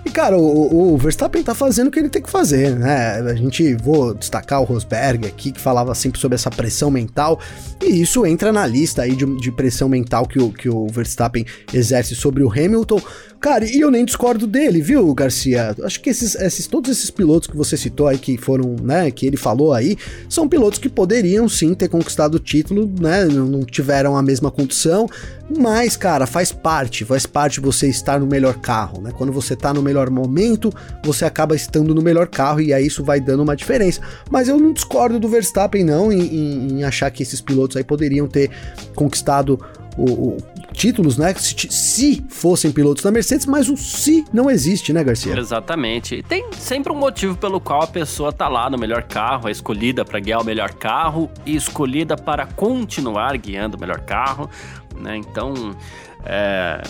E, 0.09 0.11
cara, 0.11 0.39
o, 0.39 0.95
o, 0.95 0.97
Verstappen 0.97 1.43
tá 1.43 1.55
fazendo 1.55 1.89
o 1.89 1.91
que 1.91 1.99
ele 1.99 2.09
tem 2.09 2.23
que 2.23 2.31
fazer, 2.31 2.75
né? 2.77 3.21
A 3.21 3.35
gente, 3.35 3.75
vou 3.75 4.15
destacar 4.15 4.59
o 4.61 4.65
Rosberg 4.65 5.27
aqui, 5.27 5.53
que 5.53 5.61
falava 5.61 5.95
sempre 5.95 6.19
sobre 6.19 6.35
essa 6.35 6.51
pressão 6.51 6.91
mental, 6.91 7.39
e 7.83 8.01
isso 8.01 8.27
entra 8.27 8.53
na 8.53 8.67
lista 8.67 9.03
aí 9.03 9.15
de, 9.15 9.25
de 9.37 9.51
pressão 9.51 9.89
mental 9.89 10.27
que 10.27 10.39
o, 10.39 10.53
que 10.53 10.69
o 10.69 10.87
Verstappen 10.89 11.45
exerce 11.73 12.15
sobre 12.15 12.43
o 12.43 12.51
Hamilton. 12.51 13.01
Cara, 13.41 13.65
e 13.65 13.81
eu 13.81 13.91
nem 13.91 14.05
discordo 14.05 14.49
dele, 14.49 14.81
viu, 14.81 15.15
Garcia? 15.15 15.75
Acho 15.85 16.01
que 16.01 16.11
esses, 16.11 16.35
esses, 16.35 16.67
todos 16.67 16.91
esses 16.91 17.09
pilotos 17.09 17.49
que 17.49 17.57
você 17.57 17.77
citou 17.77 18.09
aí, 18.09 18.19
que 18.19 18.37
foram, 18.37 18.75
né, 18.83 19.13
que 19.13 19.25
ele 19.25 19.37
falou 19.37 19.73
aí, 19.73 19.97
são 20.29 20.49
pilotos 20.49 20.81
que 20.81 20.89
poderiam 20.89 21.49
sim 21.49 21.73
ter 21.73 21.89
conquistado 21.89 22.35
o 22.35 22.39
título, 22.41 22.93
né? 23.01 23.27
Não 23.27 23.61
tiveram 23.61 24.17
a 24.17 24.23
mesma 24.23 24.51
condição, 24.51 25.09
mas, 25.57 25.97
cara, 25.97 26.27
faz 26.27 26.51
parte, 26.51 27.05
faz 27.05 27.27
parte 27.27 27.61
você 27.61 27.87
estar 27.89 28.19
no 28.19 28.27
melhor 28.27 28.55
carro, 28.59 29.01
né? 29.01 29.13
Quando 29.17 29.33
você 29.33 29.55
tá 29.55 29.73
no 29.73 29.83
melhor 29.83 30.11
momento, 30.11 30.73
você 31.05 31.25
acaba 31.25 31.55
estando 31.55 31.95
no 31.95 32.03
melhor 32.03 32.27
carro 32.27 32.61
e 32.61 32.73
aí 32.73 32.87
isso 32.87 33.05
vai 33.05 33.21
dando 33.21 33.45
uma 33.45 33.55
diferença. 33.55 34.01
Mas 34.29 34.49
eu 34.49 34.59
não 34.59 34.73
discordo 34.73 35.21
do 35.21 35.29
Verstappen, 35.29 35.85
não, 35.85 36.13
em, 36.13 36.23
em, 36.23 36.73
em 36.79 36.85
achar 36.85 37.09
que 37.13 37.23
esses 37.23 37.41
pilotos 37.41 37.77
aí 37.77 37.85
poderiam 37.85 38.27
ter 38.27 38.51
conquistado 38.97 39.61
o, 39.97 40.11
o, 40.11 40.37
títulos, 40.79 41.19
né? 41.19 41.35
Se, 41.35 41.55
se, 41.69 42.25
fossem 42.29 42.71
pilotos 42.71 43.03
da 43.03 43.11
Mercedes, 43.11 43.45
mas 43.45 43.69
o 43.69 43.77
se 43.77 44.25
não 44.33 44.49
existe, 44.49 44.93
né, 44.93 45.03
Garcia? 45.03 45.37
Exatamente. 45.37 46.23
Tem 46.23 46.47
sempre 46.53 46.93
um 46.93 46.97
motivo 46.97 47.37
pelo 47.37 47.61
qual 47.61 47.83
a 47.83 47.87
pessoa 47.87 48.33
tá 48.33 48.49
lá 48.49 48.71
no 48.71 48.79
melhor 48.79 49.03
carro, 49.03 49.49
é 49.49 49.51
escolhida 49.51 50.05
para 50.05 50.21
guiar 50.21 50.41
o 50.41 50.45
melhor 50.45 50.73
carro 50.73 51.29
e 51.45 51.57
escolhida 51.57 52.17
para 52.17 52.47
continuar 52.47 53.37
guiando 53.37 53.77
o 53.77 53.81
melhor 53.81 54.01
carro, 54.01 54.49
né? 54.97 55.17
Então, 55.17 55.77
é, 56.25 56.81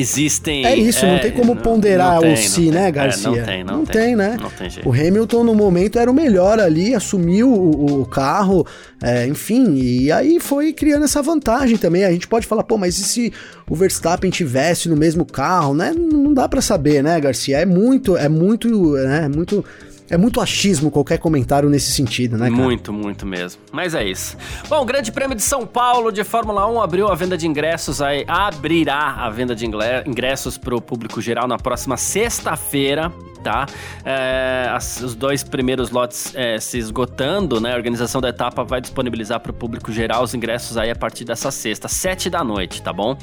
existem. 0.00 0.64
É 0.64 0.74
isso, 0.74 1.04
é, 1.04 1.12
não 1.12 1.18
tem 1.18 1.30
como 1.32 1.56
ponderar 1.56 2.20
tem, 2.20 2.32
o 2.32 2.36
si, 2.36 2.62
tem, 2.62 2.70
né, 2.70 2.90
Garcia? 2.90 3.28
É, 3.28 3.36
não 3.36 3.44
tem, 3.44 3.64
não, 3.64 3.76
não 3.78 3.84
tem, 3.84 4.02
tem, 4.02 4.16
né? 4.16 4.36
Não 4.40 4.50
tem 4.50 4.70
jeito. 4.70 4.88
O 4.88 4.92
Hamilton, 4.92 5.44
no 5.44 5.54
momento, 5.54 5.98
era 5.98 6.10
o 6.10 6.14
melhor 6.14 6.58
ali, 6.60 6.94
assumiu 6.94 7.52
o, 7.52 8.02
o 8.02 8.06
carro, 8.06 8.66
é, 9.02 9.26
enfim, 9.26 9.74
e 9.76 10.10
aí 10.10 10.40
foi 10.40 10.72
criando 10.72 11.04
essa 11.04 11.22
vantagem 11.22 11.76
também. 11.76 12.04
A 12.04 12.12
gente 12.12 12.26
pode 12.26 12.46
falar, 12.46 12.62
pô, 12.64 12.76
mas 12.78 12.98
e 12.98 13.04
se 13.04 13.32
o 13.68 13.74
Verstappen 13.74 14.30
tivesse 14.30 14.88
no 14.88 14.96
mesmo 14.96 15.24
carro, 15.24 15.74
né? 15.74 15.92
Não 15.92 16.32
dá 16.32 16.48
para 16.48 16.60
saber, 16.60 17.02
né, 17.02 17.20
Garcia? 17.20 17.58
É 17.58 17.66
muito, 17.66 18.16
é 18.16 18.28
muito, 18.28 18.92
né, 18.94 19.28
muito 19.28 19.64
é 20.10 20.16
muito 20.16 20.40
achismo 20.40 20.90
qualquer 20.90 21.18
comentário 21.18 21.68
nesse 21.68 21.92
sentido, 21.92 22.36
né, 22.36 22.50
cara? 22.50 22.62
Muito, 22.62 22.92
muito 22.92 23.26
mesmo. 23.26 23.60
Mas 23.72 23.94
é 23.94 24.04
isso. 24.04 24.36
Bom, 24.68 24.82
o 24.82 24.84
Grande 24.84 25.12
Prêmio 25.12 25.36
de 25.36 25.42
São 25.42 25.66
Paulo 25.66 26.10
de 26.10 26.24
Fórmula 26.24 26.66
1 26.66 26.80
abriu 26.80 27.08
a 27.08 27.14
venda 27.14 27.36
de 27.36 27.46
ingressos 27.46 28.00
aí, 28.00 28.24
abrirá 28.26 29.16
a 29.18 29.30
venda 29.30 29.54
de 29.54 29.66
ingressos 30.06 30.56
para 30.56 30.74
o 30.74 30.80
público 30.80 31.20
geral 31.20 31.46
na 31.46 31.58
próxima 31.58 31.96
sexta-feira, 31.96 33.12
tá? 33.42 33.66
É, 34.04 34.68
as, 34.70 35.00
os 35.00 35.14
dois 35.14 35.44
primeiros 35.44 35.90
lotes 35.90 36.34
é, 36.34 36.58
se 36.58 36.78
esgotando, 36.78 37.60
né? 37.60 37.72
A 37.72 37.76
organização 37.76 38.20
da 38.20 38.28
etapa 38.28 38.64
vai 38.64 38.80
disponibilizar 38.80 39.40
para 39.40 39.50
o 39.50 39.54
público 39.54 39.92
geral 39.92 40.22
os 40.22 40.34
ingressos 40.34 40.76
aí 40.76 40.90
a 40.90 40.96
partir 40.96 41.24
dessa 41.24 41.50
sexta, 41.50 41.88
sete 41.88 42.28
da 42.28 42.42
noite, 42.42 42.82
tá 42.82 42.92
bom? 42.92 43.16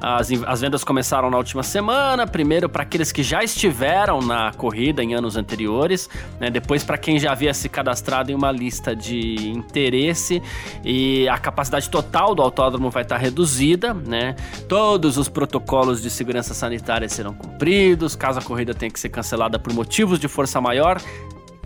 As, 0.00 0.30
as 0.46 0.60
vendas 0.60 0.84
começaram 0.84 1.30
na 1.30 1.36
última 1.36 1.62
semana, 1.62 2.26
primeiro 2.26 2.68
para 2.68 2.82
aqueles 2.82 3.12
que 3.12 3.22
já 3.22 3.42
estiveram 3.42 4.20
na 4.20 4.52
corrida 4.52 5.02
em 5.02 5.14
anos 5.14 5.36
anteriores, 5.36 6.08
né? 6.40 6.50
Depois 6.50 6.84
para 6.84 6.98
quem 6.98 7.18
já 7.18 7.32
havia 7.32 7.54
se 7.54 7.68
cadastrado 7.68 8.30
em 8.30 8.34
uma 8.34 8.50
lista 8.50 8.94
de 8.94 9.50
interesse 9.50 10.42
e 10.84 11.28
a 11.28 11.38
capacidade 11.38 11.88
total 11.88 12.34
do 12.34 12.42
autódromo 12.42 12.90
vai 12.90 13.02
estar 13.02 13.16
tá 13.16 13.20
reduzida, 13.20 13.94
né? 13.94 14.34
Todos 14.68 15.16
os 15.16 15.28
protocolos 15.28 16.02
de 16.02 16.10
segurança 16.10 16.54
sanitária 16.54 17.08
serão 17.08 17.32
cumpridos, 17.32 18.16
caso 18.16 18.38
a 18.38 18.42
corrida 18.42 18.74
tenha 18.74 18.90
que 18.90 19.00
ser 19.00 19.08
cancelada 19.08 19.58
por 19.58 19.72
motivos 19.72 20.18
de 20.18 20.28
força 20.28 20.60
maior, 20.60 21.00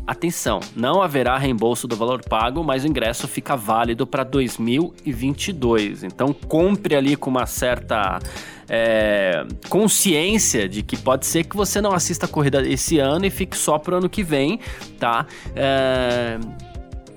Atenção, 0.07 0.61
não 0.77 1.03
haverá 1.03 1.37
reembolso 1.37 1.89
do 1.89 1.97
valor 1.97 2.23
pago, 2.25 2.63
mas 2.63 2.85
o 2.85 2.87
ingresso 2.87 3.27
fica 3.27 3.57
válido 3.57 4.07
para 4.07 4.23
2022. 4.23 6.05
Então 6.05 6.33
compre 6.33 6.95
ali 6.95 7.17
com 7.17 7.29
uma 7.29 7.45
certa 7.45 8.21
é, 8.69 9.45
consciência 9.69 10.69
de 10.69 10.83
que 10.83 10.97
pode 10.97 11.27
ser 11.27 11.45
que 11.45 11.57
você 11.57 11.81
não 11.81 11.93
assista 11.93 12.27
a 12.27 12.29
corrida 12.29 12.67
esse 12.67 12.99
ano 12.99 13.25
e 13.25 13.31
fique 13.31 13.57
só 13.57 13.79
pro 13.79 13.97
ano 13.97 14.09
que 14.09 14.23
vem, 14.23 14.61
tá? 14.99 15.27
É, 15.55 16.39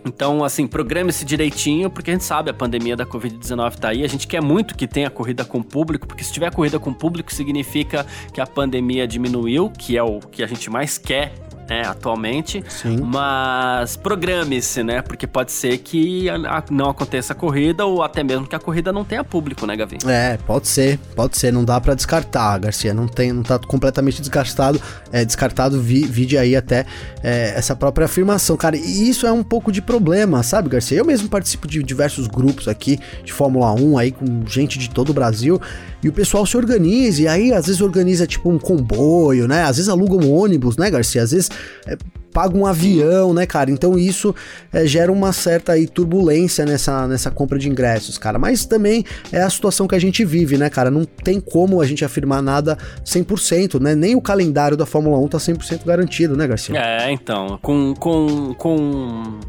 então, 0.06 0.44
assim, 0.44 0.66
programe-se 0.66 1.26
direitinho, 1.26 1.90
porque 1.90 2.10
a 2.10 2.14
gente 2.14 2.24
sabe 2.24 2.50
a 2.50 2.54
pandemia 2.54 2.96
da 2.96 3.06
Covid-19 3.06 3.76
tá 3.76 3.90
aí. 3.90 4.04
A 4.04 4.08
gente 4.08 4.28
quer 4.28 4.42
muito 4.42 4.76
que 4.76 4.88
tenha 4.88 5.10
corrida 5.10 5.44
com 5.44 5.62
público, 5.62 6.08
porque 6.08 6.24
se 6.24 6.32
tiver 6.32 6.52
corrida 6.54 6.80
com 6.80 6.94
público, 6.94 7.34
significa 7.34 8.06
que 8.34 8.40
a 8.40 8.48
pandemia 8.48 9.08
diminuiu, 9.08 9.70
que 9.70 9.98
é 9.98 10.04
o 10.04 10.20
que 10.20 10.42
a 10.42 10.48
gente 10.48 10.70
mais 10.70 10.98
quer 10.98 11.34
né, 11.70 11.84
atualmente. 11.86 12.64
Sim. 12.68 13.00
Mas 13.02 13.96
programe-se, 13.96 14.84
né? 14.84 15.02
Porque 15.02 15.28
pode 15.28 15.52
ser 15.52 15.78
que 15.78 16.26
não 16.72 16.90
aconteça 16.90 17.34
a 17.34 17.36
corrida 17.36 17.86
ou 17.86 18.02
até 18.02 18.24
mesmo 18.24 18.48
que 18.48 18.56
a 18.56 18.60
corrida 18.60 18.92
não 18.92 19.06
tenha 19.06 19.24
público, 19.24 19.66
né, 19.66 19.76
Gavi? 19.78 19.98
É, 20.06 20.38
pode 20.46 20.68
ser, 20.68 21.00
pode 21.16 21.38
ser. 21.38 21.54
Não 21.54 21.64
dá 21.64 21.80
para 21.80 21.94
descartar, 21.94 22.58
Garcia. 22.60 22.94
Não 22.94 23.08
tem, 23.08 23.32
não 23.32 23.44
tá 23.44 23.60
completamente 23.60 24.20
descartado, 24.20 24.82
é, 25.12 25.24
descartado, 25.24 25.80
vi, 25.80 26.06
vide 26.06 26.38
aí 26.38 26.56
até 26.56 26.86
é, 27.24 27.54
essa 27.56 27.76
própria 27.76 28.06
afirmação, 28.06 28.58
cara. 28.58 28.76
E 28.76 29.10
isso 29.10 29.28
é 29.28 29.32
um 29.32 29.44
pouco 29.44 29.72
de 29.72 29.82
problema, 29.82 30.42
sabe, 30.42 30.70
Garcia? 30.70 30.98
Eu 30.98 31.06
mesmo 31.06 31.30
participo 31.30 31.68
de 31.68 31.84
diversos 31.84 32.28
grupos 32.28 32.68
aqui 32.68 33.00
de 33.24 33.32
Fórmula 33.32 33.72
1 33.74 33.98
aí 33.98 34.12
com 34.12 34.46
gente 34.48 34.80
de 34.80 34.90
todo 34.90 35.10
o 35.10 35.14
Brasil 35.14 35.62
e 36.04 36.10
o 36.10 36.14
pessoal 36.14 36.46
se 36.46 36.56
organiza, 36.56 37.22
e 37.22 37.28
aí 37.28 37.54
às 37.54 37.68
vezes 37.68 37.82
organiza 37.82 38.26
tipo 38.26 38.50
um 38.50 38.58
comboio, 38.58 39.48
né? 39.48 39.64
Às 39.64 39.78
vezes 39.78 39.90
aluga 39.90 40.16
um 40.16 40.32
ônibus, 40.32 40.78
né, 40.78 40.90
Garcia? 40.90 41.24
Às 41.24 41.32
vezes 41.32 41.50
é, 41.86 41.98
paga 42.32 42.58
um 42.58 42.66
avião, 42.66 43.34
né, 43.34 43.46
cara? 43.46 43.70
Então 43.70 43.98
isso 43.98 44.34
é, 44.72 44.86
gera 44.86 45.12
uma 45.12 45.34
certa 45.34 45.74
aí, 45.74 45.88
turbulência 45.88 46.66
nessa, 46.66 47.08
nessa 47.08 47.30
compra 47.30 47.58
de 47.60 47.70
ingressos, 47.70 48.18
cara. 48.18 48.40
Mas 48.40 48.66
também 48.66 49.04
é 49.32 49.42
a 49.42 49.50
situação 49.50 49.88
que 49.88 49.96
a 49.96 50.00
gente 50.00 50.24
vive, 50.24 50.58
né, 50.58 50.70
cara? 50.70 50.90
Não 50.90 51.06
tem 51.06 51.40
como 51.40 51.82
a 51.82 51.86
gente 51.86 52.06
afirmar 52.06 52.42
nada 52.42 52.78
100%, 53.06 53.80
né? 53.80 53.96
Nem 53.96 54.16
o 54.16 54.22
calendário 54.22 54.78
da 54.78 54.86
Fórmula 54.86 55.18
1 55.20 55.28
tá 55.28 55.38
100% 55.38 55.86
garantido, 55.86 56.36
né, 56.38 56.48
Garcia? 56.48 56.78
É, 56.78 57.12
então, 57.12 57.60
com... 57.62 57.94
com, 57.96 58.54
com 58.54 59.40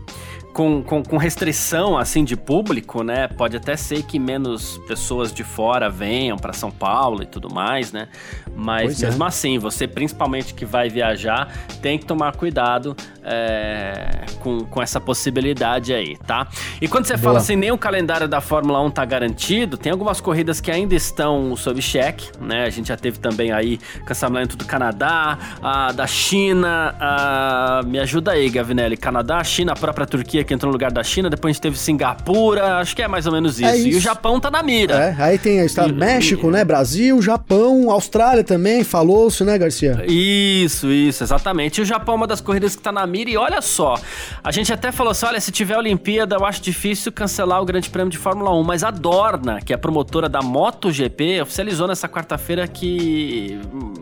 com, 0.60 0.82
com, 0.82 1.02
com, 1.02 1.16
restrição 1.16 1.96
assim 1.96 2.22
de 2.22 2.36
público, 2.36 3.02
né? 3.02 3.28
Pode 3.28 3.56
até 3.56 3.76
ser 3.76 4.02
que 4.02 4.18
menos 4.18 4.76
pessoas 4.86 5.32
de 5.32 5.42
fora 5.42 5.88
venham 5.88 6.36
para 6.36 6.52
São 6.52 6.70
Paulo 6.70 7.22
e 7.22 7.26
tudo 7.26 7.50
mais, 7.50 7.92
né? 7.92 8.08
Mas 8.54 8.82
pois 8.82 9.02
é. 9.02 9.06
mesmo 9.06 9.24
é. 9.24 9.26
assim, 9.26 9.58
você 9.58 9.88
principalmente 9.88 10.52
que 10.52 10.66
vai 10.66 10.90
viajar, 10.90 11.50
tem 11.80 11.98
que 11.98 12.04
tomar 12.04 12.36
cuidado 12.36 12.94
é, 13.24 14.26
com, 14.40 14.60
com 14.66 14.82
essa 14.82 15.00
possibilidade 15.00 15.94
aí, 15.94 16.18
tá? 16.18 16.46
E 16.78 16.86
quando 16.86 17.06
você 17.06 17.14
Boa. 17.14 17.22
fala 17.22 17.38
assim, 17.38 17.56
nem 17.56 17.70
o 17.70 17.78
calendário 17.78 18.28
da 18.28 18.42
Fórmula 18.42 18.82
1 18.82 18.90
tá 18.90 19.04
garantido, 19.06 19.78
tem 19.78 19.90
algumas 19.90 20.20
corridas 20.20 20.60
que 20.60 20.70
ainda 20.70 20.94
estão 20.94 21.56
sob 21.56 21.80
cheque, 21.80 22.28
né? 22.38 22.64
A 22.64 22.70
gente 22.70 22.88
já 22.88 22.98
teve 22.98 23.18
também 23.18 23.50
aí 23.50 23.78
cancelamento 24.04 24.58
do 24.58 24.66
Canadá, 24.66 25.38
a 25.62 25.90
da 25.92 26.06
China, 26.06 26.94
a... 27.00 27.82
me 27.86 27.98
ajuda 27.98 28.32
aí, 28.32 28.50
Gavinelli, 28.50 28.98
Canadá, 28.98 29.42
China, 29.42 29.72
a 29.72 29.76
própria 29.76 30.06
Turquia 30.06 30.44
que 30.50 30.54
entrou 30.54 30.68
no 30.68 30.72
lugar 30.72 30.90
da 30.90 31.04
China, 31.04 31.30
depois 31.30 31.52
a 31.52 31.52
gente 31.52 31.62
teve 31.62 31.78
Singapura, 31.78 32.78
acho 32.78 32.96
que 32.96 33.02
é 33.02 33.06
mais 33.06 33.24
ou 33.24 33.32
menos 33.32 33.60
isso. 33.60 33.68
É 33.68 33.76
isso. 33.76 33.88
E 33.88 33.94
o 33.94 34.00
Japão 34.00 34.40
tá 34.40 34.50
na 34.50 34.64
mira. 34.64 34.94
É, 34.94 35.22
aí 35.22 35.38
tem 35.38 35.60
está 35.60 35.86
e, 35.86 35.92
México, 35.92 36.48
e... 36.48 36.50
né? 36.50 36.64
Brasil, 36.64 37.22
Japão, 37.22 37.88
Austrália 37.88 38.42
também, 38.42 38.82
falou-se, 38.82 39.44
né, 39.44 39.56
Garcia? 39.56 40.04
Isso, 40.08 40.90
isso, 40.90 41.22
exatamente. 41.22 41.78
E 41.78 41.82
o 41.82 41.84
Japão 41.84 42.14
é 42.14 42.16
uma 42.16 42.26
das 42.26 42.40
corridas 42.40 42.74
que 42.74 42.82
tá 42.82 42.90
na 42.90 43.06
mira. 43.06 43.30
E 43.30 43.36
olha 43.36 43.62
só, 43.62 43.94
a 44.42 44.50
gente 44.50 44.72
até 44.72 44.90
falou 44.90 45.12
assim: 45.12 45.26
olha, 45.26 45.40
se 45.40 45.52
tiver 45.52 45.78
Olimpíada, 45.78 46.34
eu 46.34 46.44
acho 46.44 46.60
difícil 46.60 47.12
cancelar 47.12 47.62
o 47.62 47.64
Grande 47.64 47.88
Prêmio 47.88 48.10
de 48.10 48.18
Fórmula 48.18 48.52
1. 48.52 48.64
Mas 48.64 48.82
a 48.82 48.90
Dorna, 48.90 49.60
que 49.60 49.72
é 49.72 49.76
a 49.76 49.78
promotora 49.78 50.28
da 50.28 50.42
MotoGP, 50.42 51.42
oficializou 51.42 51.86
nessa 51.86 52.08
quarta-feira 52.08 52.66
que 52.66 53.60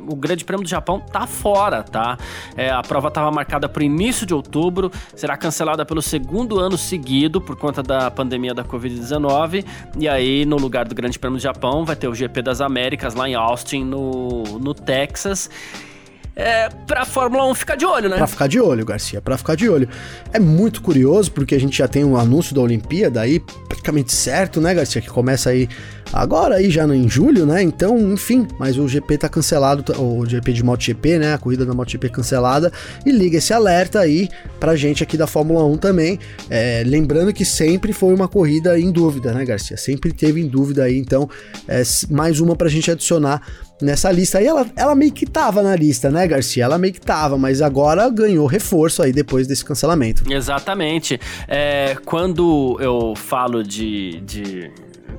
o 0.09 0.17
Grande 0.17 0.47
Prêmio 0.47 0.65
do 0.65 0.71
Japão 0.71 0.99
tá 0.99 1.27
fora, 1.27 1.83
tá? 1.83 2.17
É, 2.57 2.71
a 2.71 2.81
prova 2.81 3.09
estava 3.09 3.31
marcada 3.31 3.69
para 3.69 3.81
o 3.81 3.85
início 3.85 4.25
de 4.25 4.33
outubro, 4.33 4.91
será 5.15 5.37
cancelada 5.37 5.85
pelo 5.85 6.01
segundo 6.01 6.38
ano 6.59 6.77
seguido 6.77 7.41
por 7.41 7.57
conta 7.57 7.83
da 7.83 8.11
pandemia 8.11 8.55
da 8.55 8.65
Covid-19. 8.65 9.65
E 9.99 10.09
aí, 10.09 10.45
no 10.45 10.57
lugar 10.57 10.87
do 10.87 10.95
Grande 10.95 11.19
Prêmio 11.19 11.39
do 11.39 11.43
Japão, 11.43 11.85
vai 11.85 11.97
ter 11.97 12.09
o 12.09 12.15
GP 12.15 12.43
das 12.43 12.61
Américas 12.61 13.15
lá 13.15 13.29
em 13.29 13.35
Austin, 13.35 13.85
no, 13.85 14.59
no 14.59 14.75
Texas 14.75 15.49
é, 16.39 16.69
pra 16.87 17.05
Fórmula 17.05 17.45
1 17.47 17.55
ficar 17.57 17.75
de 17.75 17.85
olho, 17.85 18.09
né? 18.09 18.17
Pra 18.17 18.29
ficar 18.29 18.47
de 18.47 18.61
olho, 18.61 18.87
Garcia, 18.87 19.21
pra 19.21 19.37
ficar 19.37 19.57
de 19.57 19.69
olho. 19.69 19.89
É 20.33 20.39
muito 20.39 20.81
curioso, 20.81 21.33
porque 21.33 21.53
a 21.57 21.59
gente 21.59 21.77
já 21.77 21.89
tem 21.89 22.05
um 22.05 22.17
anúncio 22.17 22.55
da 22.55 22.61
Olimpíada 22.61 23.21
aí, 23.21 23.41
praticamente 23.69 24.13
certo, 24.13 24.61
né, 24.61 24.73
Garcia? 24.73 25.03
Que 25.03 25.09
começa 25.09 25.51
aí 25.51 25.69
agora, 26.13 26.57
aí 26.57 26.71
já 26.71 26.85
em 26.95 27.09
julho, 27.09 27.45
né? 27.45 27.63
Então, 27.63 27.99
enfim, 28.13 28.47
mas 28.59 28.79
o 28.79 28.89
GP 28.89 29.19
tá 29.19 29.29
cancelado, 29.29 29.85
o 30.01 30.25
GP 30.27 30.53
de 30.53 30.63
MotoGP, 30.63 31.19
né? 31.19 31.35
A 31.35 31.39
corrida 31.39 31.65
da 31.65 31.75
MotoGP 31.75 32.09
cancelada. 32.09 32.73
E 33.05 33.11
liga 33.11 33.39
esse 33.39 33.53
alerta 33.53 34.01
aí 34.01 34.29
pra 34.59 34.77
gente 34.77 35.03
aqui 35.03 35.17
da 35.17 35.27
Fórmula 35.27 35.65
1 35.65 35.77
também. 35.77 36.19
É, 36.49 36.83
lembrando 36.87 37.33
que 37.33 37.45
sempre 37.45 37.93
foi 37.93 38.15
uma 38.15 38.29
corrida 38.29 38.79
em 38.79 38.91
dúvida, 38.91 39.33
né, 39.33 39.45
Garcia? 39.45 39.77
Sempre 39.77 40.13
teve 40.13 40.41
em 40.41 40.49
dúvida 40.49 40.85
aí, 40.85 40.99
então, 40.99 41.29
é, 41.67 41.83
mais 42.11 42.41
uma 42.41 42.57
pra 42.57 42.69
gente 42.69 42.91
adicionar 42.91 43.43
nessa 43.81 44.11
lista. 44.11 44.39
Aí 44.39 44.47
ela, 44.47 44.67
ela 44.77 44.95
meio 44.95 45.13
que 45.13 45.27
tava 45.27 45.63
na 45.63 45.75
lista, 45.77 46.11
né, 46.11 46.27
Garcia? 46.27 46.65
Ela 46.65 46.79
meio 46.79 46.93
que 46.93 47.01
tava, 47.01 47.39
mas 47.39 47.63
agora 47.63 48.09
ganhou 48.09 48.47
reforço 48.47 49.03
aí 49.03 49.13
depois 49.13 49.47
desse 49.47 49.65
cancelamento. 49.65 50.25
Exatamente. 50.31 51.21
É, 51.47 51.97
quando 52.05 52.77
eu 52.81 53.15
falo 53.15 53.63
de, 53.63 54.21
de 54.21 54.71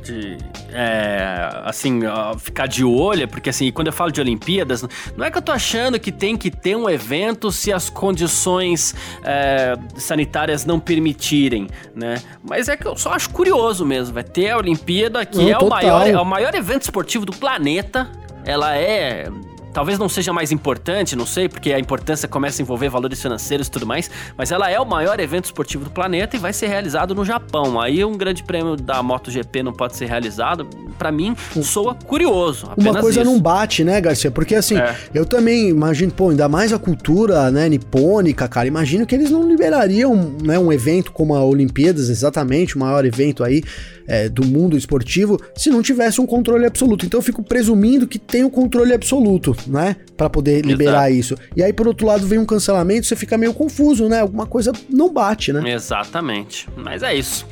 de 0.03 0.37
é, 0.71 1.49
assim, 1.63 2.01
ficar 2.37 2.67
de 2.67 2.83
olho, 2.83 3.27
porque 3.27 3.49
assim, 3.49 3.71
quando 3.71 3.87
eu 3.87 3.93
falo 3.93 4.11
de 4.11 4.21
Olimpíadas, 4.21 4.83
não 5.15 5.25
é 5.25 5.31
que 5.31 5.37
eu 5.37 5.41
tô 5.41 5.51
achando 5.51 5.99
que 5.99 6.11
tem 6.11 6.37
que 6.37 6.51
ter 6.51 6.75
um 6.75 6.89
evento 6.89 7.51
se 7.51 7.71
as 7.71 7.89
condições 7.89 8.95
é, 9.23 9.77
sanitárias 9.95 10.65
não 10.65 10.79
permitirem, 10.79 11.67
né? 11.95 12.21
Mas 12.43 12.69
é 12.69 12.77
que 12.77 12.87
eu 12.87 12.95
só 12.95 13.13
acho 13.13 13.29
curioso 13.29 13.85
mesmo, 13.85 14.13
vai 14.13 14.23
ter 14.23 14.49
a 14.49 14.57
Olimpíada, 14.57 15.25
que 15.25 15.37
não, 15.37 15.49
é, 15.49 15.57
o 15.57 15.69
maior, 15.69 16.07
é 16.07 16.19
o 16.19 16.25
maior 16.25 16.55
evento 16.55 16.83
esportivo 16.83 17.25
do 17.25 17.33
planeta, 17.33 18.09
ela 18.45 18.75
é 18.75 19.29
Talvez 19.73 19.99
não 19.99 20.09
seja 20.09 20.33
mais 20.33 20.51
importante, 20.51 21.15
não 21.15 21.25
sei, 21.25 21.47
porque 21.47 21.71
a 21.71 21.79
importância 21.79 22.27
começa 22.27 22.61
a 22.61 22.63
envolver 22.63 22.89
valores 22.89 23.21
financeiros 23.21 23.67
e 23.67 23.71
tudo 23.71 23.85
mais, 23.85 24.09
mas 24.37 24.51
ela 24.51 24.69
é 24.69 24.79
o 24.79 24.85
maior 24.85 25.19
evento 25.19 25.45
esportivo 25.45 25.83
do 25.83 25.91
planeta 25.91 26.35
e 26.35 26.39
vai 26.39 26.53
ser 26.53 26.67
realizado 26.67 27.13
no 27.13 27.23
Japão. 27.23 27.79
Aí 27.79 28.03
um 28.03 28.17
grande 28.17 28.43
prêmio 28.43 28.75
da 28.75 29.01
MotoGP 29.03 29.63
não 29.63 29.73
pode 29.73 29.95
ser 29.95 30.05
realizado, 30.05 30.67
para 30.97 31.11
mim 31.11 31.35
soa 31.63 31.95
curioso. 31.95 32.71
Uma 32.77 32.99
coisa 32.99 33.21
isso. 33.21 33.29
não 33.29 33.39
bate, 33.39 33.83
né, 33.83 34.01
Garcia? 34.01 34.31
Porque 34.31 34.55
assim, 34.55 34.77
é. 34.77 34.95
eu 35.13 35.25
também 35.25 35.69
imagino, 35.69 36.11
pô, 36.11 36.29
ainda 36.29 36.49
mais 36.49 36.73
a 36.73 36.79
cultura, 36.79 37.51
né, 37.51 37.69
nipônica, 37.69 38.47
cara, 38.47 38.67
imagino 38.67 39.05
que 39.05 39.15
eles 39.15 39.29
não 39.29 39.47
liberariam, 39.47 40.33
né, 40.43 40.57
um 40.57 40.71
evento 40.71 41.11
como 41.11 41.35
a 41.35 41.43
Olimpíadas, 41.43 42.09
exatamente, 42.09 42.75
o 42.75 42.79
maior 42.79 43.05
evento 43.05 43.43
aí 43.43 43.63
é, 44.09 44.27
do 44.27 44.43
mundo 44.43 44.75
esportivo, 44.75 45.39
se 45.55 45.69
não 45.69 45.83
tivesse 45.83 46.19
um 46.19 46.25
controle 46.25 46.65
absoluto. 46.65 47.05
Então 47.05 47.19
eu 47.19 47.23
fico 47.23 47.43
presumindo 47.43 48.07
que 48.07 48.17
tem 48.17 48.43
o 48.43 48.47
um 48.47 48.49
controle 48.49 48.91
absoluto, 48.91 49.55
né? 49.67 49.95
Para 50.15 50.29
poder 50.29 50.65
liberar 50.65 51.09
Exato. 51.09 51.19
isso. 51.19 51.35
E 51.55 51.63
aí, 51.63 51.71
por 51.73 51.87
outro 51.87 52.07
lado, 52.07 52.25
vem 52.27 52.39
um 52.39 52.45
cancelamento, 52.45 53.05
você 53.07 53.15
fica 53.15 53.37
meio 53.37 53.53
confuso, 53.53 54.07
né? 54.07 54.21
Alguma 54.21 54.45
coisa 54.45 54.71
não 54.89 55.11
bate, 55.11 55.53
né? 55.53 55.71
Exatamente. 55.71 56.67
Mas 56.75 57.03
é 57.03 57.13
isso. 57.13 57.45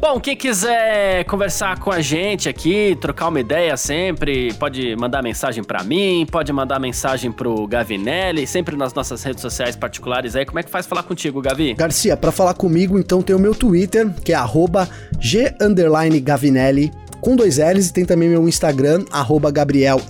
Bom, 0.00 0.18
quem 0.18 0.34
quiser 0.34 1.24
conversar 1.24 1.78
com 1.78 1.90
a 1.90 2.00
gente 2.00 2.48
aqui, 2.48 2.96
trocar 3.00 3.28
uma 3.28 3.38
ideia 3.38 3.76
sempre, 3.76 4.52
pode 4.54 4.96
mandar 4.96 5.22
mensagem 5.22 5.62
para 5.62 5.82
mim, 5.82 6.26
pode 6.30 6.50
mandar 6.52 6.80
mensagem 6.80 7.30
pro 7.30 7.66
Gavinelli, 7.66 8.46
sempre 8.46 8.76
nas 8.76 8.94
nossas 8.94 9.22
redes 9.22 9.42
sociais 9.42 9.76
particulares 9.76 10.34
aí. 10.34 10.46
Como 10.46 10.58
é 10.58 10.62
que 10.62 10.70
faz 10.70 10.86
falar 10.86 11.02
contigo, 11.02 11.40
Gavi? 11.42 11.74
Garcia, 11.74 12.16
para 12.16 12.32
falar 12.32 12.54
comigo, 12.54 12.98
então 12.98 13.20
tem 13.20 13.36
o 13.36 13.38
meu 13.38 13.54
Twitter, 13.54 14.08
que 14.24 14.32
é 14.32 14.38
g 15.20 15.54
Gavinelli 16.22 16.90
com 17.20 17.36
dois 17.36 17.58
L's 17.58 17.88
e 17.88 17.92
tem 17.92 18.04
também 18.04 18.28
meu 18.28 18.48
Instagram, 18.48 19.04
arroba 19.10 19.50
Gabriel 19.50 20.00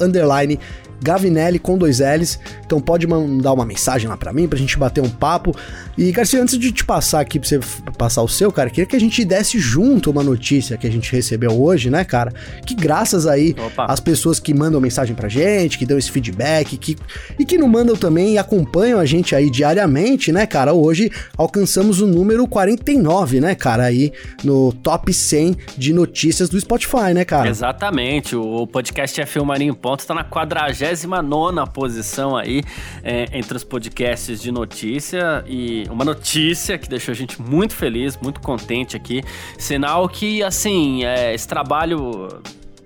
Gavinelli 1.02 1.58
com 1.58 1.78
dois 1.78 2.00
L's. 2.00 2.38
Então 2.64 2.80
pode 2.80 3.06
mandar 3.06 3.52
uma 3.52 3.64
mensagem 3.64 4.08
lá 4.08 4.16
para 4.16 4.32
mim 4.32 4.46
pra 4.46 4.58
gente 4.58 4.78
bater 4.78 5.02
um 5.02 5.08
papo. 5.08 5.54
E, 5.98 6.12
Garcia, 6.12 6.40
antes 6.40 6.58
de 6.58 6.70
te 6.70 6.84
passar 6.84 7.20
aqui 7.20 7.38
pra 7.38 7.48
você 7.48 7.60
passar 7.98 8.22
o 8.22 8.28
seu, 8.28 8.52
cara, 8.52 8.70
queria 8.70 8.86
que 8.86 8.96
a 8.96 9.00
gente 9.00 9.24
desse 9.24 9.58
junto 9.58 10.10
uma 10.10 10.22
notícia 10.22 10.76
que 10.76 10.86
a 10.86 10.90
gente 10.90 11.10
recebeu 11.12 11.50
hoje, 11.60 11.90
né, 11.90 12.04
cara? 12.04 12.32
Que 12.64 12.74
graças 12.74 13.26
aí 13.26 13.56
às 13.76 14.00
pessoas 14.00 14.38
que 14.38 14.54
mandam 14.54 14.80
mensagem 14.80 15.14
pra 15.14 15.28
gente, 15.28 15.78
que 15.78 15.86
dão 15.86 15.98
esse 15.98 16.10
feedback, 16.10 16.76
que, 16.76 16.96
e 17.38 17.44
que 17.44 17.58
não 17.58 17.68
mandam 17.68 17.96
também 17.96 18.34
e 18.34 18.38
acompanham 18.38 19.00
a 19.00 19.04
gente 19.04 19.34
aí 19.34 19.50
diariamente, 19.50 20.30
né, 20.30 20.46
cara? 20.46 20.72
Hoje 20.72 21.10
alcançamos 21.36 22.00
o 22.00 22.06
número 22.06 22.46
49, 22.46 23.40
né, 23.40 23.54
cara, 23.54 23.84
aí 23.84 24.12
no 24.44 24.72
top 24.72 25.12
100 25.12 25.56
de 25.76 25.92
notícias 25.92 26.48
do 26.48 26.60
Spotify, 26.60 27.12
né, 27.14 27.24
cara? 27.24 27.48
Exatamente. 27.48 28.36
O 28.36 28.66
podcast 28.66 29.20
F1 29.20 29.44
Marinho 29.44 29.74
Ponto 29.74 30.06
tá 30.06 30.14
na 30.14 30.24
quadragésima 30.24 30.89
29 30.90 31.70
posição 31.72 32.36
aí 32.36 32.62
é, 33.02 33.26
entre 33.32 33.56
os 33.56 33.64
podcasts 33.64 34.40
de 34.40 34.50
notícia 34.50 35.44
e 35.46 35.84
uma 35.90 36.04
notícia 36.04 36.76
que 36.78 36.88
deixou 36.88 37.12
a 37.12 37.14
gente 37.14 37.40
muito 37.40 37.74
feliz, 37.74 38.16
muito 38.16 38.40
contente 38.40 38.96
aqui. 38.96 39.22
Sinal 39.58 40.08
que, 40.08 40.42
assim, 40.42 41.04
é, 41.04 41.34
esse 41.34 41.46
trabalho 41.46 42.28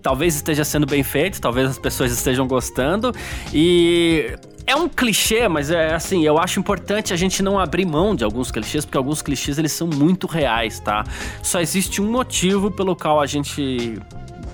talvez 0.03 0.35
esteja 0.37 0.65
sendo 0.65 0.87
bem 0.87 1.03
feito, 1.03 1.41
talvez 1.41 1.71
as 1.71 1.79
pessoas 1.79 2.13
estejam 2.13 2.47
gostando 2.47 3.11
e 3.53 4.37
é 4.67 4.75
um 4.75 4.89
clichê, 4.89 5.49
mas 5.49 5.71
é 5.71 5.95
assim, 5.95 6.25
eu 6.25 6.39
acho 6.39 6.59
importante 6.59 7.13
a 7.13 7.17
gente 7.17 7.43
não 7.43 7.59
abrir 7.59 7.85
mão 7.85 8.15
de 8.15 8.25
alguns 8.25 8.51
clichês, 8.51 8.85
porque 8.85 8.97
alguns 8.97 9.21
clichês 9.23 9.59
eles 9.59 9.73
são 9.73 9.87
muito 9.87 10.27
reais, 10.27 10.81
tá? 10.81 11.05
Só 11.43 11.61
existe 11.61 12.01
um 12.01 12.11
motivo 12.11 12.71
pelo 12.71 12.97
qual 12.97 13.21
a 13.21 13.27
gente 13.27 13.99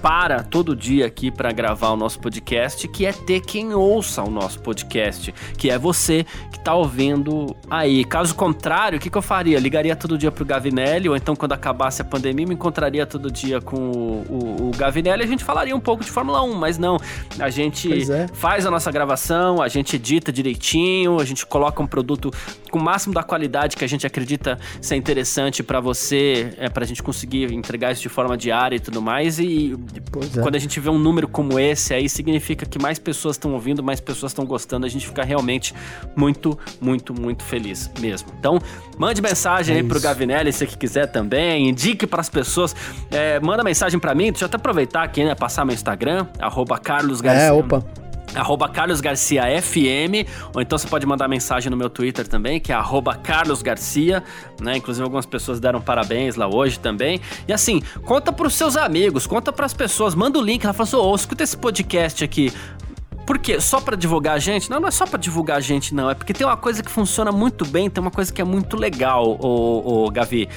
para 0.02 0.42
todo 0.42 0.74
dia 0.74 1.06
aqui 1.06 1.30
para 1.30 1.52
gravar 1.52 1.90
o 1.90 1.96
nosso 1.96 2.18
podcast, 2.18 2.88
que 2.88 3.04
é 3.04 3.12
ter 3.12 3.40
quem 3.40 3.74
ouça 3.74 4.22
o 4.22 4.30
nosso 4.30 4.60
podcast, 4.60 5.32
que 5.56 5.70
é 5.70 5.78
você 5.78 6.24
que 6.50 6.58
tá 6.58 6.74
ouvindo 6.74 7.54
aí. 7.70 8.04
Caso 8.04 8.34
contrário, 8.34 8.98
o 8.98 9.00
que, 9.00 9.10
que 9.10 9.16
eu 9.18 9.22
faria? 9.22 9.58
Ligaria 9.58 9.94
todo 9.94 10.16
dia 10.16 10.30
pro 10.30 10.44
Gavinelli, 10.44 11.08
ou 11.08 11.16
então 11.16 11.36
quando 11.36 11.52
acabasse 11.52 12.02
a 12.02 12.04
pandemia, 12.04 12.46
me 12.46 12.54
encontraria 12.54 13.06
todo 13.06 13.30
dia 13.30 13.60
com 13.60 13.76
o, 13.76 14.26
o, 14.28 14.68
o 14.68 14.70
Gavinelli 14.76 15.22
e 15.22 15.24
a 15.24 15.28
gente 15.28 15.44
falaria 15.44 15.74
um 15.76 15.80
pouco 15.80 16.04
de 16.04 16.10
Fórmula 16.10 16.42
1, 16.42 16.54
mas 16.54 16.78
não. 16.78 16.98
A 17.38 17.50
gente 17.50 18.10
é. 18.10 18.26
faz 18.28 18.64
a 18.64 18.70
nossa 18.70 18.90
gravação, 18.90 19.60
a 19.60 19.68
gente 19.68 19.96
edita 19.96 20.32
direitinho, 20.32 21.20
a 21.20 21.24
gente 21.24 21.44
coloca 21.44 21.82
um 21.82 21.86
produto 21.86 22.30
com 22.70 22.78
o 22.78 22.82
máximo 22.82 23.12
da 23.12 23.22
qualidade 23.22 23.76
que 23.76 23.84
a 23.84 23.88
gente 23.88 24.06
acredita 24.06 24.58
ser 24.80 24.96
interessante 24.96 25.62
para 25.62 25.80
você, 25.80 26.54
é, 26.56 26.68
pra 26.68 26.86
gente 26.86 27.02
conseguir 27.02 27.52
entregar 27.52 27.92
isso 27.92 28.02
de 28.02 28.08
forma 28.08 28.36
diária 28.36 28.76
e 28.76 28.80
tudo 28.80 29.02
mais. 29.02 29.38
E 29.38 29.76
é. 29.96 30.42
quando 30.42 30.54
a 30.54 30.58
gente 30.58 30.78
vê 30.80 30.88
um 30.88 30.98
número 30.98 31.28
como 31.28 31.58
esse, 31.58 31.92
aí 31.94 32.08
significa 32.08 32.66
que 32.66 32.78
mais 32.78 32.98
pessoas 32.98 33.36
estão 33.36 33.52
ouvindo, 33.52 33.82
mais 33.82 34.00
pessoas 34.00 34.32
estão 34.32 34.44
gostando. 34.44 34.86
A 34.86 34.88
gente 34.88 35.06
fica 35.06 35.22
realmente 35.24 35.74
muito, 36.16 36.58
muito, 36.80 37.14
muito 37.14 37.44
feliz 37.44 37.90
mesmo. 38.00 38.28
Então, 38.38 38.58
mande 38.98 39.20
mensagem 39.20 39.76
é 39.76 39.78
aí 39.80 39.84
pro 39.84 40.00
Gavinelli 40.00 40.52
se 40.52 40.66
que 40.66 40.76
quiser 40.76 41.06
também. 41.06 41.68
Indique 41.68 42.06
para 42.06 42.20
as 42.20 42.28
pessoas. 42.28 42.74
É, 43.10 43.40
manda 43.40 43.62
mensagem 43.64 43.98
para 43.98 44.14
mim. 44.14 44.30
Deixa 44.30 44.44
eu 44.44 44.46
até 44.46 44.56
aproveitar 44.56 45.02
aqui, 45.02 45.24
né? 45.24 45.34
Passar 45.34 45.64
meu 45.64 45.74
Instagram, 45.74 46.26
arroba 46.38 46.78
Carlos 46.78 47.20
Garcia. 47.20 47.48
É, 47.48 47.52
opa 47.52 47.84
arroba 48.34 48.68
Carlos 48.68 49.00
Garcia 49.00 49.42
FM, 49.60 50.28
ou 50.54 50.60
então 50.60 50.78
você 50.78 50.86
pode 50.86 51.06
mandar 51.06 51.28
mensagem 51.28 51.70
no 51.70 51.76
meu 51.76 51.90
Twitter 51.90 52.26
também, 52.26 52.60
que 52.60 52.72
é 52.72 52.74
arroba 52.74 53.14
Carlos 53.14 53.62
Garcia, 53.62 54.22
né? 54.60 54.76
Inclusive 54.76 55.02
algumas 55.02 55.26
pessoas 55.26 55.60
deram 55.60 55.80
parabéns 55.80 56.36
lá 56.36 56.48
hoje 56.48 56.78
também. 56.78 57.20
E 57.46 57.52
assim, 57.52 57.82
conta 58.04 58.32
pros 58.32 58.54
seus 58.54 58.76
amigos, 58.76 59.26
conta 59.26 59.52
pras 59.52 59.74
pessoas, 59.74 60.14
manda 60.14 60.38
o 60.38 60.42
link, 60.42 60.64
ela 60.64 60.72
fala 60.72 60.88
assim, 60.88 60.96
ô, 60.96 61.10
oh, 61.10 61.14
escuta 61.14 61.42
esse 61.42 61.56
podcast 61.56 62.22
aqui. 62.24 62.52
Por 63.26 63.38
quê? 63.38 63.60
Só 63.60 63.80
para 63.80 63.96
divulgar 63.96 64.34
a 64.34 64.38
gente? 64.40 64.68
Não, 64.68 64.80
não 64.80 64.88
é 64.88 64.90
só 64.90 65.06
para 65.06 65.18
divulgar 65.18 65.58
a 65.58 65.60
gente, 65.60 65.94
não. 65.94 66.10
É 66.10 66.14
porque 66.14 66.32
tem 66.32 66.44
uma 66.44 66.56
coisa 66.56 66.82
que 66.82 66.90
funciona 66.90 67.30
muito 67.30 67.64
bem, 67.64 67.88
tem 67.88 68.02
uma 68.02 68.10
coisa 68.10 68.32
que 68.32 68.40
é 68.40 68.44
muito 68.44 68.76
legal, 68.76 69.38
o, 69.40 70.10
Gavi. 70.10 70.48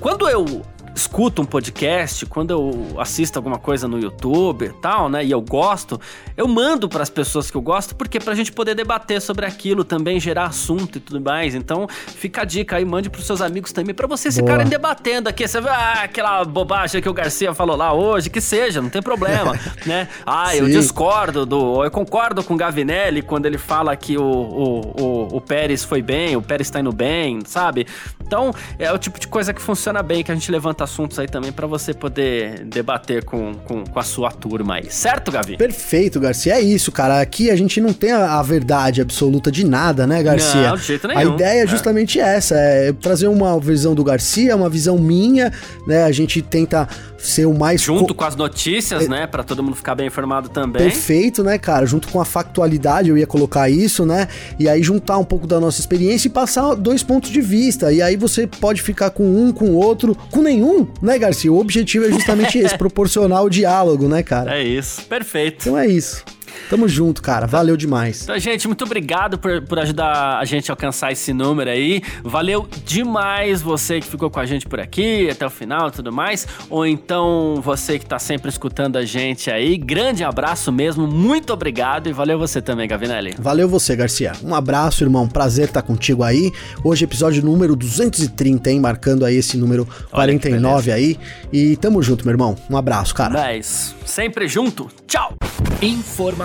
Quando 0.00 0.28
eu 0.28 0.62
escuto 0.96 1.42
um 1.42 1.44
podcast, 1.44 2.24
quando 2.24 2.50
eu 2.50 2.98
assisto 2.98 3.38
alguma 3.38 3.58
coisa 3.58 3.86
no 3.86 4.00
YouTube 4.00 4.64
e 4.64 4.72
tal, 4.80 5.10
né, 5.10 5.22
e 5.22 5.30
eu 5.30 5.42
gosto, 5.42 6.00
eu 6.36 6.48
mando 6.48 6.88
para 6.88 7.02
as 7.02 7.10
pessoas 7.10 7.50
que 7.50 7.56
eu 7.56 7.60
gosto, 7.60 7.94
porque 7.94 8.18
pra 8.18 8.34
gente 8.34 8.50
poder 8.50 8.74
debater 8.74 9.20
sobre 9.20 9.44
aquilo 9.44 9.84
também, 9.84 10.18
gerar 10.18 10.46
assunto 10.46 10.96
e 10.96 11.00
tudo 11.00 11.20
mais. 11.20 11.54
Então, 11.54 11.86
fica 11.88 12.42
a 12.42 12.44
dica 12.44 12.76
aí, 12.76 12.84
mande 12.84 13.10
pros 13.10 13.26
seus 13.26 13.42
amigos 13.42 13.72
também, 13.72 13.94
para 13.94 14.06
vocês 14.06 14.34
Boa. 14.36 14.46
ficarem 14.46 14.68
debatendo 14.68 15.28
aqui. 15.28 15.46
Você 15.46 15.60
vê, 15.60 15.68
ah, 15.68 16.00
aquela 16.04 16.42
bobagem 16.44 17.02
que 17.02 17.08
o 17.08 17.12
Garcia 17.12 17.52
falou 17.52 17.76
lá 17.76 17.92
hoje, 17.92 18.30
que 18.30 18.40
seja, 18.40 18.80
não 18.80 18.88
tem 18.88 19.02
problema, 19.02 19.52
né? 19.84 20.08
Ah, 20.24 20.50
Sim. 20.52 20.58
eu 20.58 20.66
discordo 20.68 21.44
do. 21.44 21.84
Eu 21.84 21.90
concordo 21.90 22.42
com 22.42 22.54
o 22.54 22.56
Gavinelli 22.56 23.20
quando 23.20 23.44
ele 23.44 23.58
fala 23.58 23.94
que 23.94 24.16
o, 24.16 24.24
o, 24.24 25.02
o, 25.02 25.36
o 25.36 25.40
Pérez 25.42 25.84
foi 25.84 26.00
bem, 26.00 26.36
o 26.36 26.42
Pérez 26.42 26.70
tá 26.70 26.80
indo 26.80 26.92
bem, 26.92 27.40
sabe? 27.44 27.86
Então, 28.26 28.52
é 28.78 28.92
o 28.92 28.98
tipo 28.98 29.20
de 29.20 29.28
coisa 29.28 29.54
que 29.54 29.62
funciona 29.62 30.02
bem, 30.02 30.24
que 30.24 30.32
a 30.32 30.34
gente 30.34 30.50
levanta 30.50 30.82
assuntos 30.84 31.18
aí 31.18 31.28
também 31.28 31.52
para 31.52 31.66
você 31.66 31.94
poder 31.94 32.64
debater 32.64 33.24
com, 33.24 33.54
com, 33.54 33.84
com, 33.84 33.98
a 33.98 34.02
sua 34.02 34.30
turma 34.30 34.74
aí. 34.76 34.90
Certo, 34.90 35.30
Gavi? 35.30 35.56
Perfeito, 35.56 36.18
Garcia. 36.18 36.54
É 36.54 36.60
isso, 36.60 36.90
cara. 36.90 37.20
Aqui 37.20 37.50
a 37.50 37.56
gente 37.56 37.80
não 37.80 37.92
tem 37.92 38.10
a, 38.10 38.38
a 38.38 38.42
verdade 38.42 39.00
absoluta 39.00 39.50
de 39.50 39.64
nada, 39.64 40.06
né, 40.06 40.22
Garcia? 40.22 40.70
Não, 40.70 40.76
de 40.76 40.82
jeito 40.82 41.06
nenhum. 41.06 41.20
A 41.20 41.24
ideia 41.24 41.62
é 41.62 41.66
justamente 41.66 42.20
é. 42.20 42.36
essa, 42.36 42.56
é 42.56 42.92
trazer 42.92 43.28
uma 43.28 43.58
visão 43.60 43.94
do 43.94 44.02
Garcia, 44.02 44.56
uma 44.56 44.68
visão 44.68 44.98
minha, 44.98 45.52
né? 45.86 46.02
A 46.04 46.12
gente 46.12 46.42
tenta 46.42 46.88
ser 47.18 47.46
o 47.46 47.54
mais... 47.54 47.80
Junto 47.80 48.14
com 48.14 48.24
as 48.24 48.34
notícias, 48.36 49.04
é... 49.04 49.08
né? 49.08 49.26
para 49.26 49.44
todo 49.44 49.62
mundo 49.62 49.76
ficar 49.76 49.94
bem 49.94 50.06
informado 50.06 50.48
também. 50.48 50.82
Perfeito, 50.82 51.42
né, 51.44 51.58
cara? 51.58 51.86
Junto 51.86 52.08
com 52.08 52.20
a 52.20 52.24
factualidade, 52.24 53.08
eu 53.08 53.18
ia 53.18 53.26
colocar 53.26 53.68
isso, 53.68 54.04
né? 54.04 54.28
E 54.58 54.68
aí 54.68 54.82
juntar 54.82 55.18
um 55.18 55.24
pouco 55.24 55.46
da 55.46 55.60
nossa 55.60 55.80
experiência 55.80 56.28
e 56.28 56.30
passar 56.30 56.74
dois 56.74 57.02
pontos 57.02 57.30
de 57.30 57.40
vista. 57.40 57.92
E 57.92 58.00
aí 58.00 58.15
você 58.16 58.46
pode 58.46 58.82
ficar 58.82 59.10
com 59.10 59.24
um, 59.24 59.52
com 59.52 59.74
outro, 59.74 60.16
com 60.30 60.42
nenhum, 60.42 60.86
né, 61.00 61.18
Garcia? 61.18 61.52
O 61.52 61.58
objetivo 61.58 62.06
é 62.06 62.10
justamente 62.10 62.58
esse, 62.58 62.76
proporcionar 62.76 63.42
o 63.42 63.50
diálogo, 63.50 64.08
né, 64.08 64.22
cara? 64.22 64.58
É 64.58 64.62
isso, 64.62 65.02
perfeito. 65.02 65.68
Então 65.68 65.78
é 65.78 65.86
isso. 65.86 66.24
Tamo 66.68 66.88
junto, 66.88 67.22
cara. 67.22 67.46
Valeu 67.46 67.76
demais. 67.76 68.22
Então, 68.22 68.38
gente, 68.38 68.66
muito 68.66 68.84
obrigado 68.84 69.38
por, 69.38 69.62
por 69.62 69.78
ajudar 69.78 70.38
a 70.38 70.44
gente 70.44 70.70
a 70.70 70.72
alcançar 70.72 71.12
esse 71.12 71.32
número 71.32 71.70
aí. 71.70 72.02
Valeu 72.22 72.68
demais 72.84 73.62
você 73.62 74.00
que 74.00 74.06
ficou 74.06 74.30
com 74.30 74.40
a 74.40 74.46
gente 74.46 74.66
por 74.66 74.80
aqui 74.80 75.28
até 75.30 75.46
o 75.46 75.50
final 75.50 75.88
e 75.88 75.92
tudo 75.92 76.12
mais. 76.12 76.46
Ou 76.68 76.86
então 76.86 77.60
você 77.62 77.98
que 77.98 78.06
tá 78.06 78.18
sempre 78.18 78.48
escutando 78.48 78.96
a 78.96 79.04
gente 79.04 79.50
aí. 79.50 79.76
Grande 79.76 80.24
abraço 80.24 80.72
mesmo. 80.72 81.06
Muito 81.06 81.52
obrigado. 81.52 82.08
E 82.08 82.12
valeu 82.12 82.38
você 82.38 82.60
também, 82.60 82.88
Gavinelli. 82.88 83.34
Valeu 83.38 83.68
você, 83.68 83.94
Garcia. 83.94 84.32
Um 84.42 84.54
abraço, 84.54 85.04
irmão. 85.04 85.28
Prazer 85.28 85.66
estar 85.66 85.82
contigo 85.82 86.22
aí. 86.22 86.52
Hoje, 86.82 87.04
episódio 87.04 87.42
número 87.44 87.76
230, 87.76 88.70
hein? 88.70 88.80
Marcando 88.80 89.24
aí 89.24 89.36
esse 89.36 89.56
número 89.56 89.86
49 90.10 90.92
aí. 90.92 91.18
E 91.52 91.76
tamo 91.76 92.02
junto, 92.02 92.24
meu 92.24 92.32
irmão. 92.32 92.56
Um 92.68 92.76
abraço, 92.76 93.14
cara. 93.14 93.42
10. 93.42 93.94
Sempre 94.04 94.48
junto. 94.48 94.88
Tchau. 95.06 95.34